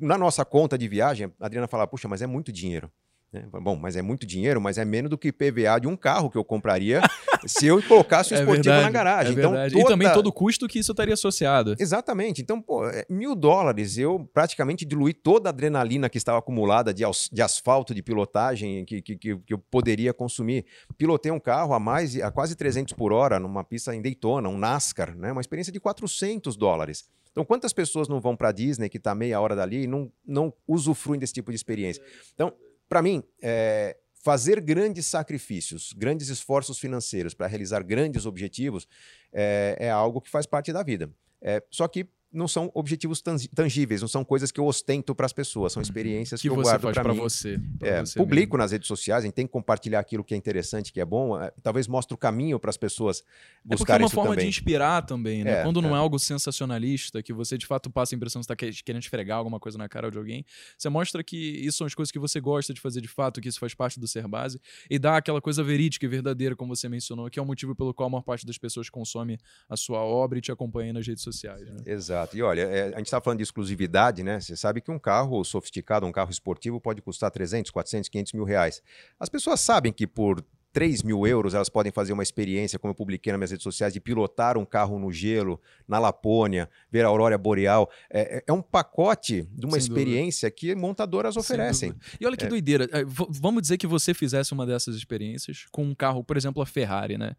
na 0.00 0.16
nossa 0.16 0.44
conta 0.44 0.78
de 0.78 0.86
viagem, 0.86 1.32
a 1.40 1.46
Adriana 1.46 1.66
fala, 1.66 1.86
puxa, 1.86 2.06
mas 2.06 2.22
é 2.22 2.26
muito 2.26 2.52
dinheiro. 2.52 2.90
É, 3.32 3.40
bom, 3.40 3.76
mas 3.76 3.94
é 3.94 4.00
muito 4.00 4.26
dinheiro, 4.26 4.60
mas 4.60 4.78
é 4.78 4.84
menos 4.84 5.10
do 5.10 5.18
que 5.18 5.30
PVA 5.30 5.78
de 5.80 5.86
um 5.86 5.96
carro 5.96 6.30
que 6.30 6.38
eu 6.38 6.44
compraria 6.44 7.02
se 7.46 7.66
eu 7.66 7.82
colocasse 7.82 8.32
o 8.32 8.36
é 8.36 8.40
esportivo 8.40 8.74
verdade, 8.74 8.84
na 8.84 8.90
garagem. 8.90 9.36
É 9.36 9.38
então, 9.38 9.52
toda... 9.52 9.78
E 9.78 9.84
também 9.84 10.12
todo 10.12 10.26
o 10.28 10.32
custo 10.32 10.66
que 10.66 10.78
isso 10.78 10.92
estaria 10.92 11.14
associado. 11.14 11.74
Exatamente. 11.78 12.42
Então, 12.42 12.60
pô, 12.60 12.86
é, 12.86 13.04
mil 13.08 13.34
dólares, 13.34 13.98
eu 13.98 14.28
praticamente 14.32 14.84
diluí 14.84 15.12
toda 15.12 15.48
a 15.48 15.50
adrenalina 15.50 16.08
que 16.08 16.18
estava 16.18 16.38
acumulada 16.38 16.92
de, 16.92 17.04
de 17.32 17.42
asfalto, 17.42 17.94
de 17.94 18.02
pilotagem 18.02 18.84
que, 18.84 19.02
que, 19.02 19.16
que, 19.16 19.40
eu 19.48 19.58
poderia 19.58 20.12
consumir. 20.12 20.64
Pilotei 20.96 21.32
um 21.32 21.40
carro 21.40 21.74
a 21.74 21.80
mais 21.80 22.16
a 22.20 22.30
quase 22.30 22.54
300 22.56 22.94
por 22.94 23.12
hora 23.12 23.38
numa 23.38 23.64
pista 23.64 23.94
em 23.94 24.02
Daytona, 24.02 24.48
um 24.48 24.58
NASCAR, 24.58 25.16
né? 25.16 25.32
uma 25.32 25.40
experiência 25.40 25.72
de 25.72 25.80
400 25.80 26.56
dólares. 26.56 27.04
Então, 27.30 27.44
quantas 27.44 27.72
pessoas 27.72 28.08
não 28.08 28.20
vão 28.20 28.34
para 28.34 28.48
a 28.48 28.52
Disney, 28.52 28.88
que 28.88 28.96
está 28.96 29.14
meia 29.14 29.40
hora 29.40 29.54
dali, 29.54 29.84
e 29.84 29.86
não, 29.86 30.10
não 30.26 30.52
usufruem 30.66 31.20
desse 31.20 31.32
tipo 31.32 31.52
de 31.52 31.56
experiência? 31.56 32.02
Então, 32.34 32.52
para 32.88 33.02
mim, 33.02 33.22
é, 33.40 33.96
fazer 34.22 34.60
grandes 34.60 35.06
sacrifícios, 35.06 35.92
grandes 35.96 36.28
esforços 36.28 36.78
financeiros 36.78 37.34
para 37.34 37.46
realizar 37.46 37.82
grandes 37.82 38.26
objetivos 38.26 38.86
é, 39.32 39.76
é, 39.78 39.90
algo 39.90 40.20
que 40.20 40.30
faz 40.30 40.46
parte 40.46 40.72
da 40.72 40.82
vida. 40.82 41.10
É, 41.40 41.62
só 41.70 41.86
que 41.86 42.08
não 42.32 42.46
são 42.46 42.70
objetivos 42.74 43.22
tangíveis, 43.54 44.00
não 44.00 44.08
são 44.08 44.24
coisas 44.24 44.50
que 44.50 44.60
eu 44.60 44.66
ostento 44.66 45.14
para 45.14 45.26
as 45.26 45.32
pessoas, 45.32 45.72
são 45.72 45.80
uhum. 45.80 45.82
experiências 45.82 46.40
que, 46.40 46.48
que 46.48 46.54
eu 46.54 46.60
guardo 46.60 46.92
para 46.92 47.14
mim. 47.14 47.20
Você, 47.20 47.58
é, 47.80 48.00
você 48.00 48.18
publico 48.18 48.52
mesmo. 48.52 48.62
nas 48.62 48.72
redes 48.72 48.86
sociais, 48.86 49.24
a 49.24 49.26
gente 49.26 49.34
tem 49.34 49.46
que 49.46 49.52
compartilhar 49.52 50.00
aquilo 50.00 50.22
que 50.22 50.34
é 50.34 50.36
interessante, 50.36 50.92
que 50.92 51.00
é 51.00 51.04
bom, 51.04 51.40
é, 51.40 51.50
talvez 51.62 51.88
mostre 51.88 52.14
o 52.14 52.18
caminho 52.18 52.58
para 52.58 52.70
as 52.70 52.76
pessoas 52.76 53.24
buscarem 53.64 53.74
é 53.74 53.76
porque 53.76 53.92
é 53.92 53.96
uma 53.96 54.10
forma 54.10 54.30
também. 54.30 54.44
de 54.44 54.48
inspirar 54.48 55.02
também, 55.02 55.44
né? 55.44 55.60
É, 55.60 55.62
Quando 55.62 55.80
não 55.80 55.90
é. 55.90 55.92
é. 55.94 55.96
algo 55.96 56.18
sensacionalista, 56.18 57.22
que 57.22 57.32
você 57.32 57.56
de 57.56 57.66
fato 57.66 57.90
passa 57.90 58.14
a 58.14 58.16
impressão 58.16 58.40
que 58.42 58.52
está 58.52 58.82
querendo 58.84 59.02
esfregar 59.02 59.38
alguma 59.38 59.58
coisa 59.58 59.78
na 59.78 59.88
cara 59.88 60.10
de 60.10 60.18
alguém, 60.18 60.44
você 60.76 60.88
mostra 60.88 61.24
que 61.24 61.36
isso 61.36 61.78
são 61.78 61.86
as 61.86 61.94
coisas 61.94 62.12
que 62.12 62.18
você 62.18 62.40
gosta 62.40 62.74
de 62.74 62.80
fazer 62.80 63.00
de 63.00 63.08
fato, 63.08 63.40
que 63.40 63.48
isso 63.48 63.58
faz 63.58 63.74
parte 63.74 63.98
do 63.98 64.06
ser 64.06 64.26
base, 64.28 64.60
e 64.90 64.98
dá 64.98 65.16
aquela 65.16 65.40
coisa 65.40 65.62
verídica 65.62 66.04
e 66.04 66.08
verdadeira, 66.08 66.54
como 66.54 66.74
você 66.74 66.88
mencionou, 66.88 67.30
que 67.30 67.38
é 67.38 67.42
o 67.42 67.46
motivo 67.46 67.74
pelo 67.74 67.94
qual 67.94 68.08
a 68.08 68.10
maior 68.10 68.22
parte 68.22 68.44
das 68.44 68.58
pessoas 68.58 68.90
consome 68.90 69.38
a 69.68 69.76
sua 69.76 70.00
obra 70.00 70.38
e 70.38 70.40
te 70.40 70.52
acompanha 70.52 70.92
nas 70.92 71.06
redes 71.06 71.22
sociais. 71.22 71.62
Né? 71.62 71.76
Exato. 71.86 72.17
E 72.32 72.42
olha, 72.42 72.62
é, 72.62 72.94
a 72.94 72.98
gente 72.98 73.06
está 73.06 73.20
falando 73.20 73.38
de 73.38 73.44
exclusividade, 73.44 74.22
né? 74.22 74.40
Você 74.40 74.56
sabe 74.56 74.80
que 74.80 74.90
um 74.90 74.98
carro 74.98 75.44
sofisticado, 75.44 76.06
um 76.06 76.12
carro 76.12 76.30
esportivo, 76.30 76.80
pode 76.80 77.02
custar 77.02 77.30
300, 77.30 77.70
400, 77.70 78.08
500 78.08 78.32
mil 78.32 78.44
reais. 78.44 78.82
As 79.18 79.28
pessoas 79.28 79.60
sabem 79.60 79.92
que 79.92 80.06
por 80.06 80.44
3 80.72 81.02
mil 81.02 81.26
euros 81.26 81.54
elas 81.54 81.68
podem 81.68 81.90
fazer 81.90 82.12
uma 82.12 82.22
experiência, 82.22 82.78
como 82.78 82.92
eu 82.92 82.94
publiquei 82.94 83.32
nas 83.32 83.38
minhas 83.38 83.50
redes 83.50 83.64
sociais, 83.64 83.92
de 83.92 84.00
pilotar 84.00 84.56
um 84.58 84.64
carro 84.64 84.98
no 84.98 85.10
gelo, 85.10 85.60
na 85.86 85.98
Lapônia, 85.98 86.68
ver 86.90 87.04
a 87.04 87.08
aurora 87.08 87.38
boreal. 87.38 87.90
É, 88.10 88.38
é, 88.38 88.44
é 88.46 88.52
um 88.52 88.62
pacote 88.62 89.48
de 89.52 89.66
uma 89.66 89.72
Sem 89.72 89.80
experiência 89.80 90.50
dúvida. 90.50 90.74
que 90.74 90.74
montadoras 90.74 91.36
oferecem. 91.36 91.94
E 92.20 92.26
olha 92.26 92.36
que 92.36 92.44
é. 92.44 92.48
doideira. 92.48 92.88
É, 92.92 93.02
vamos 93.04 93.62
dizer 93.62 93.78
que 93.78 93.86
você 93.86 94.12
fizesse 94.12 94.52
uma 94.52 94.66
dessas 94.66 94.94
experiências 94.94 95.66
com 95.72 95.84
um 95.84 95.94
carro, 95.94 96.22
por 96.22 96.36
exemplo, 96.36 96.62
a 96.62 96.66
Ferrari, 96.66 97.16
né? 97.16 97.34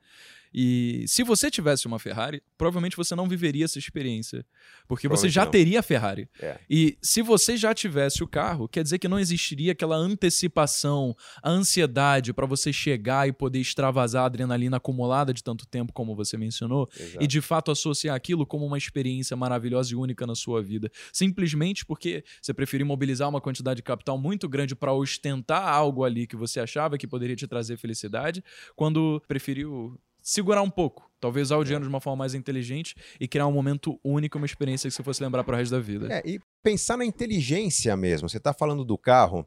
E 0.54 1.06
se 1.08 1.24
você 1.24 1.52
tivesse 1.52 1.86
uma 1.86 2.00
Ferrari, 2.00 2.42
provavelmente 2.58 2.98
você 2.98 3.16
não 3.16 3.28
viveria 3.28 3.66
essa 3.66 3.78
experiência. 3.78 4.46
Porque 4.88 5.08
você 5.08 5.30
já 5.30 5.46
não. 5.46 5.52
teria 5.52 5.80
a 5.80 5.84
Ferrari. 5.84 6.28
É. 6.42 6.60
E 6.70 6.98
se 7.02 7.22
você 7.22 7.56
já 7.56 7.74
tivesse 7.74 8.24
o 8.24 8.28
carro, 8.28 8.68
quer 8.68 8.84
dizer 8.84 8.98
que 8.98 9.08
não 9.08 9.20
existiria 9.20 9.74
aquela 9.74 9.96
antecipação, 9.96 11.16
a 11.44 11.50
ansiedade 11.50 12.34
para 12.34 12.46
você 12.46 12.74
chegar 12.74 13.28
e 13.28 13.32
poder 13.32 13.60
extravasar 13.60 14.24
a 14.24 14.26
adrenalina 14.26 14.78
acumulada 14.78 15.34
de 15.34 15.44
tanto 15.44 15.68
tempo, 15.68 15.94
como 15.94 16.16
você 16.16 16.38
mencionou, 16.38 16.90
Exato. 16.98 17.24
e 17.24 17.28
de 17.28 17.42
fato 17.42 17.72
associar 17.72 18.16
aquilo 18.16 18.46
como 18.46 18.66
uma 18.66 18.78
experiência 18.78 19.38
maravilhosa 19.38 19.94
e 19.94 19.96
única 19.96 20.26
na 20.26 20.36
sua 20.36 20.62
vida. 20.62 20.92
Simplesmente 21.14 21.86
porque 21.86 22.24
você 22.42 22.54
preferiu 22.54 22.86
mobilizar 22.86 23.30
uma 23.30 23.42
quantidade 23.42 23.78
de 23.78 23.84
capital 23.84 24.18
muito 24.18 24.50
grande 24.50 24.76
para 24.76 24.94
ostentar 24.94 25.68
algo 25.68 26.04
ali 26.04 26.26
que 26.26 26.36
você 26.36 26.60
achava 26.60 26.98
que 26.98 27.08
poderia 27.08 27.36
te 27.36 27.48
trazer 27.48 27.78
felicidade, 27.78 28.44
quando 28.76 29.22
preferiu 29.28 30.00
segurar 30.30 30.62
um 30.62 30.70
pouco. 30.70 31.10
Talvez 31.20 31.48
usar 31.48 31.58
o 31.58 31.63
dinheiro 31.63 31.84
de 31.84 31.89
uma 31.89 32.00
forma 32.00 32.18
mais 32.18 32.34
inteligente 32.34 32.96
e 33.20 33.28
criar 33.28 33.48
um 33.48 33.52
momento 33.52 34.00
único, 34.04 34.38
uma 34.38 34.46
experiência 34.46 34.89
que 34.89 34.96
você 34.96 35.04
fosse 35.04 35.22
lembrar 35.22 35.44
para 35.44 35.56
o 35.56 35.58
resto 35.58 35.72
da 35.72 35.80
vida. 35.80 36.08
É, 36.10 36.22
e 36.26 36.39
pensar 36.63 36.96
na 36.96 37.04
inteligência 37.04 37.96
mesmo. 37.98 38.30
Você 38.30 38.38
está 38.38 38.54
falando 38.54 38.86
do 38.86 38.98
carro. 38.98 39.46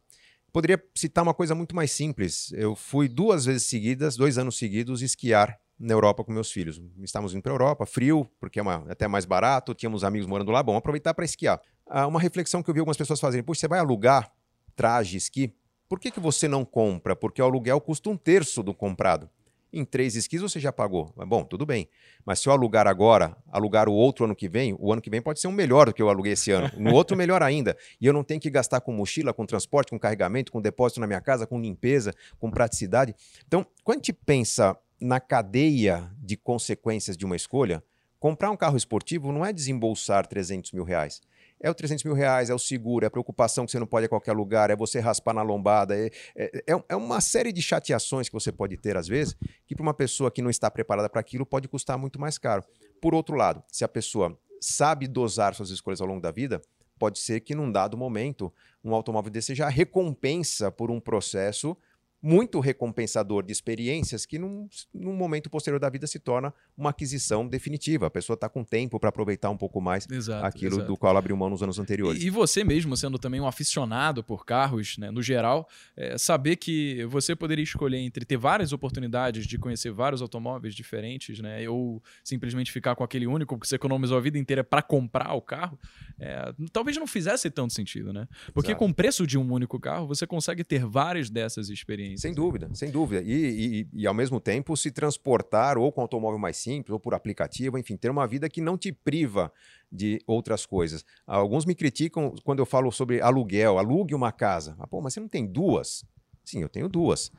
Poderia 0.52 0.82
citar 0.94 1.22
uma 1.22 1.32
coisa 1.32 1.54
muito 1.54 1.74
mais 1.74 1.92
simples. 1.92 2.52
Eu 2.52 2.74
fui 2.74 3.08
duas 3.08 3.46
vezes 3.46 3.62
seguidas, 3.62 4.16
dois 4.16 4.36
anos 4.36 4.58
seguidos, 4.58 5.00
esquiar 5.00 5.58
na 5.78 5.94
Europa 5.94 6.22
com 6.24 6.32
meus 6.32 6.50
filhos. 6.52 6.82
Estávamos 7.00 7.32
indo 7.32 7.42
para 7.42 7.52
a 7.52 7.54
Europa, 7.54 7.86
frio, 7.86 8.28
porque 8.38 8.58
é 8.58 8.62
uma, 8.62 8.84
até 8.90 9.08
mais 9.08 9.24
barato, 9.24 9.74
tínhamos 9.74 10.04
amigos 10.04 10.26
morando 10.26 10.50
lá, 10.50 10.62
bom, 10.62 10.76
aproveitar 10.76 11.14
para 11.14 11.24
esquiar. 11.24 11.60
Ah, 11.86 12.06
uma 12.06 12.20
reflexão 12.20 12.62
que 12.62 12.68
eu 12.68 12.74
vi 12.74 12.80
algumas 12.80 12.96
pessoas 12.96 13.18
fazerem: 13.18 13.42
Puxa, 13.42 13.60
você 13.60 13.68
vai 13.68 13.78
alugar 13.78 14.30
traje, 14.76 15.16
esqui? 15.16 15.54
Por 15.88 15.98
que, 15.98 16.10
que 16.10 16.20
você 16.20 16.46
não 16.48 16.64
compra? 16.64 17.16
Porque 17.16 17.40
o 17.40 17.44
aluguel 17.44 17.80
custa 17.80 18.10
um 18.10 18.16
terço 18.16 18.62
do 18.62 18.74
comprado 18.74 19.28
em 19.72 19.84
três 19.84 20.14
esquis 20.14 20.40
você 20.40 20.60
já 20.60 20.70
pagou. 20.70 21.12
Bom, 21.26 21.44
tudo 21.44 21.64
bem. 21.64 21.88
Mas 22.24 22.40
se 22.40 22.48
eu 22.48 22.52
alugar 22.52 22.86
agora, 22.86 23.36
alugar 23.50 23.88
o 23.88 23.92
outro 23.92 24.24
ano 24.24 24.34
que 24.34 24.48
vem, 24.48 24.76
o 24.78 24.92
ano 24.92 25.00
que 25.00 25.08
vem 25.08 25.22
pode 25.22 25.40
ser 25.40 25.48
um 25.48 25.52
melhor 25.52 25.86
do 25.86 25.94
que 25.94 26.02
eu 26.02 26.08
aluguei 26.08 26.32
esse 26.32 26.50
ano. 26.50 26.70
No 26.76 26.92
outro, 26.94 27.16
melhor 27.16 27.42
ainda. 27.42 27.76
E 28.00 28.06
eu 28.06 28.12
não 28.12 28.22
tenho 28.22 28.40
que 28.40 28.50
gastar 28.50 28.80
com 28.80 28.92
mochila, 28.92 29.32
com 29.32 29.46
transporte, 29.46 29.90
com 29.90 29.98
carregamento, 29.98 30.52
com 30.52 30.60
depósito 30.60 31.00
na 31.00 31.06
minha 31.06 31.20
casa, 31.20 31.46
com 31.46 31.60
limpeza, 31.60 32.12
com 32.38 32.50
praticidade. 32.50 33.14
Então, 33.46 33.66
quando 33.82 33.96
a 33.96 34.00
gente 34.00 34.12
pensa 34.12 34.76
na 35.00 35.18
cadeia 35.18 36.10
de 36.18 36.36
consequências 36.36 37.16
de 37.16 37.24
uma 37.24 37.34
escolha, 37.34 37.82
comprar 38.20 38.50
um 38.50 38.56
carro 38.56 38.76
esportivo 38.76 39.32
não 39.32 39.44
é 39.44 39.52
desembolsar 39.52 40.26
300 40.26 40.72
mil 40.72 40.84
reais 40.84 41.20
é 41.62 41.70
o 41.70 41.74
300 41.74 42.04
mil 42.04 42.12
reais, 42.12 42.50
é 42.50 42.54
o 42.54 42.58
seguro, 42.58 43.04
é 43.04 43.08
a 43.08 43.10
preocupação 43.10 43.64
que 43.64 43.70
você 43.70 43.78
não 43.78 43.86
pode 43.86 44.04
ir 44.04 44.06
a 44.06 44.08
qualquer 44.08 44.32
lugar, 44.32 44.68
é 44.68 44.76
você 44.76 44.98
raspar 44.98 45.32
na 45.32 45.42
lombada. 45.42 45.96
É, 45.96 46.10
é, 46.36 46.64
é, 46.66 46.84
é 46.88 46.96
uma 46.96 47.20
série 47.20 47.52
de 47.52 47.62
chateações 47.62 48.28
que 48.28 48.34
você 48.34 48.50
pode 48.50 48.76
ter, 48.76 48.96
às 48.96 49.06
vezes, 49.06 49.36
que 49.66 49.74
para 49.74 49.82
uma 49.82 49.94
pessoa 49.94 50.30
que 50.30 50.42
não 50.42 50.50
está 50.50 50.70
preparada 50.70 51.08
para 51.08 51.20
aquilo 51.20 51.46
pode 51.46 51.68
custar 51.68 51.96
muito 51.96 52.20
mais 52.20 52.36
caro. 52.36 52.64
Por 53.00 53.14
outro 53.14 53.36
lado, 53.36 53.62
se 53.68 53.84
a 53.84 53.88
pessoa 53.88 54.36
sabe 54.60 55.06
dosar 55.06 55.54
suas 55.54 55.70
escolhas 55.70 56.00
ao 56.00 56.06
longo 56.06 56.20
da 56.20 56.32
vida, 56.32 56.60
pode 56.98 57.18
ser 57.18 57.40
que 57.40 57.54
num 57.54 57.70
dado 57.70 57.96
momento 57.96 58.52
um 58.84 58.94
automóvel 58.94 59.30
desse 59.30 59.54
já 59.54 59.68
recompensa 59.68 60.70
por 60.70 60.90
um 60.90 61.00
processo 61.00 61.76
muito 62.22 62.60
recompensador 62.60 63.42
de 63.42 63.50
experiências 63.50 64.24
que 64.24 64.38
num, 64.38 64.68
num 64.94 65.12
momento 65.12 65.50
posterior 65.50 65.80
da 65.80 65.90
vida 65.90 66.06
se 66.06 66.20
torna 66.20 66.54
uma 66.76 66.90
aquisição 66.90 67.48
definitiva. 67.48 68.06
A 68.06 68.10
pessoa 68.10 68.34
está 68.34 68.48
com 68.48 68.62
tempo 68.62 69.00
para 69.00 69.08
aproveitar 69.08 69.50
um 69.50 69.56
pouco 69.56 69.80
mais 69.80 70.08
exato, 70.08 70.46
aquilo 70.46 70.76
exato. 70.76 70.86
do 70.86 70.96
qual 70.96 71.16
abriu 71.16 71.36
mão 71.36 71.50
nos 71.50 71.64
anos 71.64 71.80
anteriores. 71.80 72.22
E, 72.22 72.26
e, 72.28 72.30
você 72.30 72.62
mesmo, 72.62 72.96
sendo 72.96 73.18
também 73.18 73.40
um 73.40 73.46
aficionado 73.46 74.22
por 74.22 74.46
carros, 74.46 74.96
né, 74.98 75.10
no 75.10 75.20
geral, 75.20 75.68
é, 75.96 76.16
saber 76.16 76.56
que 76.56 77.04
você 77.06 77.34
poderia 77.34 77.64
escolher 77.64 77.98
entre 77.98 78.24
ter 78.24 78.36
várias 78.36 78.72
oportunidades 78.72 79.44
de 79.44 79.58
conhecer 79.58 79.90
vários 79.90 80.22
automóveis 80.22 80.76
diferentes, 80.76 81.40
né, 81.40 81.68
ou 81.68 82.00
simplesmente 82.22 82.70
ficar 82.70 82.94
com 82.94 83.02
aquele 83.02 83.26
único 83.26 83.58
que 83.58 83.66
você 83.66 83.74
economizou 83.74 84.16
a 84.16 84.20
vida 84.20 84.38
inteira 84.38 84.62
para 84.62 84.80
comprar 84.80 85.32
o 85.34 85.42
carro, 85.42 85.76
é, 86.20 86.54
talvez 86.72 86.96
não 86.96 87.06
fizesse 87.06 87.50
tanto 87.50 87.72
sentido, 87.72 88.12
né? 88.12 88.28
Porque 88.54 88.70
exato. 88.70 88.78
com 88.78 88.90
o 88.90 88.94
preço 88.94 89.26
de 89.26 89.36
um 89.36 89.52
único 89.52 89.80
carro, 89.80 90.06
você 90.06 90.24
consegue 90.24 90.62
ter 90.62 90.84
várias 90.84 91.28
dessas 91.28 91.68
experiências 91.68 92.11
sem 92.16 92.32
dúvida, 92.32 92.68
sem 92.74 92.90
dúvida. 92.90 93.22
E, 93.22 93.32
e, 93.32 93.88
e, 93.92 94.06
ao 94.06 94.14
mesmo 94.14 94.40
tempo 94.40 94.76
se 94.76 94.90
transportar 94.90 95.78
ou 95.78 95.90
com 95.92 96.00
automóvel 96.00 96.38
mais 96.38 96.56
simples, 96.56 96.92
ou 96.92 97.00
por 97.00 97.14
aplicativo, 97.14 97.78
enfim, 97.78 97.96
ter 97.96 98.10
uma 98.10 98.26
vida 98.26 98.48
que 98.48 98.60
não 98.60 98.76
te 98.76 98.92
priva 98.92 99.52
de 99.90 100.20
outras 100.26 100.64
coisas. 100.64 101.04
Alguns 101.26 101.64
me 101.64 101.74
criticam 101.74 102.34
quando 102.44 102.60
eu 102.60 102.66
falo 102.66 102.90
sobre 102.90 103.20
aluguel, 103.20 103.78
alugue 103.78 104.14
uma 104.14 104.32
casa. 104.32 104.76
Ah, 104.78 104.86
pô, 104.86 105.00
mas 105.00 105.14
você 105.14 105.20
não 105.20 105.28
tem 105.28 105.46
duas? 105.46 106.04
Sim, 106.44 106.62
eu 106.62 106.68
tenho 106.68 106.88
duas. 106.88 107.30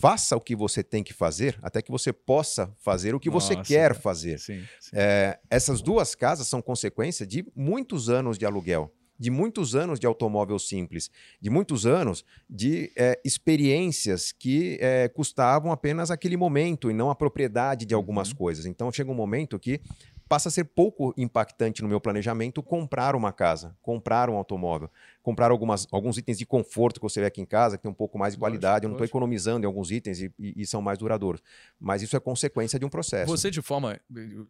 Faça 0.00 0.36
o 0.36 0.40
que 0.40 0.54
você 0.54 0.82
tem 0.82 1.02
que 1.02 1.12
fazer 1.12 1.58
até 1.60 1.82
que 1.82 1.90
você 1.90 2.12
possa 2.12 2.72
fazer 2.78 3.14
o 3.14 3.20
que 3.20 3.30
Nossa, 3.30 3.54
você 3.54 3.62
quer 3.62 3.94
fazer. 3.94 4.38
Sim, 4.38 4.64
sim. 4.80 4.90
É, 4.92 5.38
essas 5.50 5.82
duas 5.82 6.14
casas 6.14 6.46
são 6.46 6.62
consequência 6.62 7.26
de 7.26 7.44
muitos 7.54 8.08
anos 8.08 8.38
de 8.38 8.46
aluguel 8.46 8.92
de 9.18 9.30
muitos 9.30 9.74
anos 9.74 9.98
de 9.98 10.06
automóvel 10.06 10.58
simples, 10.58 11.10
de 11.40 11.50
muitos 11.50 11.86
anos 11.86 12.24
de 12.48 12.92
é, 12.96 13.20
experiências 13.24 14.32
que 14.32 14.78
é, 14.80 15.08
custavam 15.08 15.72
apenas 15.72 16.10
aquele 16.10 16.36
momento 16.36 16.90
e 16.90 16.94
não 16.94 17.10
a 17.10 17.14
propriedade 17.14 17.84
de 17.84 17.94
algumas 17.94 18.30
uhum. 18.30 18.36
coisas. 18.36 18.66
Então 18.66 18.92
chega 18.92 19.10
um 19.10 19.14
momento 19.14 19.58
que 19.58 19.80
passa 20.28 20.48
a 20.48 20.52
ser 20.52 20.64
pouco 20.64 21.14
impactante 21.16 21.82
no 21.82 21.88
meu 21.88 22.00
planejamento 22.00 22.62
comprar 22.62 23.16
uma 23.16 23.32
casa, 23.32 23.74
comprar 23.80 24.28
um 24.28 24.36
automóvel 24.36 24.90
comprar 25.28 25.50
algumas, 25.50 25.86
alguns 25.92 26.16
itens 26.16 26.38
de 26.38 26.46
conforto 26.46 26.98
que 26.98 27.02
você 27.02 27.20
vê 27.20 27.26
aqui 27.26 27.38
em 27.38 27.44
casa, 27.44 27.76
que 27.76 27.82
tem 27.82 27.90
um 27.90 27.94
pouco 27.94 28.18
mais 28.18 28.32
de 28.32 28.40
qualidade. 28.40 28.86
eu 28.86 28.88
não 28.88 28.94
estou 28.94 29.04
economizando 29.04 29.62
em 29.62 29.66
alguns 29.66 29.90
itens 29.90 30.22
e, 30.22 30.32
e, 30.38 30.62
e, 30.62 30.66
são 30.66 30.80
mais 30.80 30.96
duradouros. 30.96 31.42
Mas 31.78 32.00
isso 32.00 32.16
é 32.16 32.20
consequência 32.20 32.78
de 32.78 32.86
um 32.86 32.88
processo. 32.88 33.30
Você, 33.30 33.50
de 33.50 33.60
forma, 33.60 34.00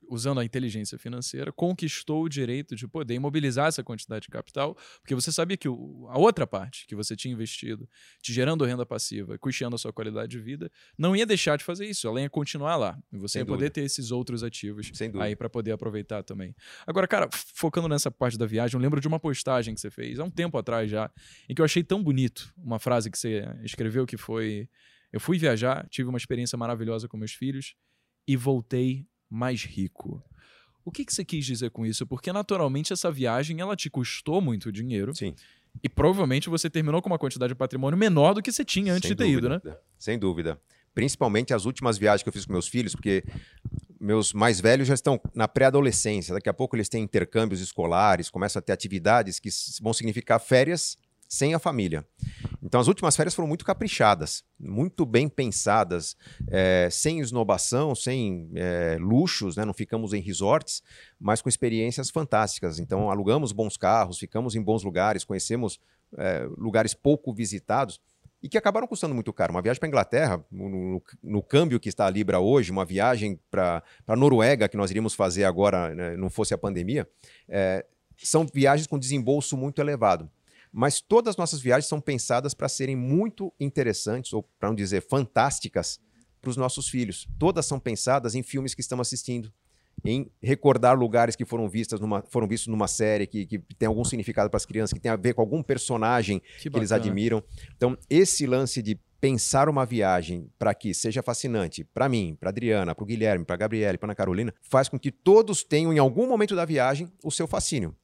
usando 0.08 0.38
a 0.38 0.44
inteligência 0.44 0.96
financeira, 0.96 1.50
conquistou 1.50 2.22
o 2.22 2.28
direito 2.28 2.76
de 2.76 2.86
poder 2.86 3.14
imobilizar 3.14 3.66
essa 3.66 3.82
quantidade 3.82 4.22
de 4.22 4.28
capital, 4.28 4.76
porque 5.00 5.16
você 5.16 5.32
sabia 5.32 5.56
que 5.56 5.68
o, 5.68 6.06
a 6.10 6.16
outra 6.16 6.46
parte 6.46 6.86
que 6.86 6.94
você 6.94 7.16
tinha 7.16 7.34
investido, 7.34 7.88
te 8.22 8.32
gerando 8.32 8.64
renda 8.64 8.86
passiva, 8.86 9.36
custeando 9.36 9.74
a 9.74 9.78
sua 9.78 9.92
qualidade 9.92 10.30
de 10.30 10.38
vida, 10.38 10.70
não 10.96 11.16
ia 11.16 11.26
deixar 11.26 11.58
de 11.58 11.64
fazer 11.64 11.86
isso, 11.86 12.06
ela 12.06 12.20
ia 12.20 12.30
continuar 12.30 12.76
lá. 12.76 12.96
E 13.12 13.18
você 13.18 13.32
Sem 13.32 13.40
ia 13.40 13.44
dúvida. 13.44 13.58
poder 13.58 13.70
ter 13.70 13.82
esses 13.82 14.12
outros 14.12 14.44
ativos 14.44 14.92
aí 15.20 15.34
para 15.34 15.50
poder 15.50 15.72
aproveitar 15.72 16.22
também. 16.22 16.54
Agora, 16.86 17.08
cara, 17.08 17.28
focando 17.32 17.88
nessa 17.88 18.12
parte 18.12 18.38
da 18.38 18.46
viagem, 18.46 18.76
eu 18.76 18.80
lembro 18.80 19.00
de 19.00 19.08
uma 19.08 19.18
postagem 19.18 19.74
que 19.74 19.80
você 19.80 19.90
fez 19.90 20.20
há 20.20 20.24
um 20.24 20.30
tempo 20.30 20.56
atrás 20.56 20.67
atrás 20.68 20.90
já, 20.90 21.10
em 21.48 21.54
que 21.54 21.60
eu 21.60 21.64
achei 21.64 21.82
tão 21.82 22.02
bonito 22.02 22.52
uma 22.56 22.78
frase 22.78 23.10
que 23.10 23.18
você 23.18 23.44
escreveu 23.64 24.06
que 24.06 24.16
foi: 24.16 24.68
Eu 25.12 25.18
fui 25.18 25.38
viajar, 25.38 25.86
tive 25.88 26.08
uma 26.08 26.18
experiência 26.18 26.58
maravilhosa 26.58 27.08
com 27.08 27.16
meus 27.16 27.32
filhos 27.32 27.74
e 28.26 28.36
voltei 28.36 29.06
mais 29.30 29.64
rico. 29.64 30.22
O 30.84 30.90
que, 30.90 31.04
que 31.04 31.12
você 31.12 31.24
quis 31.24 31.44
dizer 31.44 31.70
com 31.70 31.84
isso? 31.84 32.06
Porque 32.06 32.32
naturalmente 32.32 32.92
essa 32.92 33.10
viagem 33.10 33.60
ela 33.60 33.76
te 33.76 33.90
custou 33.90 34.40
muito 34.40 34.70
dinheiro. 34.70 35.14
Sim. 35.14 35.34
E 35.82 35.88
provavelmente 35.88 36.48
você 36.48 36.70
terminou 36.70 37.02
com 37.02 37.10
uma 37.10 37.18
quantidade 37.18 37.52
de 37.52 37.54
patrimônio 37.54 37.98
menor 37.98 38.34
do 38.34 38.42
que 38.42 38.50
você 38.50 38.64
tinha 38.64 38.92
antes 38.94 39.06
Sem 39.06 39.16
de 39.16 39.16
ter 39.16 39.30
dúvida, 39.30 39.56
ido, 39.56 39.68
né? 39.68 39.76
Sem 39.98 40.18
dúvida. 40.18 40.60
Principalmente 40.94 41.52
as 41.52 41.66
últimas 41.66 41.98
viagens 41.98 42.22
que 42.22 42.28
eu 42.28 42.32
fiz 42.32 42.46
com 42.46 42.52
meus 42.52 42.66
filhos, 42.66 42.94
porque 42.94 43.22
meus 44.00 44.32
mais 44.32 44.60
velhos 44.60 44.88
já 44.88 44.94
estão 44.94 45.20
na 45.34 45.48
pré-adolescência. 45.48 46.34
Daqui 46.34 46.48
a 46.48 46.54
pouco 46.54 46.76
eles 46.76 46.88
têm 46.88 47.02
intercâmbios 47.02 47.60
escolares, 47.60 48.30
começam 48.30 48.60
a 48.60 48.62
ter 48.62 48.72
atividades 48.72 49.38
que 49.38 49.48
vão 49.82 49.92
significar 49.92 50.40
férias 50.40 50.96
sem 51.28 51.52
a 51.52 51.58
família. 51.58 52.06
Então 52.62 52.80
as 52.80 52.88
últimas 52.88 53.14
férias 53.14 53.34
foram 53.34 53.46
muito 53.46 53.64
caprichadas, 53.64 54.42
muito 54.58 55.04
bem 55.04 55.28
pensadas, 55.28 56.16
é, 56.48 56.88
sem 56.90 57.20
esnobação, 57.20 57.94
sem 57.94 58.50
é, 58.54 58.96
luxos, 58.98 59.56
né? 59.56 59.64
não 59.64 59.74
ficamos 59.74 60.14
em 60.14 60.20
resorts, 60.20 60.82
mas 61.20 61.42
com 61.42 61.48
experiências 61.48 62.08
fantásticas. 62.08 62.78
Então 62.78 63.10
alugamos 63.10 63.52
bons 63.52 63.76
carros, 63.76 64.18
ficamos 64.18 64.54
em 64.54 64.62
bons 64.62 64.82
lugares, 64.82 65.22
conhecemos 65.22 65.78
é, 66.16 66.48
lugares 66.56 66.94
pouco 66.94 67.32
visitados 67.32 68.00
e 68.42 68.48
que 68.48 68.56
acabaram 68.56 68.86
custando 68.86 69.14
muito 69.14 69.32
caro. 69.32 69.52
Uma 69.52 69.62
viagem 69.62 69.80
para 69.80 69.86
a 69.86 69.90
Inglaterra, 69.90 70.44
no, 70.50 70.68
no, 70.68 71.02
no, 71.22 71.42
câmbio 71.42 71.80
que 71.80 71.88
está 71.88 72.06
a 72.06 72.10
Libra 72.10 72.38
hoje, 72.38 72.70
uma 72.70 72.84
viagem 72.84 73.38
para 73.50 73.82
a 74.06 74.16
Noruega, 74.16 74.68
que 74.68 74.76
nós 74.76 74.90
iríamos 74.90 75.14
fazer 75.14 75.44
agora, 75.44 75.94
né, 75.94 76.16
não 76.16 76.30
fosse 76.30 76.54
a 76.54 76.58
pandemia, 76.58 77.08
é, 77.48 77.84
são 78.16 78.46
viagens 78.52 78.86
com 78.86 78.98
desembolso 78.98 79.56
muito 79.56 79.80
elevado. 79.80 80.30
Mas 80.72 81.00
todas 81.00 81.30
as 81.32 81.36
nossas 81.36 81.60
viagens 81.60 81.86
são 81.86 82.00
pensadas 82.00 82.54
para 82.54 82.68
serem 82.68 82.94
muito 82.94 83.52
interessantes, 83.58 84.32
ou 84.32 84.42
para 84.58 84.68
não 84.68 84.76
dizer 84.76 85.00
fantásticas, 85.00 86.00
para 86.40 86.50
os 86.50 86.56
nossos 86.56 86.88
filhos. 86.88 87.26
Todas 87.38 87.66
são 87.66 87.80
pensadas 87.80 88.34
em 88.34 88.42
filmes 88.42 88.74
que 88.74 88.80
estamos 88.80 89.08
assistindo, 89.08 89.52
em 90.04 90.30
recordar 90.42 90.98
lugares 90.98 91.36
que 91.36 91.44
foram, 91.44 91.68
vistas 91.68 92.00
numa, 92.00 92.22
foram 92.28 92.46
vistos 92.46 92.68
numa 92.68 92.88
série, 92.88 93.26
que, 93.26 93.46
que 93.46 93.58
tem 93.78 93.86
algum 93.86 94.04
significado 94.04 94.50
para 94.50 94.56
as 94.56 94.66
crianças, 94.66 94.92
que 94.92 95.00
tem 95.00 95.10
a 95.10 95.16
ver 95.16 95.34
com 95.34 95.40
algum 95.40 95.62
personagem 95.62 96.40
que, 96.60 96.70
que 96.70 96.76
eles 96.76 96.92
admiram. 96.92 97.42
Então, 97.76 97.96
esse 98.08 98.46
lance 98.46 98.82
de 98.82 98.98
pensar 99.20 99.68
uma 99.68 99.84
viagem 99.84 100.48
para 100.58 100.72
que 100.74 100.94
seja 100.94 101.22
fascinante 101.22 101.82
para 101.82 102.08
mim, 102.08 102.36
para 102.38 102.50
Adriana, 102.50 102.94
para 102.94 103.02
o 103.02 103.06
Guilherme, 103.06 103.44
para 103.44 103.54
a 103.54 103.58
Gabriela, 103.58 103.98
para 103.98 104.06
Ana 104.06 104.14
Carolina, 104.14 104.54
faz 104.62 104.88
com 104.88 104.98
que 104.98 105.10
todos 105.10 105.64
tenham 105.64 105.92
em 105.92 105.98
algum 105.98 106.26
momento 106.26 106.54
da 106.54 106.64
viagem 106.64 107.08
o 107.24 107.30
seu 107.30 107.46
fascínio. 107.46 107.94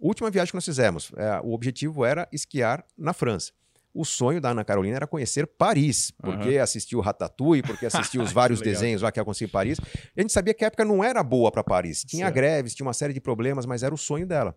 Última 0.00 0.30
viagem 0.30 0.50
que 0.50 0.56
nós 0.56 0.64
fizemos, 0.64 1.12
é, 1.16 1.40
o 1.42 1.52
objetivo 1.52 2.04
era 2.04 2.28
esquiar 2.32 2.84
na 2.98 3.12
França 3.12 3.52
o 3.94 4.04
sonho 4.04 4.40
da 4.40 4.50
Ana 4.50 4.64
Carolina 4.64 4.96
era 4.96 5.06
conhecer 5.06 5.46
Paris, 5.46 6.10
porque 6.10 6.56
uhum. 6.56 6.62
assistiu 6.62 7.00
Ratatouille, 7.00 7.62
porque 7.62 7.86
assistiu 7.86 8.22
os 8.22 8.32
vários 8.32 8.60
desenhos 8.60 9.02
lá 9.02 9.12
que 9.12 9.20
aconteciam 9.20 9.46
em 9.46 9.50
Paris. 9.50 9.78
E 10.16 10.20
a 10.20 10.22
gente 10.22 10.32
sabia 10.32 10.52
que 10.52 10.64
a 10.64 10.66
época 10.66 10.84
não 10.84 11.04
era 11.04 11.22
boa 11.22 11.52
para 11.52 11.62
Paris. 11.62 12.04
Tinha 12.04 12.26
certo. 12.26 12.34
greves, 12.34 12.74
tinha 12.74 12.84
uma 12.84 12.92
série 12.92 13.12
de 13.12 13.20
problemas, 13.20 13.64
mas 13.64 13.84
era 13.84 13.94
o 13.94 13.98
sonho 13.98 14.26
dela. 14.26 14.54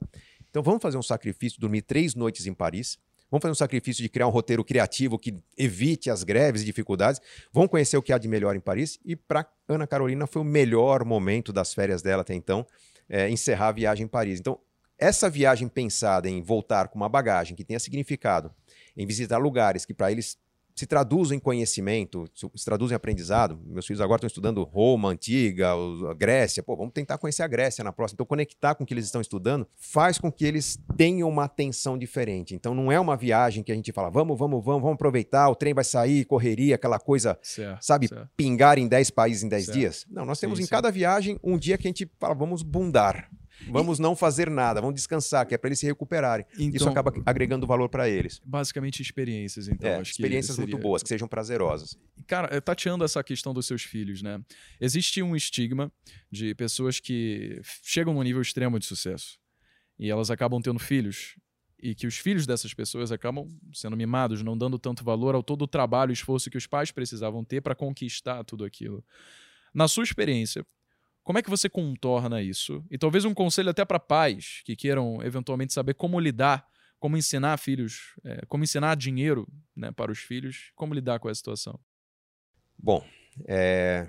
Então 0.49 0.63
vamos 0.63 0.81
fazer 0.81 0.97
um 0.97 1.03
sacrifício, 1.03 1.59
dormir 1.59 1.83
três 1.83 2.15
noites 2.15 2.47
em 2.47 2.53
Paris. 2.53 2.97
Vamos 3.29 3.41
fazer 3.41 3.51
um 3.51 3.55
sacrifício 3.55 4.01
de 4.01 4.09
criar 4.09 4.25
um 4.27 4.31
roteiro 4.31 4.63
criativo 4.63 5.19
que 5.19 5.38
evite 5.57 6.09
as 6.09 6.23
greves 6.23 6.61
e 6.61 6.65
dificuldades. 6.65 7.21
Vamos 7.51 7.69
conhecer 7.69 7.97
o 7.97 8.01
que 8.01 8.13
há 8.13 8.17
de 8.17 8.27
melhor 8.27 8.55
em 8.55 8.59
Paris. 8.59 8.97
E 9.05 9.15
para 9.15 9.45
Ana 9.67 9.85
Carolina 9.85 10.25
foi 10.25 10.41
o 10.41 10.45
melhor 10.45 11.03
momento 11.03 11.51
das 11.53 11.73
férias 11.73 12.01
dela 12.01 12.21
até 12.21 12.33
então, 12.33 12.65
é, 13.09 13.29
encerrar 13.29 13.67
a 13.67 13.71
viagem 13.73 14.05
em 14.05 14.07
Paris. 14.07 14.39
Então, 14.39 14.57
essa 14.97 15.29
viagem 15.29 15.67
pensada 15.67 16.27
em 16.27 16.41
voltar 16.41 16.88
com 16.88 16.95
uma 16.95 17.09
bagagem 17.09 17.55
que 17.55 17.63
tenha 17.63 17.79
significado, 17.79 18.51
em 18.97 19.05
visitar 19.05 19.37
lugares 19.37 19.85
que 19.85 19.93
para 19.93 20.11
eles 20.11 20.37
se 20.77 20.85
traduzem 20.85 21.37
em 21.37 21.39
conhecimento, 21.39 22.29
se 22.35 22.63
traduzem 22.63 22.93
em 22.93 22.95
aprendizado. 22.95 23.59
Meus 23.65 23.87
filhos 23.87 23.99
agora 23.99 24.17
estão 24.17 24.27
estudando 24.27 24.63
Roma 24.63 25.09
antiga, 25.09 25.71
a 25.71 26.13
Grécia. 26.13 26.61
Pô, 26.61 26.75
vamos 26.75 26.93
tentar 26.93 27.17
conhecer 27.17 27.41
a 27.41 27.47
Grécia 27.47 27.83
na 27.83 27.91
próxima. 27.91 28.17
Então, 28.17 28.25
conectar 28.27 28.75
com 28.75 28.83
o 28.83 28.87
que 28.87 28.93
eles 28.93 29.05
estão 29.05 29.19
estudando 29.19 29.67
faz 29.75 30.19
com 30.19 30.31
que 30.31 30.45
eles 30.45 30.77
tenham 30.95 31.27
uma 31.27 31.45
atenção 31.45 31.97
diferente. 31.97 32.53
Então, 32.53 32.75
não 32.75 32.91
é 32.91 32.99
uma 32.99 33.17
viagem 33.17 33.63
que 33.63 33.71
a 33.71 33.75
gente 33.75 33.91
fala, 33.91 34.11
vamos, 34.11 34.37
vamos, 34.37 34.63
vamos, 34.63 34.81
vamos 34.83 34.93
aproveitar, 34.93 35.49
o 35.49 35.55
trem 35.55 35.73
vai 35.73 35.83
sair, 35.83 36.25
correria, 36.25 36.75
aquela 36.75 36.99
coisa, 36.99 37.39
certo, 37.41 37.81
sabe, 37.81 38.07
certo. 38.07 38.29
pingar 38.37 38.77
em 38.77 38.87
10 38.87 39.09
países 39.09 39.41
em 39.41 39.49
10 39.49 39.65
dias. 39.71 40.05
Não, 40.07 40.27
nós 40.27 40.39
temos 40.39 40.59
sim, 40.59 40.63
em 40.63 40.67
sim. 40.67 40.71
cada 40.71 40.91
viagem 40.91 41.39
um 41.43 41.57
dia 41.57 41.75
que 41.75 41.87
a 41.87 41.89
gente 41.89 42.07
fala, 42.19 42.35
vamos 42.35 42.61
bundar. 42.61 43.31
Vamos 43.70 43.99
e... 43.99 44.01
não 44.01 44.16
fazer 44.16 44.49
nada, 44.49 44.80
vamos 44.80 44.95
descansar, 44.95 45.45
que 45.45 45.55
é 45.55 45.58
para 45.58 45.70
eles 45.70 45.80
se 45.80 45.86
recuperarem. 45.86 46.45
Então, 46.53 46.76
Isso 46.76 46.89
acaba 46.89 47.14
agregando 47.26 47.66
valor 47.66 47.89
para 47.89 48.08
eles. 48.10 48.41
Basicamente 48.45 49.01
experiências, 49.01 49.68
então. 49.68 49.89
É, 49.89 50.01
experiências 50.01 50.55
seria... 50.55 50.72
muito 50.72 50.82
boas, 50.82 51.01
que 51.01 51.10
sejam 51.10 51.28
prazerosas. 51.28 51.97
Cara, 52.26 52.49
eh, 52.51 52.62
tateando 52.62 53.03
essa 53.03 53.24
questão 53.24 53.53
dos 53.53 53.66
seus 53.66 53.84
filhos, 53.84 54.22
né? 54.22 54.39
Existe 54.80 55.22
um 55.22 55.36
estigma 55.36 55.91
de 56.32 56.53
pessoas 56.55 56.99
que 56.99 57.62
chegam 57.82 58.14
num 58.14 58.24
nível 58.24 58.41
extremo 58.41 58.80
de 58.80 58.86
sucesso 58.86 59.39
e 59.97 60.10
elas 60.10 60.30
acabam 60.30 60.62
tendo 60.62 60.80
filhos 60.80 61.36
e 61.82 61.93
que 61.93 62.08
os 62.08 62.18
filhos 62.18 62.47
dessas 62.47 62.74
pessoas 62.74 63.12
acabam 63.12 63.47
sendo 63.74 63.95
mimados, 63.95 64.41
não 64.41 64.58
dando 64.58 64.80
tanto 64.80 65.03
valor 65.03 65.36
ao 65.36 65.43
todo 65.43 65.64
o 65.64 65.68
trabalho 65.68 66.12
e 66.12 66.14
esforço 66.14 66.49
que 66.49 66.58
os 66.58 66.66
pais 66.66 66.91
precisavam 66.91 67.43
ter 67.43 67.62
para 67.62 67.76
conquistar 67.76 68.43
tudo 68.43 68.66
aquilo. 68.66 69.03
Na 69.74 69.88
sua 69.88 70.03
experiência, 70.03 70.66
como 71.28 71.39
é 71.39 71.41
que 71.41 71.49
você 71.49 71.67
contorna 71.67 72.41
isso? 72.41 72.82
E 72.89 72.97
talvez 72.97 73.25
um 73.25 73.34
conselho 73.34 73.69
até 73.69 73.84
para 73.84 73.99
pais 73.99 74.61
que 74.63 74.78
queiram 74.78 75.21
eventualmente 75.21 75.73
saber 75.73 75.93
como 75.93 76.17
lidar, 76.21 76.65
como 77.01 77.17
ensinar 77.17 77.57
filhos, 77.57 78.15
é, 78.23 78.45
como 78.47 78.63
ensinar 78.63 78.95
dinheiro 78.95 79.45
né, 79.75 79.91
para 79.91 80.09
os 80.09 80.19
filhos, 80.19 80.71
como 80.73 80.93
lidar 80.93 81.19
com 81.19 81.30
essa 81.30 81.39
situação. 81.39 81.78
Bom, 82.80 83.05
é, 83.45 84.07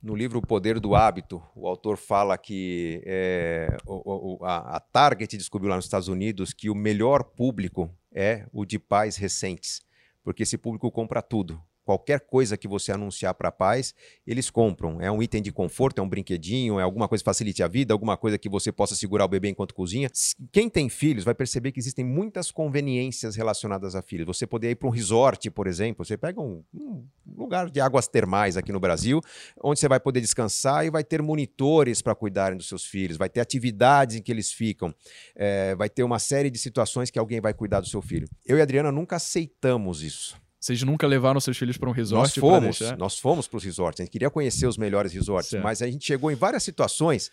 no 0.00 0.14
livro 0.14 0.38
O 0.38 0.46
Poder 0.46 0.78
do 0.78 0.94
Hábito, 0.94 1.42
o 1.56 1.66
autor 1.66 1.96
fala 1.96 2.38
que 2.38 3.02
é, 3.04 3.76
o, 3.84 4.36
o, 4.36 4.44
a, 4.44 4.76
a 4.76 4.78
Target 4.78 5.36
descobriu 5.36 5.68
lá 5.68 5.74
nos 5.74 5.86
Estados 5.86 6.06
Unidos 6.06 6.52
que 6.52 6.70
o 6.70 6.76
melhor 6.76 7.24
público 7.24 7.92
é 8.14 8.46
o 8.52 8.64
de 8.64 8.78
pais 8.78 9.16
recentes, 9.16 9.80
porque 10.22 10.44
esse 10.44 10.56
público 10.56 10.92
compra 10.92 11.20
tudo 11.20 11.60
Qualquer 11.84 12.20
coisa 12.20 12.56
que 12.56 12.68
você 12.68 12.92
anunciar 12.92 13.34
para 13.34 13.50
pais, 13.50 13.94
eles 14.26 14.50
compram. 14.50 15.00
É 15.00 15.10
um 15.10 15.22
item 15.22 15.42
de 15.42 15.50
conforto, 15.50 16.00
é 16.00 16.02
um 16.02 16.08
brinquedinho, 16.08 16.78
é 16.78 16.82
alguma 16.82 17.08
coisa 17.08 17.22
que 17.22 17.24
facilite 17.24 17.62
a 17.62 17.68
vida, 17.68 17.92
alguma 17.92 18.16
coisa 18.16 18.38
que 18.38 18.48
você 18.48 18.70
possa 18.70 18.94
segurar 18.94 19.24
o 19.24 19.28
bebê 19.28 19.48
enquanto 19.48 19.74
cozinha. 19.74 20.08
Quem 20.52 20.68
tem 20.68 20.88
filhos 20.88 21.24
vai 21.24 21.34
perceber 21.34 21.72
que 21.72 21.80
existem 21.80 22.04
muitas 22.04 22.50
conveniências 22.50 23.34
relacionadas 23.34 23.94
a 23.94 24.02
filhos. 24.02 24.26
Você 24.26 24.46
poder 24.46 24.70
ir 24.70 24.76
para 24.76 24.88
um 24.88 24.92
resort, 24.92 25.50
por 25.50 25.66
exemplo, 25.66 26.04
você 26.04 26.16
pega 26.16 26.40
um, 26.40 26.62
um, 26.74 27.04
lugar 27.36 27.70
de 27.70 27.80
águas 27.80 28.06
termais 28.06 28.56
aqui 28.56 28.72
no 28.72 28.80
Brasil, 28.80 29.20
onde 29.62 29.80
você 29.80 29.88
vai 29.88 29.98
poder 29.98 30.20
descansar 30.20 30.86
e 30.86 30.90
vai 30.90 31.02
ter 31.02 31.20
monitores 31.22 32.00
para 32.00 32.14
cuidarem 32.14 32.56
dos 32.56 32.68
seus 32.68 32.84
filhos, 32.84 33.16
vai 33.16 33.28
ter 33.28 33.40
atividades 33.40 34.16
em 34.16 34.22
que 34.22 34.30
eles 34.30 34.52
ficam, 34.52 34.94
é, 35.34 35.74
vai 35.74 35.88
ter 35.88 36.02
uma 36.02 36.18
série 36.18 36.50
de 36.50 36.58
situações 36.58 37.10
que 37.10 37.18
alguém 37.18 37.40
vai 37.40 37.54
cuidar 37.54 37.80
do 37.80 37.88
seu 37.88 38.02
filho. 38.02 38.28
Eu 38.46 38.58
e 38.58 38.60
a 38.60 38.62
Adriana 38.62 38.92
nunca 38.92 39.16
aceitamos 39.16 40.02
isso. 40.02 40.41
Vocês 40.62 40.80
nunca 40.84 41.08
levaram 41.08 41.40
seus 41.40 41.58
filhos 41.58 41.76
para 41.76 41.88
um 41.88 41.92
resort? 41.92 42.22
Nós 42.22 42.34
fomos, 42.36 42.80
nós 42.96 43.18
fomos 43.18 43.48
para 43.48 43.56
os 43.56 43.64
resorts. 43.64 43.98
A 43.98 44.04
gente 44.04 44.12
queria 44.12 44.30
conhecer 44.30 44.64
os 44.64 44.78
melhores 44.78 45.12
resorts, 45.12 45.50
certo. 45.50 45.64
mas 45.64 45.82
a 45.82 45.90
gente 45.90 46.06
chegou 46.06 46.30
em 46.30 46.36
várias 46.36 46.62
situações 46.62 47.32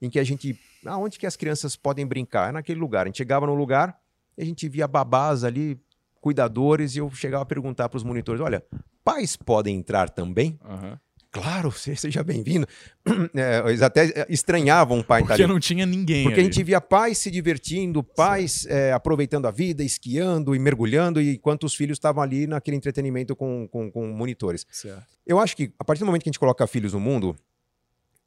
em 0.00 0.10
que 0.10 0.18
a 0.18 0.24
gente, 0.24 0.60
aonde 0.84 1.18
que 1.18 1.26
as 1.26 1.36
crianças 1.36 1.74
podem 1.74 2.06
brincar? 2.06 2.52
Naquele 2.52 2.78
lugar. 2.78 3.04
A 3.04 3.06
gente 3.06 3.16
chegava 3.16 3.46
no 3.46 3.54
lugar 3.54 3.98
e 4.36 4.42
a 4.42 4.44
gente 4.44 4.68
via 4.68 4.86
babás 4.86 5.42
ali, 5.42 5.80
cuidadores, 6.20 6.94
e 6.96 6.98
eu 6.98 7.10
chegava 7.12 7.44
a 7.44 7.46
perguntar 7.46 7.88
para 7.88 7.96
os 7.96 8.04
monitores: 8.04 8.42
olha, 8.42 8.62
pais 9.02 9.36
podem 9.36 9.74
entrar 9.74 10.10
também? 10.10 10.60
Uhum. 10.62 10.98
Claro, 11.36 11.70
seja 11.72 12.22
bem-vindo. 12.24 12.66
É, 13.36 13.62
eles 13.68 13.82
até 13.82 14.26
estranhavam 14.28 14.98
o 14.98 15.04
pai 15.04 15.20
Porque 15.20 15.42
ali. 15.42 15.52
não 15.52 15.60
tinha 15.60 15.84
ninguém. 15.84 16.24
Porque 16.24 16.40
ali. 16.40 16.48
a 16.48 16.52
gente 16.52 16.62
via 16.64 16.80
pais 16.80 17.18
se 17.18 17.30
divertindo, 17.30 18.02
pais 18.02 18.66
é, 18.66 18.92
aproveitando 18.92 19.46
a 19.46 19.50
vida, 19.50 19.84
esquiando 19.84 20.56
e 20.56 20.58
mergulhando, 20.58 21.20
enquanto 21.20 21.64
os 21.64 21.74
filhos 21.74 21.96
estavam 21.96 22.22
ali 22.22 22.46
naquele 22.46 22.76
entretenimento 22.76 23.36
com, 23.36 23.68
com, 23.68 23.90
com 23.90 24.08
monitores. 24.08 24.66
Certo. 24.70 25.04
Eu 25.26 25.38
acho 25.38 25.56
que 25.56 25.72
a 25.78 25.84
partir 25.84 26.00
do 26.00 26.06
momento 26.06 26.22
que 26.22 26.28
a 26.28 26.32
gente 26.32 26.38
coloca 26.38 26.66
filhos 26.66 26.94
no 26.94 27.00
mundo, 27.00 27.36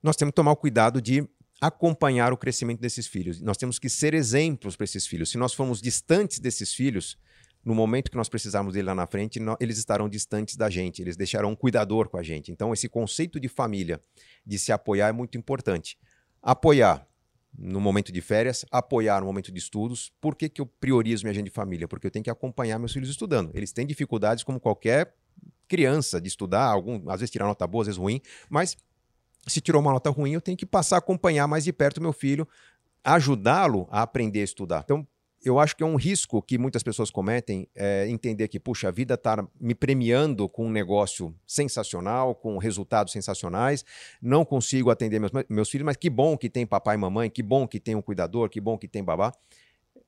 nós 0.01 0.15
temos 0.15 0.31
que 0.31 0.35
tomar 0.35 0.51
o 0.51 0.55
cuidado 0.55 1.01
de 1.01 1.27
acompanhar 1.59 2.31
o 2.31 2.37
crescimento 2.37 2.79
desses 2.79 3.07
filhos. 3.07 3.41
Nós 3.41 3.57
temos 3.57 3.79
que 3.79 3.89
ser 3.89 4.13
exemplos 4.13 4.75
para 4.75 4.85
esses 4.85 5.05
filhos. 5.05 5.29
Se 5.29 5.37
nós 5.37 5.53
formos 5.53 5.81
distantes 5.81 6.39
desses 6.39 6.73
filhos, 6.73 7.17
no 7.63 7.75
momento 7.75 8.09
que 8.09 8.17
nós 8.17 8.29
precisarmos 8.29 8.73
dele 8.73 8.87
lá 8.87 8.95
na 8.95 9.05
frente, 9.05 9.39
eles 9.59 9.77
estarão 9.77 10.07
distantes 10.07 10.55
da 10.55 10.69
gente, 10.69 11.01
eles 11.01 11.17
deixarão 11.17 11.51
um 11.51 11.55
cuidador 11.55 12.09
com 12.09 12.17
a 12.17 12.23
gente. 12.23 12.51
Então, 12.51 12.73
esse 12.73 12.87
conceito 12.87 13.39
de 13.39 13.47
família, 13.47 14.01
de 14.45 14.57
se 14.57 14.71
apoiar, 14.71 15.09
é 15.09 15.11
muito 15.11 15.37
importante. 15.37 15.97
Apoiar 16.41 17.05
no 17.57 17.81
momento 17.81 18.11
de 18.11 18.21
férias, 18.21 18.65
apoiar 18.71 19.19
no 19.19 19.25
momento 19.25 19.51
de 19.51 19.59
estudos. 19.59 20.11
Por 20.21 20.35
que, 20.35 20.47
que 20.47 20.61
eu 20.61 20.65
priorizo 20.65 21.23
minha 21.23 21.31
agenda 21.31 21.45
de 21.45 21.53
família? 21.53 21.87
Porque 21.87 22.07
eu 22.07 22.11
tenho 22.11 22.23
que 22.23 22.29
acompanhar 22.29 22.79
meus 22.79 22.93
filhos 22.93 23.09
estudando. 23.09 23.51
Eles 23.53 23.71
têm 23.71 23.85
dificuldades 23.85 24.43
como 24.43 24.59
qualquer 24.59 25.13
criança 25.67 26.19
de 26.19 26.27
estudar, 26.27 26.65
algum, 26.65 27.09
às 27.09 27.19
vezes 27.19 27.31
tirar 27.31 27.45
nota 27.45 27.65
boa, 27.67 27.83
às 27.83 27.87
vezes 27.87 27.99
ruim, 27.99 28.21
mas 28.49 28.77
se 29.47 29.61
tirou 29.61 29.81
uma 29.81 29.91
nota 29.91 30.09
ruim, 30.09 30.31
eu 30.31 30.41
tenho 30.41 30.57
que 30.57 30.65
passar 30.65 30.95
a 30.95 30.99
acompanhar 30.99 31.47
mais 31.47 31.63
de 31.63 31.71
perto 31.71 32.01
meu 32.01 32.11
filho, 32.11 32.47
ajudá-lo 33.03 33.87
a 33.91 34.01
aprender 34.01 34.41
a 34.41 34.43
estudar. 34.43 34.81
Então, 34.83 35.07
eu 35.43 35.57
acho 35.59 35.75
que 35.75 35.83
é 35.83 35.85
um 35.85 35.95
risco 35.95 36.41
que 36.41 36.57
muitas 36.57 36.83
pessoas 36.83 37.09
cometem 37.09 37.67
é 37.75 38.07
entender 38.09 38.47
que, 38.47 38.59
puxa, 38.59 38.89
a 38.89 38.91
vida 38.91 39.13
está 39.13 39.45
me 39.59 39.73
premiando 39.73 40.49
com 40.49 40.67
um 40.67 40.71
negócio 40.71 41.33
sensacional, 41.47 42.35
com 42.35 42.57
resultados 42.57 43.13
sensacionais, 43.13 43.85
não 44.21 44.43
consigo 44.43 44.89
atender 44.89 45.19
meus, 45.19 45.31
meus 45.47 45.69
filhos, 45.69 45.85
mas 45.85 45.95
que 45.95 46.09
bom 46.09 46.37
que 46.37 46.49
tem 46.49 46.65
papai 46.65 46.95
e 46.95 46.99
mamãe, 46.99 47.29
que 47.29 47.41
bom 47.41 47.67
que 47.67 47.79
tem 47.79 47.95
um 47.95 48.01
cuidador, 48.01 48.49
que 48.49 48.59
bom 48.59 48.77
que 48.77 48.87
tem 48.87 49.03
babá. 49.03 49.31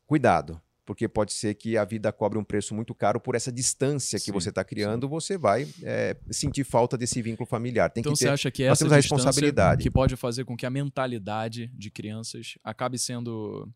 Cuidado, 0.05 0.59
porque 0.85 1.07
pode 1.07 1.31
ser 1.31 1.55
que 1.55 1.77
a 1.77 1.85
vida 1.85 2.11
cobre 2.11 2.37
um 2.37 2.43
preço 2.43 2.75
muito 2.75 2.93
caro 2.93 3.17
por 3.17 3.33
essa 3.33 3.49
distância 3.49 4.19
que 4.19 4.25
sim, 4.25 4.31
você 4.33 4.49
está 4.49 4.61
criando, 4.61 5.05
sim. 5.05 5.09
você 5.09 5.37
vai 5.37 5.65
é, 5.83 6.17
sentir 6.29 6.65
falta 6.65 6.97
desse 6.97 7.21
vínculo 7.21 7.47
familiar. 7.47 7.89
Tem 7.89 8.01
então 8.01 8.11
que 8.11 8.19
ter, 8.19 8.25
você 8.25 8.29
acha 8.29 8.51
que 8.51 8.63
essa 8.63 8.87
responsabilidade 8.93 9.83
que 9.83 9.89
pode 9.89 10.17
fazer 10.17 10.43
com 10.43 10.57
que 10.57 10.65
a 10.65 10.69
mentalidade 10.69 11.71
de 11.73 11.89
crianças 11.89 12.55
acabe 12.61 12.99
sendo 12.99 13.69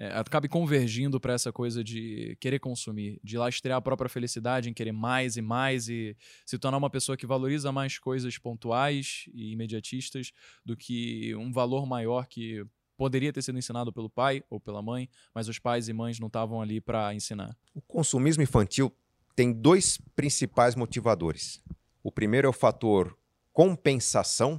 é, 0.00 0.18
acabe 0.18 0.48
convergindo 0.48 1.20
para 1.20 1.34
essa 1.34 1.52
coisa 1.52 1.84
de 1.84 2.34
querer 2.40 2.58
consumir, 2.58 3.20
de 3.22 3.36
lastrear 3.36 3.76
a 3.76 3.82
própria 3.82 4.08
felicidade 4.08 4.70
em 4.70 4.72
querer 4.72 4.92
mais 4.92 5.36
e 5.36 5.42
mais 5.42 5.90
e 5.90 6.16
se 6.46 6.58
tornar 6.58 6.78
uma 6.78 6.88
pessoa 6.88 7.18
que 7.18 7.26
valoriza 7.26 7.70
mais 7.70 7.98
coisas 7.98 8.38
pontuais 8.38 9.26
e 9.34 9.52
imediatistas 9.52 10.32
do 10.64 10.74
que 10.74 11.34
um 11.36 11.52
valor 11.52 11.84
maior 11.84 12.26
que 12.26 12.64
poderia 12.96 13.30
ter 13.30 13.42
sido 13.42 13.58
ensinado 13.58 13.92
pelo 13.92 14.08
pai 14.08 14.42
ou 14.48 14.58
pela 14.58 14.80
mãe, 14.80 15.06
mas 15.34 15.48
os 15.48 15.58
pais 15.58 15.86
e 15.86 15.92
mães 15.92 16.18
não 16.18 16.28
estavam 16.28 16.62
ali 16.62 16.80
para 16.80 17.12
ensinar. 17.14 17.54
O 17.74 17.82
consumismo 17.82 18.42
infantil 18.42 18.90
tem 19.36 19.52
dois 19.52 19.98
principais 20.16 20.74
motivadores. 20.74 21.62
O 22.02 22.10
primeiro 22.10 22.46
é 22.46 22.50
o 22.50 22.54
fator 22.54 23.14
compensação. 23.52 24.56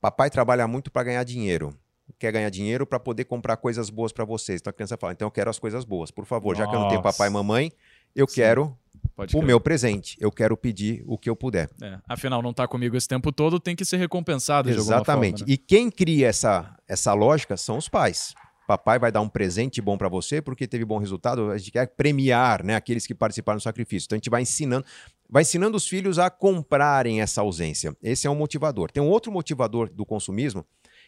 Papai 0.00 0.30
trabalha 0.30 0.68
muito 0.68 0.92
para 0.92 1.02
ganhar 1.02 1.24
dinheiro 1.24 1.76
quer 2.18 2.32
ganhar 2.32 2.50
dinheiro 2.50 2.86
para 2.86 3.00
poder 3.00 3.24
comprar 3.24 3.56
coisas 3.56 3.90
boas 3.90 4.12
para 4.12 4.24
vocês. 4.24 4.60
Então 4.60 4.70
a 4.70 4.74
criança 4.74 4.96
fala: 4.96 5.12
então 5.12 5.26
eu 5.26 5.30
quero 5.30 5.50
as 5.50 5.58
coisas 5.58 5.84
boas. 5.84 6.10
Por 6.10 6.24
favor, 6.24 6.56
Nossa. 6.56 6.64
já 6.64 6.70
que 6.70 6.76
eu 6.76 6.80
não 6.80 6.88
tenho 6.88 7.02
papai 7.02 7.28
e 7.28 7.32
mamãe, 7.32 7.72
eu 8.14 8.28
Sim. 8.28 8.36
quero 8.36 8.76
Pode 9.14 9.36
o 9.36 9.42
meu 9.42 9.60
presente. 9.60 10.16
Eu 10.20 10.30
quero 10.30 10.56
pedir 10.56 11.02
o 11.06 11.16
que 11.16 11.28
eu 11.28 11.36
puder. 11.36 11.70
É. 11.82 11.98
Afinal, 12.08 12.42
não 12.42 12.50
está 12.50 12.66
comigo 12.66 12.96
esse 12.96 13.06
tempo 13.06 13.30
todo, 13.30 13.60
tem 13.60 13.76
que 13.76 13.84
ser 13.84 13.96
recompensado 13.96 14.68
Exatamente. 14.70 15.40
Forma, 15.40 15.48
né? 15.48 15.54
E 15.54 15.56
quem 15.56 15.90
cria 15.90 16.28
essa, 16.28 16.76
essa 16.88 17.12
lógica 17.12 17.56
são 17.56 17.78
os 17.78 17.88
pais. 17.88 18.34
Papai 18.66 18.98
vai 18.98 19.12
dar 19.12 19.20
um 19.20 19.28
presente 19.28 19.80
bom 19.82 19.98
para 19.98 20.08
você 20.08 20.40
porque 20.40 20.66
teve 20.66 20.84
bom 20.84 20.98
resultado. 20.98 21.50
A 21.50 21.58
gente 21.58 21.70
quer 21.70 21.86
premiar 21.86 22.64
né, 22.64 22.74
aqueles 22.74 23.06
que 23.06 23.14
participaram 23.14 23.58
do 23.58 23.62
sacrifício. 23.62 24.06
Então 24.06 24.16
a 24.16 24.18
gente 24.18 24.30
vai 24.30 24.42
ensinando, 24.42 24.86
vai 25.28 25.42
ensinando 25.42 25.76
os 25.76 25.86
filhos 25.86 26.18
a 26.18 26.30
comprarem 26.30 27.20
essa 27.20 27.42
ausência. 27.42 27.94
Esse 28.02 28.26
é 28.26 28.30
um 28.30 28.34
motivador. 28.34 28.90
Tem 28.90 29.02
um 29.02 29.08
outro 29.08 29.30
motivador 29.30 29.90
do 29.90 30.06
consumismo 30.06 30.64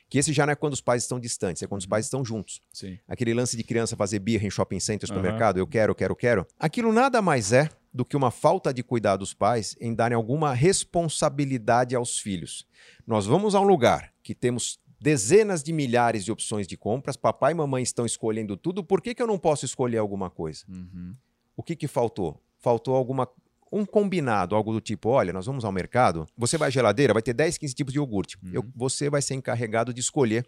que 0.08 0.18
esse 0.18 0.32
já 0.32 0.46
não 0.46 0.52
é 0.52 0.56
quando 0.56 0.72
os 0.72 0.80
pais 0.80 1.02
estão 1.02 1.18
distantes, 1.18 1.62
é 1.62 1.66
quando 1.66 1.80
os 1.80 1.84
uhum. 1.84 1.90
pais 1.90 2.06
estão 2.06 2.24
juntos. 2.24 2.60
Sim. 2.72 2.98
Aquele 3.08 3.34
lance 3.34 3.56
de 3.56 3.64
criança 3.64 3.96
fazer 3.96 4.18
birra 4.18 4.46
em 4.46 4.50
shopping 4.50 4.80
center, 4.80 5.06
supermercado, 5.08 5.56
uhum. 5.56 5.62
eu 5.62 5.66
quero, 5.66 5.94
quero, 5.94 6.16
quero. 6.16 6.46
Aquilo 6.58 6.92
nada 6.92 7.20
mais 7.20 7.52
é 7.52 7.68
do 7.92 8.04
que 8.04 8.16
uma 8.16 8.30
falta 8.30 8.72
de 8.72 8.82
cuidado 8.82 9.20
dos 9.20 9.34
pais 9.34 9.74
em 9.80 9.94
darem 9.94 10.14
alguma 10.14 10.52
responsabilidade 10.52 11.96
aos 11.96 12.18
filhos. 12.18 12.66
Nós 13.06 13.26
vamos 13.26 13.54
a 13.54 13.60
um 13.60 13.64
lugar 13.64 14.12
que 14.22 14.34
temos 14.34 14.78
dezenas 15.00 15.62
de 15.62 15.72
milhares 15.72 16.24
de 16.24 16.32
opções 16.32 16.66
de 16.66 16.76
compras, 16.76 17.16
papai 17.16 17.52
e 17.52 17.54
mamãe 17.54 17.82
estão 17.82 18.06
escolhendo 18.06 18.56
tudo, 18.56 18.84
por 18.84 19.00
que, 19.00 19.14
que 19.14 19.22
eu 19.22 19.26
não 19.26 19.38
posso 19.38 19.64
escolher 19.64 19.98
alguma 19.98 20.30
coisa? 20.30 20.64
Uhum. 20.68 21.14
O 21.56 21.62
que, 21.62 21.74
que 21.74 21.88
faltou? 21.88 22.40
Faltou 22.58 22.94
alguma 22.94 23.28
um 23.76 23.84
combinado, 23.84 24.54
algo 24.54 24.72
do 24.72 24.80
tipo: 24.80 25.10
olha, 25.10 25.32
nós 25.32 25.46
vamos 25.46 25.64
ao 25.64 25.72
mercado, 25.72 26.26
você 26.36 26.56
vai 26.56 26.68
à 26.68 26.70
geladeira, 26.70 27.12
vai 27.12 27.22
ter 27.22 27.34
10, 27.34 27.58
15 27.58 27.74
tipos 27.74 27.92
de 27.92 27.98
iogurte. 27.98 28.38
Uhum. 28.42 28.50
Eu, 28.52 28.64
você 28.74 29.10
vai 29.10 29.22
ser 29.22 29.34
encarregado 29.34 29.92
de 29.92 30.00
escolher 30.00 30.46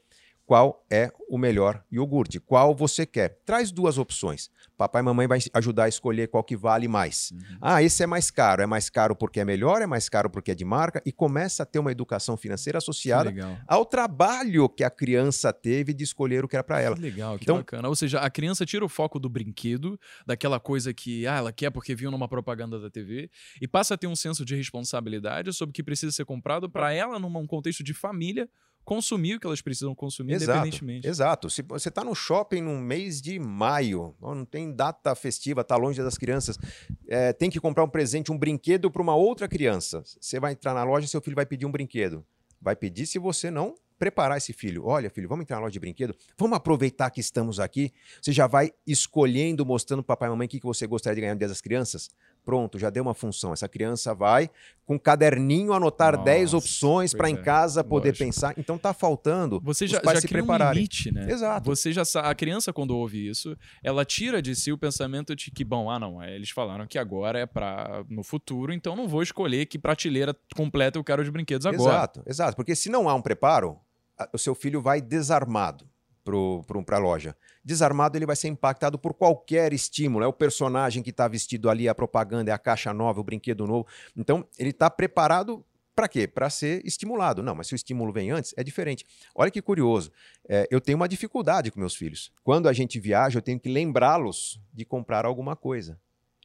qual 0.49 0.83
é 0.91 1.13
o 1.29 1.37
melhor 1.37 1.85
iogurte, 1.93 2.41
qual 2.41 2.75
você 2.75 3.05
quer. 3.05 3.39
Traz 3.45 3.71
duas 3.71 3.99
opções. 3.99 4.51
Papai 4.79 5.03
e 5.03 5.05
mamãe 5.05 5.27
vai 5.27 5.39
ajudar 5.53 5.85
a 5.85 5.89
escolher 5.91 6.29
qual 6.29 6.43
que 6.43 6.57
vale 6.57 6.89
mais. 6.89 7.33
Uhum. 7.33 7.59
Ah, 7.61 7.83
esse 7.83 8.03
é 8.03 8.07
mais 8.07 8.31
caro. 8.31 8.63
É 8.63 8.67
mais 8.67 8.89
caro 8.89 9.15
porque 9.15 9.41
é 9.41 9.45
melhor, 9.45 9.83
é 9.83 9.87
mais 9.87 10.09
caro 10.09 10.31
porque 10.31 10.53
é 10.53 10.55
de 10.55 10.65
marca 10.65 11.03
e 11.05 11.13
começa 11.13 11.65
a 11.65 11.67
ter 11.67 11.79
uma 11.79 11.93
educação 11.93 12.35
financeira 12.35 12.79
associada 12.79 13.31
ao 13.67 13.85
trabalho 13.85 14.71
que 14.71 14.83
a 14.83 14.89
criança 14.89 15.53
teve 15.53 15.93
de 15.93 16.03
escolher 16.03 16.47
o 16.47 16.49
que 16.49 16.57
era 16.57 16.65
para 16.65 16.81
ela. 16.81 16.97
Que 16.97 17.03
legal, 17.03 17.37
que 17.37 17.45
então, 17.45 17.59
bacana. 17.59 17.87
Ou 17.87 17.95
seja, 17.95 18.19
a 18.21 18.31
criança 18.31 18.65
tira 18.65 18.83
o 18.83 18.89
foco 18.89 19.21
do 19.21 19.29
brinquedo, 19.29 20.01
daquela 20.27 20.59
coisa 20.59 20.95
que 20.95 21.27
ah, 21.27 21.37
ela 21.37 21.53
quer 21.53 21.71
porque 21.71 21.95
viu 21.95 22.11
numa 22.11 22.27
propaganda 22.27 22.81
da 22.81 22.89
TV 22.89 23.29
e 23.61 23.69
passa 23.69 23.93
a 23.93 23.99
ter 23.99 24.07
um 24.07 24.17
senso 24.17 24.47
de 24.47 24.57
responsabilidade 24.57 25.53
sobre 25.53 25.73
o 25.73 25.75
que 25.75 25.83
precisa 25.83 26.11
ser 26.11 26.25
comprado 26.25 26.71
para 26.71 26.91
ela 26.91 27.19
num 27.19 27.47
contexto 27.47 27.85
de 27.85 27.93
família 27.93 28.49
consumir 28.89 29.35
o 29.35 29.41
que 29.41 29.47
elas 29.47 29.61
precisam 29.61 29.95
consumir 29.95 30.33
exato, 30.33 30.51
independentemente. 30.51 31.07
Exato. 31.07 31.51
Se 31.51 31.61
você 31.61 31.91
está 31.91 32.03
no 32.03 32.15
shopping 32.15 32.63
no 32.63 32.79
mês 32.79 33.21
de 33.21 33.39
maio, 33.39 34.15
não 34.19 34.47
tem 34.47 34.73
data 34.73 35.15
festiva, 35.15 35.61
está 35.61 35.77
longe 35.77 36.03
das 36.03 36.17
crianças, 36.17 36.59
é, 37.07 37.35
tem 37.35 37.51
que 37.51 37.61
comprar 37.61 37.85
um 37.85 37.89
presente, 37.89 38.33
um 38.33 38.39
brinquedo 38.39 38.91
para 38.91 39.03
uma 39.03 39.15
outra 39.15 39.47
criança. 39.47 40.03
Você 40.19 40.41
vai 40.41 40.53
entrar 40.53 40.73
na 40.73 40.85
loja, 40.85 41.07
seu 41.07 41.21
filho 41.21 41.37
vai 41.37 41.45
pedir 41.45 41.67
um 41.67 41.71
brinquedo. 41.71 42.25
Vai 42.63 42.75
pedir 42.75 43.07
se 43.07 43.19
você 43.19 43.51
não 43.51 43.75
preparar 43.99 44.39
esse 44.39 44.55
filho. 44.55 44.87
Olha, 44.87 45.11
filho, 45.11 45.29
vamos 45.29 45.43
entrar 45.43 45.57
na 45.57 45.63
loja 45.63 45.73
de 45.73 45.81
brinquedo? 45.81 46.15
Vamos 46.39 46.57
aproveitar 46.57 47.11
que 47.11 47.21
estamos 47.21 47.61
aqui. 47.61 47.93
Você 48.23 48.33
já 48.33 48.47
vai 48.47 48.73
escolhendo, 48.87 49.67
mostrando 49.67 50.03
para 50.03 50.17
papai 50.17 50.29
e 50.29 50.31
mamãe 50.31 50.47
o 50.47 50.49
que 50.49 50.61
você 50.63 50.87
gostaria 50.87 51.17
de 51.17 51.21
ganhar 51.21 51.35
no 51.35 51.39
Dia 51.39 51.49
das 51.49 51.61
Crianças. 51.61 52.09
Pronto, 52.49 52.79
já 52.79 52.89
deu 52.89 53.03
uma 53.03 53.13
função. 53.13 53.53
Essa 53.53 53.69
criança 53.69 54.15
vai 54.15 54.49
com 54.87 54.95
um 54.95 54.99
caderninho 54.99 55.75
anotar 55.75 56.13
Nossa, 56.15 56.25
10 56.25 56.55
opções 56.55 57.13
para 57.13 57.29
em 57.29 57.35
é, 57.35 57.43
casa 57.43 57.85
poder 57.85 58.09
lógico. 58.09 58.25
pensar. 58.25 58.55
Então 58.57 58.77
está 58.77 58.95
faltando 58.95 59.61
Você 59.63 59.87
já, 59.87 59.99
os 59.99 60.03
pais 60.03 60.17
já 60.17 60.21
se 60.23 60.29
prepararem. 60.29 60.71
Um 60.71 60.75
limite, 60.77 61.13
né? 61.13 61.31
Exato. 61.31 61.67
Você 61.67 61.93
já 61.93 62.05
a 62.23 62.35
criança 62.35 62.73
quando 62.73 62.97
ouve 62.97 63.29
isso, 63.29 63.55
ela 63.83 64.03
tira 64.03 64.41
de 64.41 64.57
si 64.57 64.73
o 64.73 64.79
pensamento 64.79 65.37
de 65.37 65.51
que, 65.51 65.63
bom, 65.63 65.91
ah 65.91 65.99
não, 65.99 66.25
eles 66.25 66.49
falaram 66.49 66.87
que 66.87 66.99
agora 66.99 67.39
é 67.39 67.45
para 67.45 68.03
no 68.09 68.23
futuro, 68.23 68.73
então 68.73 68.97
não 68.97 69.07
vou 69.07 69.23
escolher 69.23 69.67
que 69.67 69.79
prateleira 69.79 70.35
completa 70.57 70.99
eu 70.99 71.05
quero 71.05 71.23
de 71.23 71.31
brinquedos 71.31 71.67
agora. 71.67 71.97
Exato, 71.97 72.23
exato, 72.27 72.57
porque 72.57 72.75
se 72.75 72.89
não 72.89 73.11
há 73.11 73.15
um 73.15 73.21
preparo, 73.21 73.79
o 74.33 74.39
seu 74.39 74.55
filho 74.55 74.81
vai 74.81 75.03
desarmado 75.03 75.87
para 76.85 76.97
a 76.97 77.01
loja. 77.01 77.37
Desarmado, 77.65 78.17
ele 78.17 78.27
vai 78.27 78.37
ser 78.37 78.49
impactado 78.49 78.99
por 78.99 79.15
qualquer 79.15 79.73
estímulo. 79.73 80.25
É 80.25 80.27
o 80.27 80.33
personagem 80.33 81.03
que 81.03 81.11
está 81.11 81.29
vestido 81.29 81.69
ali, 81.69 81.89
a 81.89 81.95
propaganda, 81.95 82.51
é 82.51 82.55
a 82.55 82.59
caixa 82.59 82.93
nova, 82.93 83.21
o 83.21 83.25
brinquedo 83.25 83.67
novo. 83.67 83.87
Então, 84.17 84.47
ele 84.59 84.71
está 84.71 84.89
preparado 84.89 85.65
para 85.99 86.07
quê? 86.07 86.29
Para 86.29 86.49
ser 86.49 86.81
estimulado. 86.87 87.43
Não, 87.43 87.57
mas 87.57 87.67
se 87.67 87.75
o 87.75 87.77
estímulo 87.77 88.13
vem 88.13 88.31
antes, 88.31 88.55
é 88.57 88.63
diferente. 88.63 89.05
Olha 89.35 89.51
que 89.51 89.61
curioso. 89.61 90.13
É, 90.49 90.69
eu 90.71 90.81
tenho 90.81 90.95
uma 90.97 91.09
dificuldade 91.09 91.73
com 91.73 91.81
meus 91.81 91.97
filhos. 91.97 92.31
Quando 92.45 92.69
a 92.69 92.73
gente 92.73 93.01
viaja, 93.01 93.39
eu 93.39 93.43
tenho 93.43 93.59
que 93.59 93.69
lembrá-los 93.69 94.61
de 94.73 94.85
comprar 94.85 95.27
alguma 95.27 95.57
coisa. 95.57 95.99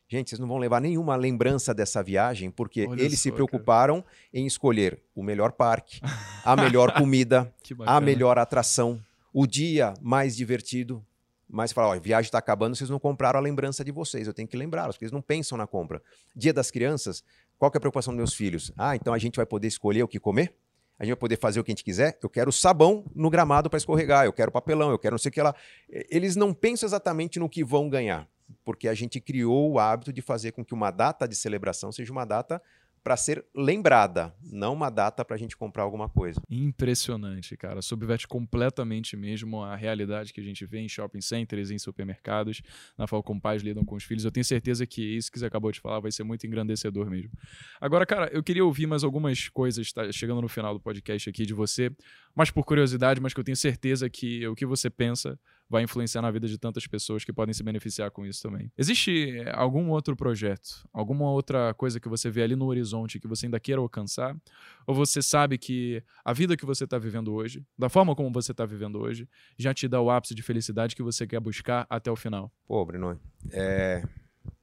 Gente, 0.07 0.29
vocês 0.29 0.39
não 0.39 0.47
vão 0.47 0.57
levar 0.57 0.81
nenhuma 0.81 1.15
lembrança 1.15 1.73
dessa 1.73 2.03
viagem, 2.03 2.51
porque 2.51 2.87
Olha 2.87 3.01
eles 3.01 3.19
só, 3.19 3.23
se 3.23 3.31
preocuparam 3.31 4.01
cara. 4.01 4.13
em 4.33 4.45
escolher 4.45 4.99
o 5.15 5.23
melhor 5.23 5.51
parque, 5.51 6.01
a 6.43 6.55
melhor 6.55 6.91
comida, 6.97 7.53
a 7.85 8.01
melhor 8.01 8.37
atração, 8.37 8.99
o 9.33 9.47
dia 9.47 9.93
mais 9.99 10.35
divertido. 10.35 11.03
Mas 11.49 11.71
fala, 11.71 11.89
ó, 11.89 11.93
a 11.93 11.99
viagem 11.99 12.27
está 12.27 12.37
acabando, 12.37 12.75
vocês 12.75 12.89
não 12.89 12.99
compraram 12.99 13.39
a 13.39 13.41
lembrança 13.41 13.83
de 13.83 13.91
vocês. 13.91 14.27
Eu 14.27 14.33
tenho 14.33 14.47
que 14.47 14.57
lembrá-los, 14.57 14.95
porque 14.95 15.05
eles 15.05 15.11
não 15.11 15.21
pensam 15.21 15.57
na 15.57 15.67
compra. 15.67 16.01
Dia 16.35 16.53
das 16.53 16.71
crianças, 16.71 17.23
qual 17.59 17.69
que 17.69 17.77
é 17.77 17.79
a 17.79 17.81
preocupação 17.81 18.13
dos 18.13 18.17
meus 18.17 18.33
filhos? 18.33 18.71
Ah, 18.77 18.95
então 18.95 19.13
a 19.13 19.17
gente 19.17 19.35
vai 19.35 19.45
poder 19.45 19.67
escolher 19.67 20.03
o 20.03 20.07
que 20.07 20.19
comer? 20.19 20.55
A 20.97 21.03
gente 21.03 21.13
vai 21.13 21.19
poder 21.19 21.37
fazer 21.37 21.59
o 21.59 21.63
que 21.63 21.71
a 21.71 21.73
gente 21.73 21.83
quiser? 21.83 22.17
Eu 22.21 22.29
quero 22.29 22.51
sabão 22.51 23.05
no 23.13 23.29
gramado 23.29 23.69
para 23.69 23.77
escorregar, 23.77 24.25
eu 24.25 24.33
quero 24.33 24.51
papelão, 24.51 24.89
eu 24.89 24.97
quero 24.97 25.13
não 25.13 25.19
sei 25.19 25.29
o 25.29 25.31
que 25.31 25.41
lá. 25.41 25.53
Eles 25.89 26.35
não 26.35 26.53
pensam 26.53 26.87
exatamente 26.87 27.39
no 27.39 27.49
que 27.49 27.63
vão 27.63 27.89
ganhar, 27.89 28.27
porque 28.63 28.87
a 28.87 28.93
gente 28.93 29.19
criou 29.19 29.73
o 29.73 29.79
hábito 29.79 30.13
de 30.13 30.21
fazer 30.21 30.53
com 30.53 30.63
que 30.63 30.73
uma 30.73 30.91
data 30.91 31.27
de 31.27 31.35
celebração 31.35 31.91
seja 31.91 32.11
uma 32.11 32.25
data 32.25 32.61
para 33.03 33.17
ser 33.17 33.45
lembrada, 33.53 34.33
não 34.41 34.73
uma 34.73 34.89
data 34.89 35.25
para 35.25 35.35
a 35.35 35.39
gente 35.39 35.57
comprar 35.57 35.83
alguma 35.83 36.07
coisa. 36.07 36.41
Impressionante, 36.49 37.57
cara. 37.57 37.81
Subverte 37.81 38.27
completamente 38.27 39.17
mesmo 39.17 39.61
a 39.61 39.75
realidade 39.75 40.31
que 40.31 40.39
a 40.39 40.43
gente 40.43 40.65
vê 40.65 40.79
em 40.79 40.87
shopping 40.87 41.19
centers, 41.19 41.69
em 41.69 41.77
supermercados, 41.77 42.61
na 42.97 43.05
como 43.07 43.41
pais 43.41 43.61
lidam 43.61 43.83
com 43.83 43.95
os 43.95 44.03
filhos. 44.03 44.23
Eu 44.23 44.31
tenho 44.31 44.45
certeza 44.45 44.87
que 44.87 45.01
isso 45.01 45.31
que 45.31 45.37
você 45.37 45.45
acabou 45.45 45.71
de 45.71 45.79
falar 45.79 45.99
vai 45.99 46.11
ser 46.11 46.23
muito 46.23 46.47
engrandecedor 46.47 47.09
mesmo. 47.09 47.31
Agora, 47.79 48.05
cara, 48.05 48.29
eu 48.31 48.41
queria 48.41 48.63
ouvir 48.63 48.87
mais 48.87 49.03
algumas 49.03 49.49
coisas, 49.49 49.91
tá 49.91 50.09
chegando 50.11 50.41
no 50.41 50.47
final 50.47 50.73
do 50.73 50.79
podcast 50.79 51.29
aqui 51.29 51.45
de 51.45 51.53
você, 51.53 51.91
mais 52.33 52.49
por 52.49 52.63
curiosidade, 52.63 53.19
mas 53.19 53.33
que 53.33 53.39
eu 53.39 53.43
tenho 53.43 53.57
certeza 53.57 54.09
que 54.09 54.47
o 54.47 54.55
que 54.55 54.65
você 54.65 54.89
pensa 54.89 55.37
vai 55.73 55.81
influenciar 55.81 56.21
na 56.21 56.29
vida 56.29 56.47
de 56.47 56.55
tantas 56.55 56.85
pessoas 56.85 57.25
que 57.25 57.33
podem 57.33 57.51
se 57.51 57.63
beneficiar 57.63 58.11
com 58.11 58.23
isso 58.27 58.43
também. 58.43 58.71
Existe 58.77 59.39
eh, 59.39 59.51
algum 59.55 59.89
outro 59.89 60.15
projeto, 60.15 60.87
alguma 60.93 61.31
outra 61.31 61.73
coisa 61.73 61.99
que 61.99 62.07
você 62.07 62.29
vê 62.29 62.43
ali 62.43 62.55
no 62.55 62.67
horizonte 62.67 63.19
que 63.19 63.27
você 63.27 63.47
ainda 63.47 63.59
queira 63.59 63.81
alcançar? 63.81 64.37
Ou 64.85 64.93
você 64.93 65.19
sabe 65.19 65.57
que 65.57 66.03
a 66.23 66.31
vida 66.31 66.55
que 66.55 66.63
você 66.63 66.83
está 66.83 66.99
vivendo 66.99 67.33
hoje, 67.33 67.65
da 67.75 67.89
forma 67.89 68.15
como 68.15 68.31
você 68.31 68.51
está 68.51 68.67
vivendo 68.67 68.99
hoje, 68.99 69.27
já 69.57 69.73
te 69.73 69.87
dá 69.87 69.99
o 69.99 70.11
ápice 70.11 70.35
de 70.35 70.43
felicidade 70.43 70.95
que 70.95 71.01
você 71.01 71.25
quer 71.25 71.39
buscar 71.39 71.87
até 71.89 72.11
o 72.11 72.15
final? 72.15 72.51
Pô, 72.67 72.85
Bruno, 72.85 73.19
é... 73.51 74.03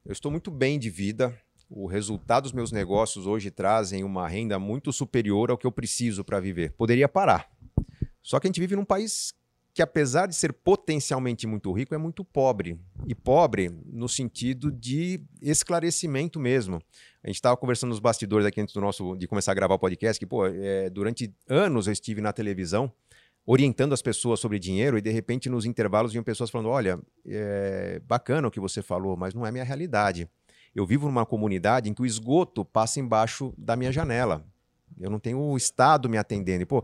eu 0.05 0.13
estou 0.13 0.31
muito 0.31 0.49
bem 0.49 0.79
de 0.79 0.89
vida. 0.89 1.37
O 1.69 1.87
resultado 1.87 2.43
dos 2.43 2.53
meus 2.53 2.71
negócios 2.71 3.27
hoje 3.27 3.51
trazem 3.51 4.05
uma 4.05 4.29
renda 4.29 4.57
muito 4.57 4.93
superior 4.93 5.51
ao 5.51 5.57
que 5.57 5.67
eu 5.67 5.71
preciso 5.73 6.23
para 6.23 6.39
viver. 6.39 6.71
Poderia 6.71 7.09
parar. 7.09 7.49
Só 8.23 8.39
que 8.39 8.47
a 8.47 8.49
gente 8.49 8.61
vive 8.61 8.77
num 8.77 8.85
país 8.85 9.33
que 9.73 9.81
apesar 9.81 10.27
de 10.27 10.35
ser 10.35 10.51
potencialmente 10.51 11.47
muito 11.47 11.71
rico, 11.71 11.95
é 11.95 11.97
muito 11.97 12.23
pobre. 12.23 12.79
E 13.07 13.15
pobre 13.15 13.69
no 13.85 14.09
sentido 14.09 14.71
de 14.71 15.21
esclarecimento 15.41 16.39
mesmo. 16.39 16.81
A 17.23 17.27
gente 17.27 17.35
estava 17.35 17.55
conversando 17.55 17.89
nos 17.89 17.99
bastidores 17.99 18.45
aqui 18.45 18.59
antes 18.59 18.73
do 18.73 18.81
nosso, 18.81 19.15
de 19.15 19.27
começar 19.27 19.51
a 19.51 19.55
gravar 19.55 19.75
o 19.75 19.79
podcast, 19.79 20.19
que, 20.19 20.25
pô, 20.25 20.45
é, 20.45 20.89
durante 20.89 21.33
anos 21.47 21.87
eu 21.87 21.93
estive 21.93 22.21
na 22.21 22.33
televisão 22.33 22.91
orientando 23.45 23.93
as 23.93 24.01
pessoas 24.01 24.39
sobre 24.39 24.59
dinheiro 24.59 24.97
e 24.97 25.01
de 25.01 25.09
repente 25.09 25.49
nos 25.49 25.65
intervalos 25.65 26.11
vinham 26.11 26.23
pessoas 26.23 26.49
falando, 26.49 26.69
olha, 26.69 26.99
é 27.25 27.99
bacana 28.05 28.47
o 28.47 28.51
que 28.51 28.59
você 28.59 28.81
falou, 28.81 29.17
mas 29.17 29.33
não 29.33 29.45
é 29.45 29.51
minha 29.51 29.63
realidade. 29.63 30.29
Eu 30.73 30.85
vivo 30.85 31.07
numa 31.07 31.25
comunidade 31.25 31.89
em 31.89 31.93
que 31.93 32.01
o 32.01 32.05
esgoto 32.05 32.63
passa 32.63 32.99
embaixo 32.99 33.53
da 33.57 33.75
minha 33.75 33.91
janela. 33.91 34.45
Eu 34.99 35.09
não 35.09 35.19
tenho 35.19 35.39
o 35.39 35.57
Estado 35.57 36.07
me 36.07 36.17
atendendo. 36.17 36.63
E, 36.63 36.65
pô, 36.65 36.83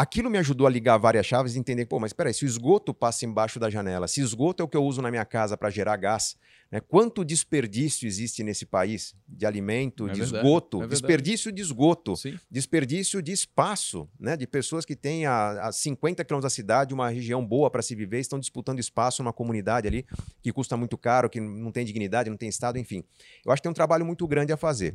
aquilo 0.00 0.30
me 0.30 0.38
ajudou 0.38 0.66
a 0.66 0.70
ligar 0.70 0.96
várias 0.96 1.26
chaves 1.26 1.54
e 1.54 1.58
entender, 1.58 1.84
pô, 1.84 2.00
mas 2.00 2.14
peraí, 2.14 2.32
se 2.32 2.44
o 2.44 2.46
esgoto 2.46 2.94
passa 2.94 3.26
embaixo 3.26 3.60
da 3.60 3.68
janela, 3.68 4.08
se 4.08 4.22
esgoto 4.22 4.62
é 4.62 4.64
o 4.64 4.68
que 4.68 4.76
eu 4.76 4.82
uso 4.82 5.02
na 5.02 5.10
minha 5.10 5.26
casa 5.26 5.58
para 5.58 5.68
gerar 5.68 5.94
gás, 5.96 6.36
né, 6.72 6.80
quanto 6.80 7.22
desperdício 7.22 8.06
existe 8.06 8.42
nesse 8.42 8.64
país 8.64 9.14
de 9.28 9.44
alimento, 9.44 10.08
é 10.08 10.12
de 10.12 10.20
verdade, 10.20 10.46
esgoto, 10.46 10.82
é 10.82 10.86
desperdício 10.86 11.52
de 11.52 11.60
esgoto, 11.60 12.16
Sim. 12.16 12.38
desperdício 12.50 13.20
de 13.20 13.32
espaço, 13.32 14.08
né, 14.18 14.38
de 14.38 14.46
pessoas 14.46 14.86
que 14.86 14.96
têm 14.96 15.26
a, 15.26 15.68
a 15.68 15.72
50 15.72 16.24
quilômetros 16.24 16.50
da 16.50 16.54
cidade, 16.54 16.94
uma 16.94 17.10
região 17.10 17.44
boa 17.44 17.70
para 17.70 17.82
se 17.82 17.94
viver, 17.94 18.20
estão 18.20 18.38
disputando 18.38 18.78
espaço 18.78 19.22
numa 19.22 19.34
comunidade 19.34 19.86
ali 19.86 20.06
que 20.40 20.50
custa 20.50 20.78
muito 20.78 20.96
caro, 20.96 21.28
que 21.28 21.40
não 21.40 21.70
tem 21.70 21.84
dignidade, 21.84 22.30
não 22.30 22.38
tem 22.38 22.48
Estado, 22.48 22.78
enfim. 22.78 23.04
Eu 23.44 23.52
acho 23.52 23.60
que 23.60 23.64
tem 23.64 23.70
um 23.70 23.74
trabalho 23.74 24.06
muito 24.06 24.26
grande 24.26 24.50
a 24.50 24.56
fazer. 24.56 24.94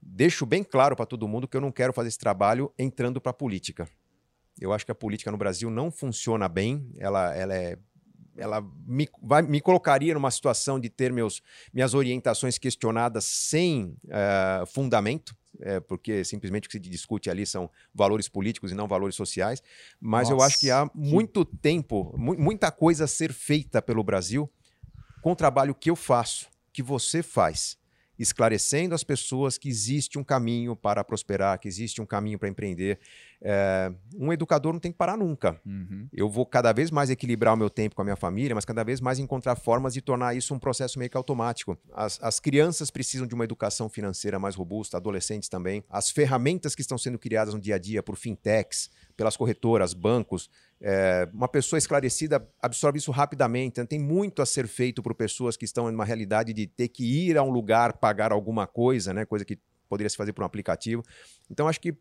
Deixo 0.00 0.46
bem 0.46 0.62
claro 0.62 0.94
para 0.94 1.04
todo 1.04 1.26
mundo 1.26 1.48
que 1.48 1.56
eu 1.56 1.60
não 1.60 1.72
quero 1.72 1.92
fazer 1.92 2.08
esse 2.08 2.18
trabalho 2.18 2.72
entrando 2.78 3.20
para 3.20 3.30
a 3.30 3.34
política. 3.34 3.88
Eu 4.60 4.72
acho 4.72 4.84
que 4.84 4.92
a 4.92 4.94
política 4.94 5.30
no 5.30 5.36
Brasil 5.36 5.70
não 5.70 5.90
funciona 5.90 6.48
bem, 6.48 6.90
ela, 6.98 7.34
ela 7.34 7.54
é 7.54 7.78
ela 8.38 8.62
me, 8.86 9.08
vai, 9.22 9.42
me 9.42 9.60
colocaria 9.60 10.14
numa 10.14 10.30
situação 10.30 10.78
de 10.78 10.88
ter 10.88 11.12
meus, 11.12 11.42
minhas 11.72 11.94
orientações 11.94 12.58
questionadas 12.58 13.24
sem 13.24 13.96
uh, 14.04 14.66
fundamento, 14.66 15.34
é, 15.60 15.80
porque 15.80 16.22
simplesmente 16.22 16.66
o 16.66 16.70
que 16.70 16.74
se 16.74 16.80
discute 16.80 17.30
ali 17.30 17.46
são 17.46 17.70
valores 17.94 18.28
políticos 18.28 18.72
e 18.72 18.74
não 18.74 18.86
valores 18.86 19.14
sociais. 19.14 19.62
Mas 19.98 20.28
Nossa, 20.28 20.42
eu 20.42 20.46
acho 20.46 20.60
que 20.60 20.70
há 20.70 20.88
muito 20.94 21.44
tempo, 21.44 22.14
mu 22.16 22.36
muita 22.38 22.70
coisa 22.70 23.04
a 23.04 23.08
ser 23.08 23.32
feita 23.32 23.80
pelo 23.80 24.04
Brasil 24.04 24.50
com 25.22 25.32
o 25.32 25.36
trabalho 25.36 25.74
que 25.74 25.90
eu 25.90 25.96
faço, 25.96 26.46
que 26.72 26.82
você 26.82 27.22
faz 27.22 27.78
esclarecendo 28.18 28.94
as 28.94 29.04
pessoas 29.04 29.58
que 29.58 29.68
existe 29.68 30.18
um 30.18 30.24
caminho 30.24 30.74
para 30.74 31.04
prosperar, 31.04 31.58
que 31.58 31.68
existe 31.68 32.00
um 32.00 32.06
caminho 32.06 32.38
para 32.38 32.48
empreender. 32.48 32.98
É, 33.40 33.92
um 34.16 34.32
educador 34.32 34.72
não 34.72 34.80
tem 34.80 34.90
que 34.90 34.98
parar 34.98 35.16
nunca. 35.16 35.60
Uhum. 35.64 36.08
Eu 36.12 36.28
vou 36.28 36.46
cada 36.46 36.72
vez 36.72 36.90
mais 36.90 37.10
equilibrar 37.10 37.54
o 37.54 37.56
meu 37.56 37.68
tempo 37.68 37.94
com 37.94 38.02
a 38.02 38.04
minha 38.04 38.16
família, 38.16 38.54
mas 38.54 38.64
cada 38.64 38.82
vez 38.82 39.00
mais 39.00 39.18
encontrar 39.18 39.56
formas 39.56 39.92
de 39.92 40.00
tornar 40.00 40.34
isso 40.34 40.54
um 40.54 40.58
processo 40.58 40.98
meio 40.98 41.10
que 41.10 41.16
automático. 41.16 41.78
As, 41.92 42.18
as 42.22 42.40
crianças 42.40 42.90
precisam 42.90 43.26
de 43.26 43.34
uma 43.34 43.44
educação 43.44 43.88
financeira 43.88 44.38
mais 44.38 44.54
robusta, 44.54 44.96
adolescentes 44.96 45.48
também. 45.48 45.84
As 45.90 46.10
ferramentas 46.10 46.74
que 46.74 46.80
estão 46.80 46.96
sendo 46.96 47.18
criadas 47.18 47.54
no 47.54 47.60
dia 47.60 47.74
a 47.74 47.78
dia 47.78 48.02
por 48.02 48.16
fintechs, 48.16 48.90
pelas 49.16 49.36
corretoras, 49.36 49.94
bancos, 49.94 50.50
é, 50.80 51.28
uma 51.32 51.48
pessoa 51.48 51.78
esclarecida 51.78 52.46
absorve 52.60 52.98
isso 52.98 53.10
rapidamente. 53.10 53.72
Então, 53.72 53.86
tem 53.86 53.98
muito 53.98 54.42
a 54.42 54.46
ser 54.46 54.66
feito 54.68 55.02
por 55.02 55.14
pessoas 55.14 55.56
que 55.56 55.64
estão 55.64 55.90
numa 55.90 56.04
realidade 56.04 56.52
de 56.52 56.66
ter 56.66 56.88
que 56.88 57.04
ir 57.04 57.38
a 57.38 57.42
um 57.42 57.50
lugar 57.50 57.94
pagar 57.94 58.32
alguma 58.32 58.66
coisa, 58.66 59.14
né? 59.14 59.24
coisa 59.24 59.44
que 59.44 59.58
poderia 59.88 60.10
se 60.10 60.16
fazer 60.16 60.32
por 60.32 60.42
um 60.42 60.46
aplicativo. 60.46 61.02
Então, 61.50 61.66
acho 61.66 61.80
que 61.80 61.96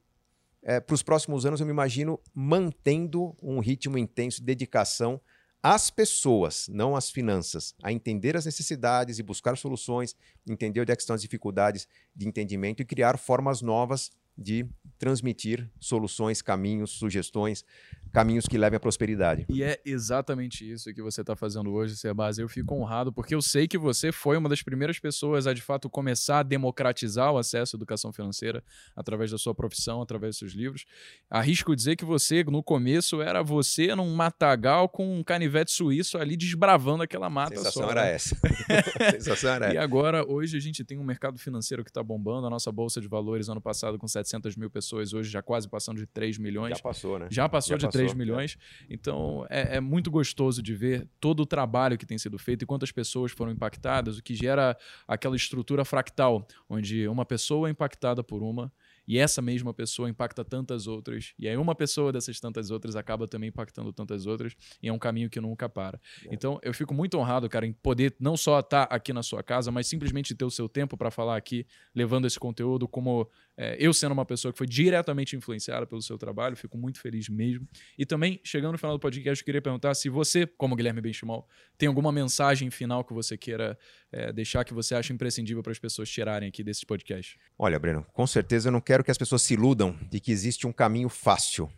é, 0.61 0.79
para 0.79 0.95
os 0.95 1.03
próximos 1.03 1.45
anos 1.45 1.59
eu 1.59 1.65
me 1.65 1.71
imagino 1.71 2.19
mantendo 2.33 3.35
um 3.41 3.59
ritmo 3.59 3.97
intenso 3.97 4.39
de 4.39 4.45
dedicação 4.45 5.21
às 5.61 5.89
pessoas, 5.89 6.67
não 6.69 6.95
às 6.95 7.09
finanças, 7.09 7.73
a 7.81 7.91
entender 7.91 8.35
as 8.35 8.45
necessidades 8.45 9.19
e 9.19 9.23
buscar 9.23 9.57
soluções, 9.57 10.15
entender 10.47 10.81
onde 10.81 10.91
é 10.91 10.95
estão 10.95 11.15
as 11.15 11.21
dificuldades 11.21 11.87
de 12.15 12.27
entendimento 12.27 12.81
e 12.81 12.85
criar 12.85 13.17
formas 13.17 13.61
novas 13.61 14.11
de 14.37 14.67
transmitir 14.97 15.69
soluções, 15.79 16.41
caminhos, 16.41 16.91
sugestões, 16.91 17.65
caminhos 18.11 18.45
que 18.45 18.57
levem 18.57 18.77
à 18.77 18.79
prosperidade. 18.79 19.45
E 19.49 19.61
é 19.61 19.81
exatamente 19.85 20.69
isso 20.69 20.93
que 20.93 21.01
você 21.01 21.21
está 21.21 21.35
fazendo 21.35 21.71
hoje, 21.71 21.97
Sebas. 21.97 22.37
Eu 22.37 22.47
fico 22.47 22.73
honrado 22.73 23.11
porque 23.11 23.35
eu 23.35 23.41
sei 23.41 23.67
que 23.67 23.77
você 23.77 24.11
foi 24.11 24.37
uma 24.37 24.47
das 24.47 24.61
primeiras 24.61 24.97
pessoas 24.99 25.47
a 25.47 25.53
de 25.53 25.61
fato 25.61 25.89
começar 25.89 26.39
a 26.39 26.43
democratizar 26.43 27.33
o 27.33 27.37
acesso 27.37 27.75
à 27.75 27.77
educação 27.77 28.13
financeira 28.13 28.63
através 28.95 29.31
da 29.31 29.37
sua 29.37 29.53
profissão, 29.53 30.01
através 30.01 30.31
dos 30.31 30.39
seus 30.39 30.53
livros. 30.53 30.85
Arrisco 31.29 31.75
dizer 31.75 31.97
que 31.97 32.05
você, 32.05 32.43
no 32.45 32.63
começo, 32.63 33.21
era 33.21 33.43
você 33.43 33.93
num 33.95 34.13
matagal 34.15 34.87
com 34.87 35.19
um 35.19 35.23
canivete 35.23 35.71
suíço 35.71 36.17
ali 36.17 36.37
desbravando 36.37 37.03
aquela 37.03 37.29
mata. 37.29 37.53
A 37.53 37.57
sensação 37.57 37.83
só, 37.83 37.91
era 37.91 38.03
né? 38.03 38.13
essa. 38.13 38.37
sensação 39.11 39.51
era 39.51 39.73
e 39.73 39.77
agora, 39.77 40.25
hoje, 40.25 40.55
a 40.55 40.59
gente 40.61 40.85
tem 40.85 40.97
um 40.97 41.03
mercado 41.03 41.37
financeiro 41.37 41.83
que 41.83 41.89
está 41.89 42.01
bombando. 42.01 42.47
A 42.47 42.49
nossa 42.49 42.71
Bolsa 42.71 43.01
de 43.01 43.07
Valores, 43.07 43.49
ano 43.49 43.61
passado, 43.61 43.97
com 43.97 44.07
700 44.25 44.55
mil 44.55 44.69
pessoas, 44.69 45.13
hoje 45.13 45.29
já 45.29 45.41
quase 45.41 45.69
passando 45.69 45.97
de 45.97 46.05
3 46.05 46.37
milhões. 46.37 46.77
Já 46.77 46.83
passou, 46.83 47.19
né? 47.19 47.27
Já 47.29 47.47
passou 47.47 47.73
já 47.73 47.77
de 47.77 47.85
passou, 47.85 48.01
3 48.01 48.13
milhões. 48.13 48.57
É. 48.81 48.93
Então, 48.93 49.45
é, 49.49 49.77
é, 49.77 49.79
muito 49.79 50.09
gostoso 50.09 50.61
de 50.61 50.73
ver 50.73 51.07
todo 51.19 51.41
o 51.41 51.45
trabalho 51.45 51.97
que 51.97 52.05
tem 52.05 52.17
sido 52.17 52.37
feito 52.37 52.63
e 52.63 52.65
quantas 52.65 52.91
pessoas 52.91 53.31
foram 53.31 53.51
impactadas, 53.51 54.17
o 54.17 54.23
que 54.23 54.35
gera 54.35 54.77
aquela 55.07 55.35
estrutura 55.35 55.85
fractal, 55.85 56.47
onde 56.69 57.07
uma 57.07 57.25
pessoa 57.25 57.67
é 57.67 57.71
impactada 57.71 58.23
por 58.23 58.41
uma 58.41 58.71
e 59.07 59.17
essa 59.17 59.41
mesma 59.41 59.73
pessoa 59.73 60.09
impacta 60.09 60.43
tantas 60.43 60.87
outras, 60.87 61.33
e 61.37 61.47
aí 61.47 61.57
uma 61.57 61.75
pessoa 61.75 62.11
dessas 62.11 62.39
tantas 62.39 62.71
outras 62.71 62.95
acaba 62.95 63.27
também 63.27 63.49
impactando 63.49 63.91
tantas 63.93 64.25
outras, 64.25 64.55
e 64.81 64.87
é 64.87 64.93
um 64.93 64.99
caminho 64.99 65.29
que 65.29 65.39
nunca 65.39 65.67
para. 65.69 65.99
É. 66.25 66.33
Então, 66.33 66.59
eu 66.63 66.73
fico 66.73 66.93
muito 66.93 67.17
honrado, 67.17 67.49
cara, 67.49 67.65
em 67.65 67.73
poder 67.73 68.15
não 68.19 68.35
só 68.37 68.59
estar 68.59 68.83
aqui 68.83 69.13
na 69.13 69.23
sua 69.23 69.43
casa, 69.43 69.71
mas 69.71 69.87
simplesmente 69.87 70.33
ter 70.35 70.45
o 70.45 70.51
seu 70.51 70.67
tempo 70.69 70.97
para 70.97 71.11
falar 71.11 71.37
aqui, 71.37 71.65
levando 71.93 72.25
esse 72.25 72.39
conteúdo 72.39 72.87
como 72.87 73.29
é, 73.57 73.77
eu 73.79 73.93
sendo 73.93 74.11
uma 74.11 74.25
pessoa 74.25 74.51
que 74.51 74.57
foi 74.57 74.67
diretamente 74.67 75.35
influenciada 75.35 75.85
pelo 75.87 76.01
seu 76.01 76.17
trabalho, 76.17 76.57
fico 76.57 76.77
muito 76.77 76.99
feliz 76.99 77.29
mesmo. 77.29 77.67
E 77.97 78.05
também, 78.05 78.39
chegando 78.43 78.73
no 78.73 78.77
final 78.77 78.95
do 78.95 78.99
podcast, 78.99 79.41
eu 79.41 79.45
queria 79.45 79.61
perguntar 79.61 79.93
se 79.93 80.09
você, 80.09 80.45
como 80.45 80.75
Guilherme 80.75 81.01
Benchimol, 81.01 81.47
tem 81.77 81.87
alguma 81.87 82.11
mensagem 82.11 82.69
final 82.69 83.03
que 83.03 83.13
você 83.13 83.37
queira 83.37 83.77
é, 84.15 84.31
deixar 84.31 84.63
que 84.63 84.73
você 84.73 84.95
acha 84.95 85.11
imprescindível 85.11 85.61
para 85.61 85.73
as 85.73 85.79
pessoas 85.79 86.09
tirarem 86.09 86.47
aqui 86.47 86.63
desse 86.63 86.85
podcast. 86.85 87.37
Olha, 87.59 87.77
Breno, 87.77 88.05
com 88.13 88.25
certeza 88.25 88.69
eu 88.69 88.71
não 88.71 88.79
quero 88.79 89.03
que 89.03 89.11
as 89.11 89.17
pessoas 89.17 89.41
se 89.41 89.55
iludam 89.55 89.97
de 90.09 90.21
que 90.21 90.31
existe 90.31 90.65
um 90.65 90.71
caminho 90.71 91.09
fácil. 91.09 91.69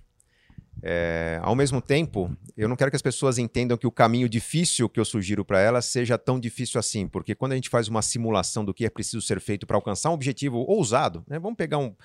É, 0.83 1.39
ao 1.41 1.55
mesmo 1.55 1.81
tempo, 1.81 2.31
eu 2.55 2.69
não 2.69 2.75
quero 2.75 2.91
que 2.91 2.95
as 2.95 3.01
pessoas 3.01 3.39
entendam 3.39 3.75
que 3.75 3.87
o 3.87 3.91
caminho 3.91 4.29
difícil 4.29 4.87
que 4.87 4.99
eu 4.99 5.05
sugiro 5.05 5.43
para 5.43 5.59
elas 5.59 5.85
seja 5.85 6.15
tão 6.19 6.39
difícil 6.39 6.79
assim, 6.79 7.07
porque 7.07 7.33
quando 7.33 7.53
a 7.53 7.55
gente 7.55 7.69
faz 7.69 7.87
uma 7.87 8.03
simulação 8.03 8.63
do 8.63 8.71
que 8.71 8.85
é 8.85 8.89
preciso 8.89 9.19
ser 9.19 9.41
feito 9.41 9.65
para 9.65 9.75
alcançar 9.75 10.11
um 10.11 10.13
objetivo 10.13 10.59
ousado, 10.59 11.25
né, 11.27 11.39
vamos 11.39 11.57
pegar 11.57 11.79
um, 11.79 11.95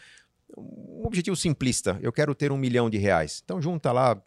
um 0.57 1.03
objetivo 1.05 1.37
simplista, 1.37 1.99
eu 2.01 2.11
quero 2.11 2.35
ter 2.35 2.51
um 2.51 2.57
milhão 2.57 2.89
de 2.89 2.97
reais. 2.97 3.43
Então 3.45 3.61
junta 3.61 3.93
lá 3.93 4.19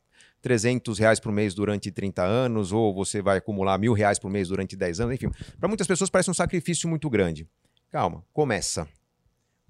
300 0.45 0.99
reais 0.99 1.19
por 1.19 1.31
mês 1.31 1.55
durante 1.55 1.89
30 1.89 2.23
anos, 2.23 2.71
ou 2.71 2.93
você 2.93 3.19
vai 3.19 3.37
acumular 3.37 3.79
mil 3.79 3.93
reais 3.93 4.19
por 4.19 4.29
mês 4.29 4.49
durante 4.49 4.75
10 4.75 4.99
anos, 4.99 5.15
enfim. 5.15 5.31
Para 5.59 5.67
muitas 5.67 5.87
pessoas 5.87 6.07
parece 6.07 6.29
um 6.29 6.35
sacrifício 6.35 6.87
muito 6.87 7.09
grande. 7.09 7.49
Calma, 7.89 8.23
começa. 8.31 8.87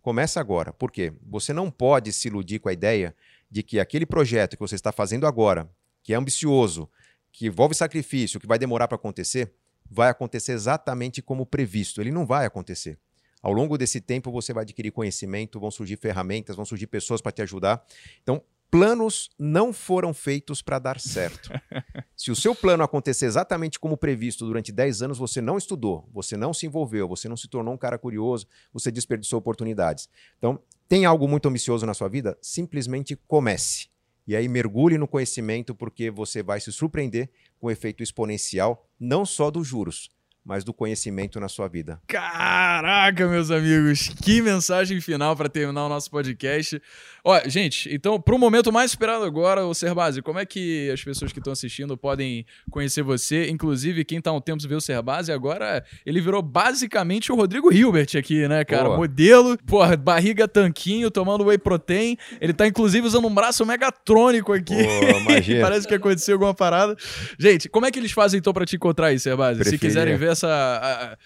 Começa 0.02 0.38
agora. 0.38 0.74
Por 0.74 0.92
quê? 0.92 1.14
Você 1.26 1.54
não 1.54 1.72
pode 1.72 2.12
se 2.12 2.28
iludir 2.28 2.60
com 2.60 2.68
a 2.68 2.74
ideia 2.74 3.16
de 3.50 3.64
que 3.64 3.80
aquele 3.80 4.06
projeto 4.06 4.58
que 4.58 4.60
você 4.60 4.76
está 4.76 4.92
fazendo 4.92 5.26
agora, 5.26 5.70
que 6.04 6.12
é 6.12 6.18
ambicioso, 6.18 6.90
que 7.32 7.48
envolve 7.48 7.74
sacrifício, 7.74 8.38
que 8.38 8.46
vai 8.46 8.60
demorar 8.60 8.90
para 8.90 8.98
acontecer, 8.98 9.54
vai 9.90 10.10
acontecer 10.10 10.52
exatamente 10.52 11.22
como 11.22 11.46
previsto. 11.46 12.02
Ele 12.02 12.12
não 12.12 12.26
vai 12.26 12.46
acontecer. 12.46 13.00
Ao 13.42 13.54
longo 13.54 13.78
desse 13.78 14.02
tempo, 14.02 14.30
você 14.30 14.52
vai 14.52 14.64
adquirir 14.64 14.92
conhecimento, 14.92 15.58
vão 15.58 15.72
surgir 15.72 15.96
ferramentas, 15.96 16.58
vão 16.58 16.66
surgir 16.66 16.88
pessoas 16.88 17.22
para 17.22 17.32
te 17.32 17.44
ajudar. 17.44 17.82
Então, 18.22 18.44
planos 18.70 19.30
não 19.38 19.72
foram 19.72 20.14
feitos 20.14 20.62
para 20.62 20.80
dar 20.80 21.00
certo. 21.00 21.50
Se 22.16 22.32
o 22.32 22.36
seu 22.36 22.54
plano 22.54 22.84
acontecer 22.84 23.26
exatamente 23.26 23.80
como 23.80 23.98
previsto 23.98 24.46
durante 24.46 24.72
10 24.72 25.02
anos, 25.04 25.18
você 25.18 25.42
não 25.42 25.58
estudou, 25.58 26.10
você 26.14 26.36
não 26.36 26.54
se 26.54 26.66
envolveu, 26.66 27.08
você 27.08 27.30
não 27.30 27.38
se 27.38 27.48
tornou 27.48 27.74
um 27.74 27.78
cara 27.78 27.98
curioso, 27.98 28.48
você 28.74 28.92
desperdiçou 28.92 29.40
oportunidades. 29.40 30.10
Então, 30.38 30.60
tem 30.88 31.06
algo 31.06 31.28
muito 31.28 31.48
ambicioso 31.48 31.86
na 31.86 31.94
sua 31.94 32.08
vida? 32.08 32.38
Simplesmente 32.42 33.16
comece. 33.28 33.88
E 34.28 34.36
aí 34.36 34.48
mergulhe 34.48 34.98
no 34.98 35.08
conhecimento, 35.08 35.76
porque 35.76 36.10
você 36.10 36.42
vai 36.42 36.60
se 36.60 36.72
surpreender 36.72 37.30
com 37.60 37.68
o 37.68 37.72
efeito 37.72 38.02
exponencial, 38.02 38.88
não 39.00 39.26
só 39.26 39.52
dos 39.52 39.68
juros, 39.68 40.10
mas 40.46 40.64
do 40.64 40.72
conhecimento 40.72 41.40
na 41.40 41.50
sua 41.50 41.68
vida. 41.68 42.00
Caraca, 42.06 43.28
meus 43.28 43.50
amigos, 43.50 44.10
que 44.24 44.42
mensagem 44.44 45.02
final 45.02 45.36
para 45.36 45.50
terminar 45.50 45.88
o 45.88 45.90
nosso 45.90 46.12
podcast. 46.12 46.80
Ó, 47.24 47.42
gente, 47.48 47.92
então, 47.92 48.22
para 48.22 48.36
o 48.36 48.38
momento 48.38 48.72
mais 48.72 48.92
esperado 48.92 49.26
agora, 49.26 49.66
o 49.66 49.74
Serbase, 49.74 50.22
como 50.22 50.38
é 50.38 50.46
que 50.46 50.92
as 50.92 51.04
pessoas 51.04 51.34
que 51.34 51.40
estão 51.40 51.52
assistindo 51.52 51.98
podem 51.98 52.46
conhecer 52.70 53.02
você? 53.02 53.50
Inclusive, 53.50 54.06
quem 54.06 54.20
está 54.20 54.30
há 54.30 54.34
um 54.34 54.40
tempo 54.40 54.66
ver 54.68 54.76
o 54.76 54.82
Serbase, 54.82 55.32
agora 55.32 55.84
ele 56.06 56.22
virou 56.22 56.44
basicamente 56.44 57.32
o 57.32 57.36
Rodrigo 57.36 57.74
Hilbert 57.74 58.10
aqui, 58.16 58.48
né, 58.48 58.64
cara? 58.64 58.90
Pô. 58.90 58.98
Modelo, 58.98 59.58
porra, 59.66 59.98
barriga 59.98 60.48
tanquinho, 60.48 61.10
tomando 61.10 61.46
whey 61.46 61.58
protein. 61.58 62.16
Ele 62.40 62.54
tá, 62.54 62.68
inclusive, 62.68 63.08
usando 63.08 63.28
um 63.28 63.34
braço 63.34 63.66
megatrônico 63.66 64.54
aqui. 64.54 64.76
Pô, 64.76 65.26
Parece 65.62 65.88
que 65.88 65.96
aconteceu 65.96 66.36
alguma 66.36 66.54
parada. 66.54 66.96
Gente, 67.40 67.68
como 67.68 67.88
é 67.88 67.92
que 67.92 67.98
eles 67.98 68.12
fazem, 68.12 68.38
então, 68.38 68.54
para 68.54 68.66
te 68.66 68.76
encontrar 68.76 69.08
aí, 69.08 69.20
Serbase? 69.20 69.64
Se 69.64 69.80
quiserem 69.80 70.16
ver 70.16 70.35
essa, 70.36 70.48
a, 70.48 71.18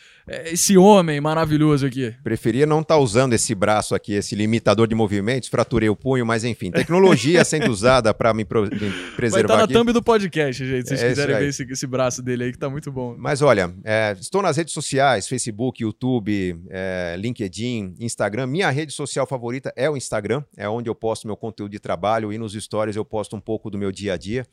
esse 0.46 0.78
homem 0.78 1.20
maravilhoso 1.20 1.86
aqui. 1.86 2.14
Preferia 2.24 2.66
não 2.66 2.82
estar 2.82 2.96
tá 2.96 3.00
usando 3.00 3.34
esse 3.34 3.56
braço 3.56 3.96
aqui, 3.96 4.14
esse 4.14 4.36
limitador 4.36 4.88
de 4.88 4.94
movimentos, 4.94 5.50
fraturei 5.50 5.90
o 5.90 5.96
punho, 5.96 6.26
mas 6.26 6.44
enfim, 6.44 6.72
tecnologia 6.72 7.44
sendo 7.44 7.70
usada 7.72 8.14
para 8.14 8.34
me, 8.34 8.46
pro, 8.46 8.64
me, 8.64 8.92
preservar. 9.16 9.30
Vai 9.30 9.42
estar 9.42 9.48
tá 9.48 9.58
na 9.58 9.68
thumb 9.68 9.92
do 9.92 10.04
podcast, 10.04 10.66
gente, 10.66 10.88
se 10.88 10.90
vocês 10.90 11.04
é 11.04 11.10
quiserem 11.10 11.38
ver 11.38 11.48
esse, 11.48 11.64
esse, 11.64 11.88
braço 11.88 12.22
dele 12.22 12.46
aí, 12.46 12.52
que 12.52 12.58
tá 12.58 12.70
muito 12.70 12.92
bom. 12.92 13.16
Mas 13.18 13.42
olha, 13.42 13.74
é, 13.84 14.16
estou 14.20 14.42
nas 14.42 14.58
redes 14.58 14.74
sociais, 14.74 15.28
Facebook, 15.28 15.82
YouTube, 15.82 16.62
é, 16.70 17.16
LinkedIn, 17.18 17.96
Instagram. 18.00 18.48
Minha 18.48 18.70
rede 18.70 18.94
social 18.94 19.26
favorita 19.26 19.74
é 19.76 19.90
o 19.90 19.98
Instagram, 19.98 20.44
é 20.56 20.70
onde 20.70 20.90
eu 20.90 20.96
posto 20.96 21.28
meu 21.28 21.36
conteúdo 21.36 21.72
de 21.72 21.80
trabalho 21.80 22.32
e 22.32 22.38
nos 22.38 22.54
stories 22.54 22.96
eu 22.96 23.06
posto 23.06 23.36
um 23.36 23.42
pouco 23.42 23.70
do 23.70 23.78
meu 23.78 23.92
dia 23.92 24.14
a 24.14 24.18
dia. 24.18 24.46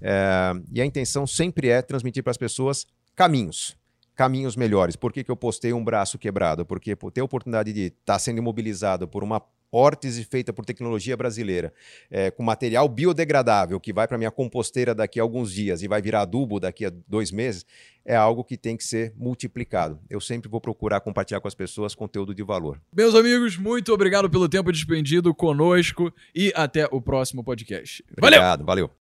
É, 0.00 0.52
e 0.72 0.80
a 0.80 0.84
intenção 0.84 1.26
sempre 1.26 1.68
é 1.68 1.80
transmitir 1.80 2.22
para 2.22 2.30
as 2.30 2.36
pessoas 2.36 2.86
caminhos 3.14 3.76
caminhos 4.14 4.56
melhores. 4.56 4.96
Por 4.96 5.12
que, 5.12 5.24
que 5.24 5.30
eu 5.30 5.36
postei 5.36 5.72
um 5.72 5.84
braço 5.84 6.18
quebrado? 6.18 6.64
Porque 6.64 6.94
por 6.94 7.10
ter 7.10 7.20
a 7.20 7.24
oportunidade 7.24 7.72
de 7.72 7.86
estar 7.86 8.14
tá 8.14 8.18
sendo 8.18 8.38
imobilizado 8.38 9.08
por 9.08 9.22
uma 9.22 9.40
órtese 9.72 10.22
feita 10.24 10.52
por 10.52 10.66
tecnologia 10.66 11.16
brasileira, 11.16 11.72
é, 12.10 12.30
com 12.30 12.42
material 12.42 12.86
biodegradável, 12.88 13.80
que 13.80 13.92
vai 13.92 14.06
para 14.06 14.18
minha 14.18 14.30
composteira 14.30 14.94
daqui 14.94 15.18
a 15.18 15.22
alguns 15.22 15.50
dias 15.50 15.82
e 15.82 15.88
vai 15.88 16.02
virar 16.02 16.22
adubo 16.22 16.60
daqui 16.60 16.84
a 16.84 16.92
dois 17.08 17.32
meses, 17.32 17.64
é 18.04 18.14
algo 18.14 18.44
que 18.44 18.58
tem 18.58 18.76
que 18.76 18.84
ser 18.84 19.14
multiplicado. 19.16 19.98
Eu 20.10 20.20
sempre 20.20 20.50
vou 20.50 20.60
procurar 20.60 21.00
compartilhar 21.00 21.40
com 21.40 21.48
as 21.48 21.54
pessoas 21.54 21.94
conteúdo 21.94 22.34
de 22.34 22.42
valor. 22.42 22.78
Meus 22.94 23.14
amigos, 23.14 23.56
muito 23.56 23.92
obrigado 23.94 24.28
pelo 24.28 24.48
tempo 24.48 24.70
despendido 24.70 25.34
conosco 25.34 26.12
e 26.34 26.52
até 26.54 26.86
o 26.90 27.00
próximo 27.00 27.42
podcast. 27.42 28.04
Obrigado, 28.18 28.64
valeu. 28.64 28.88
valeu. 28.88 28.96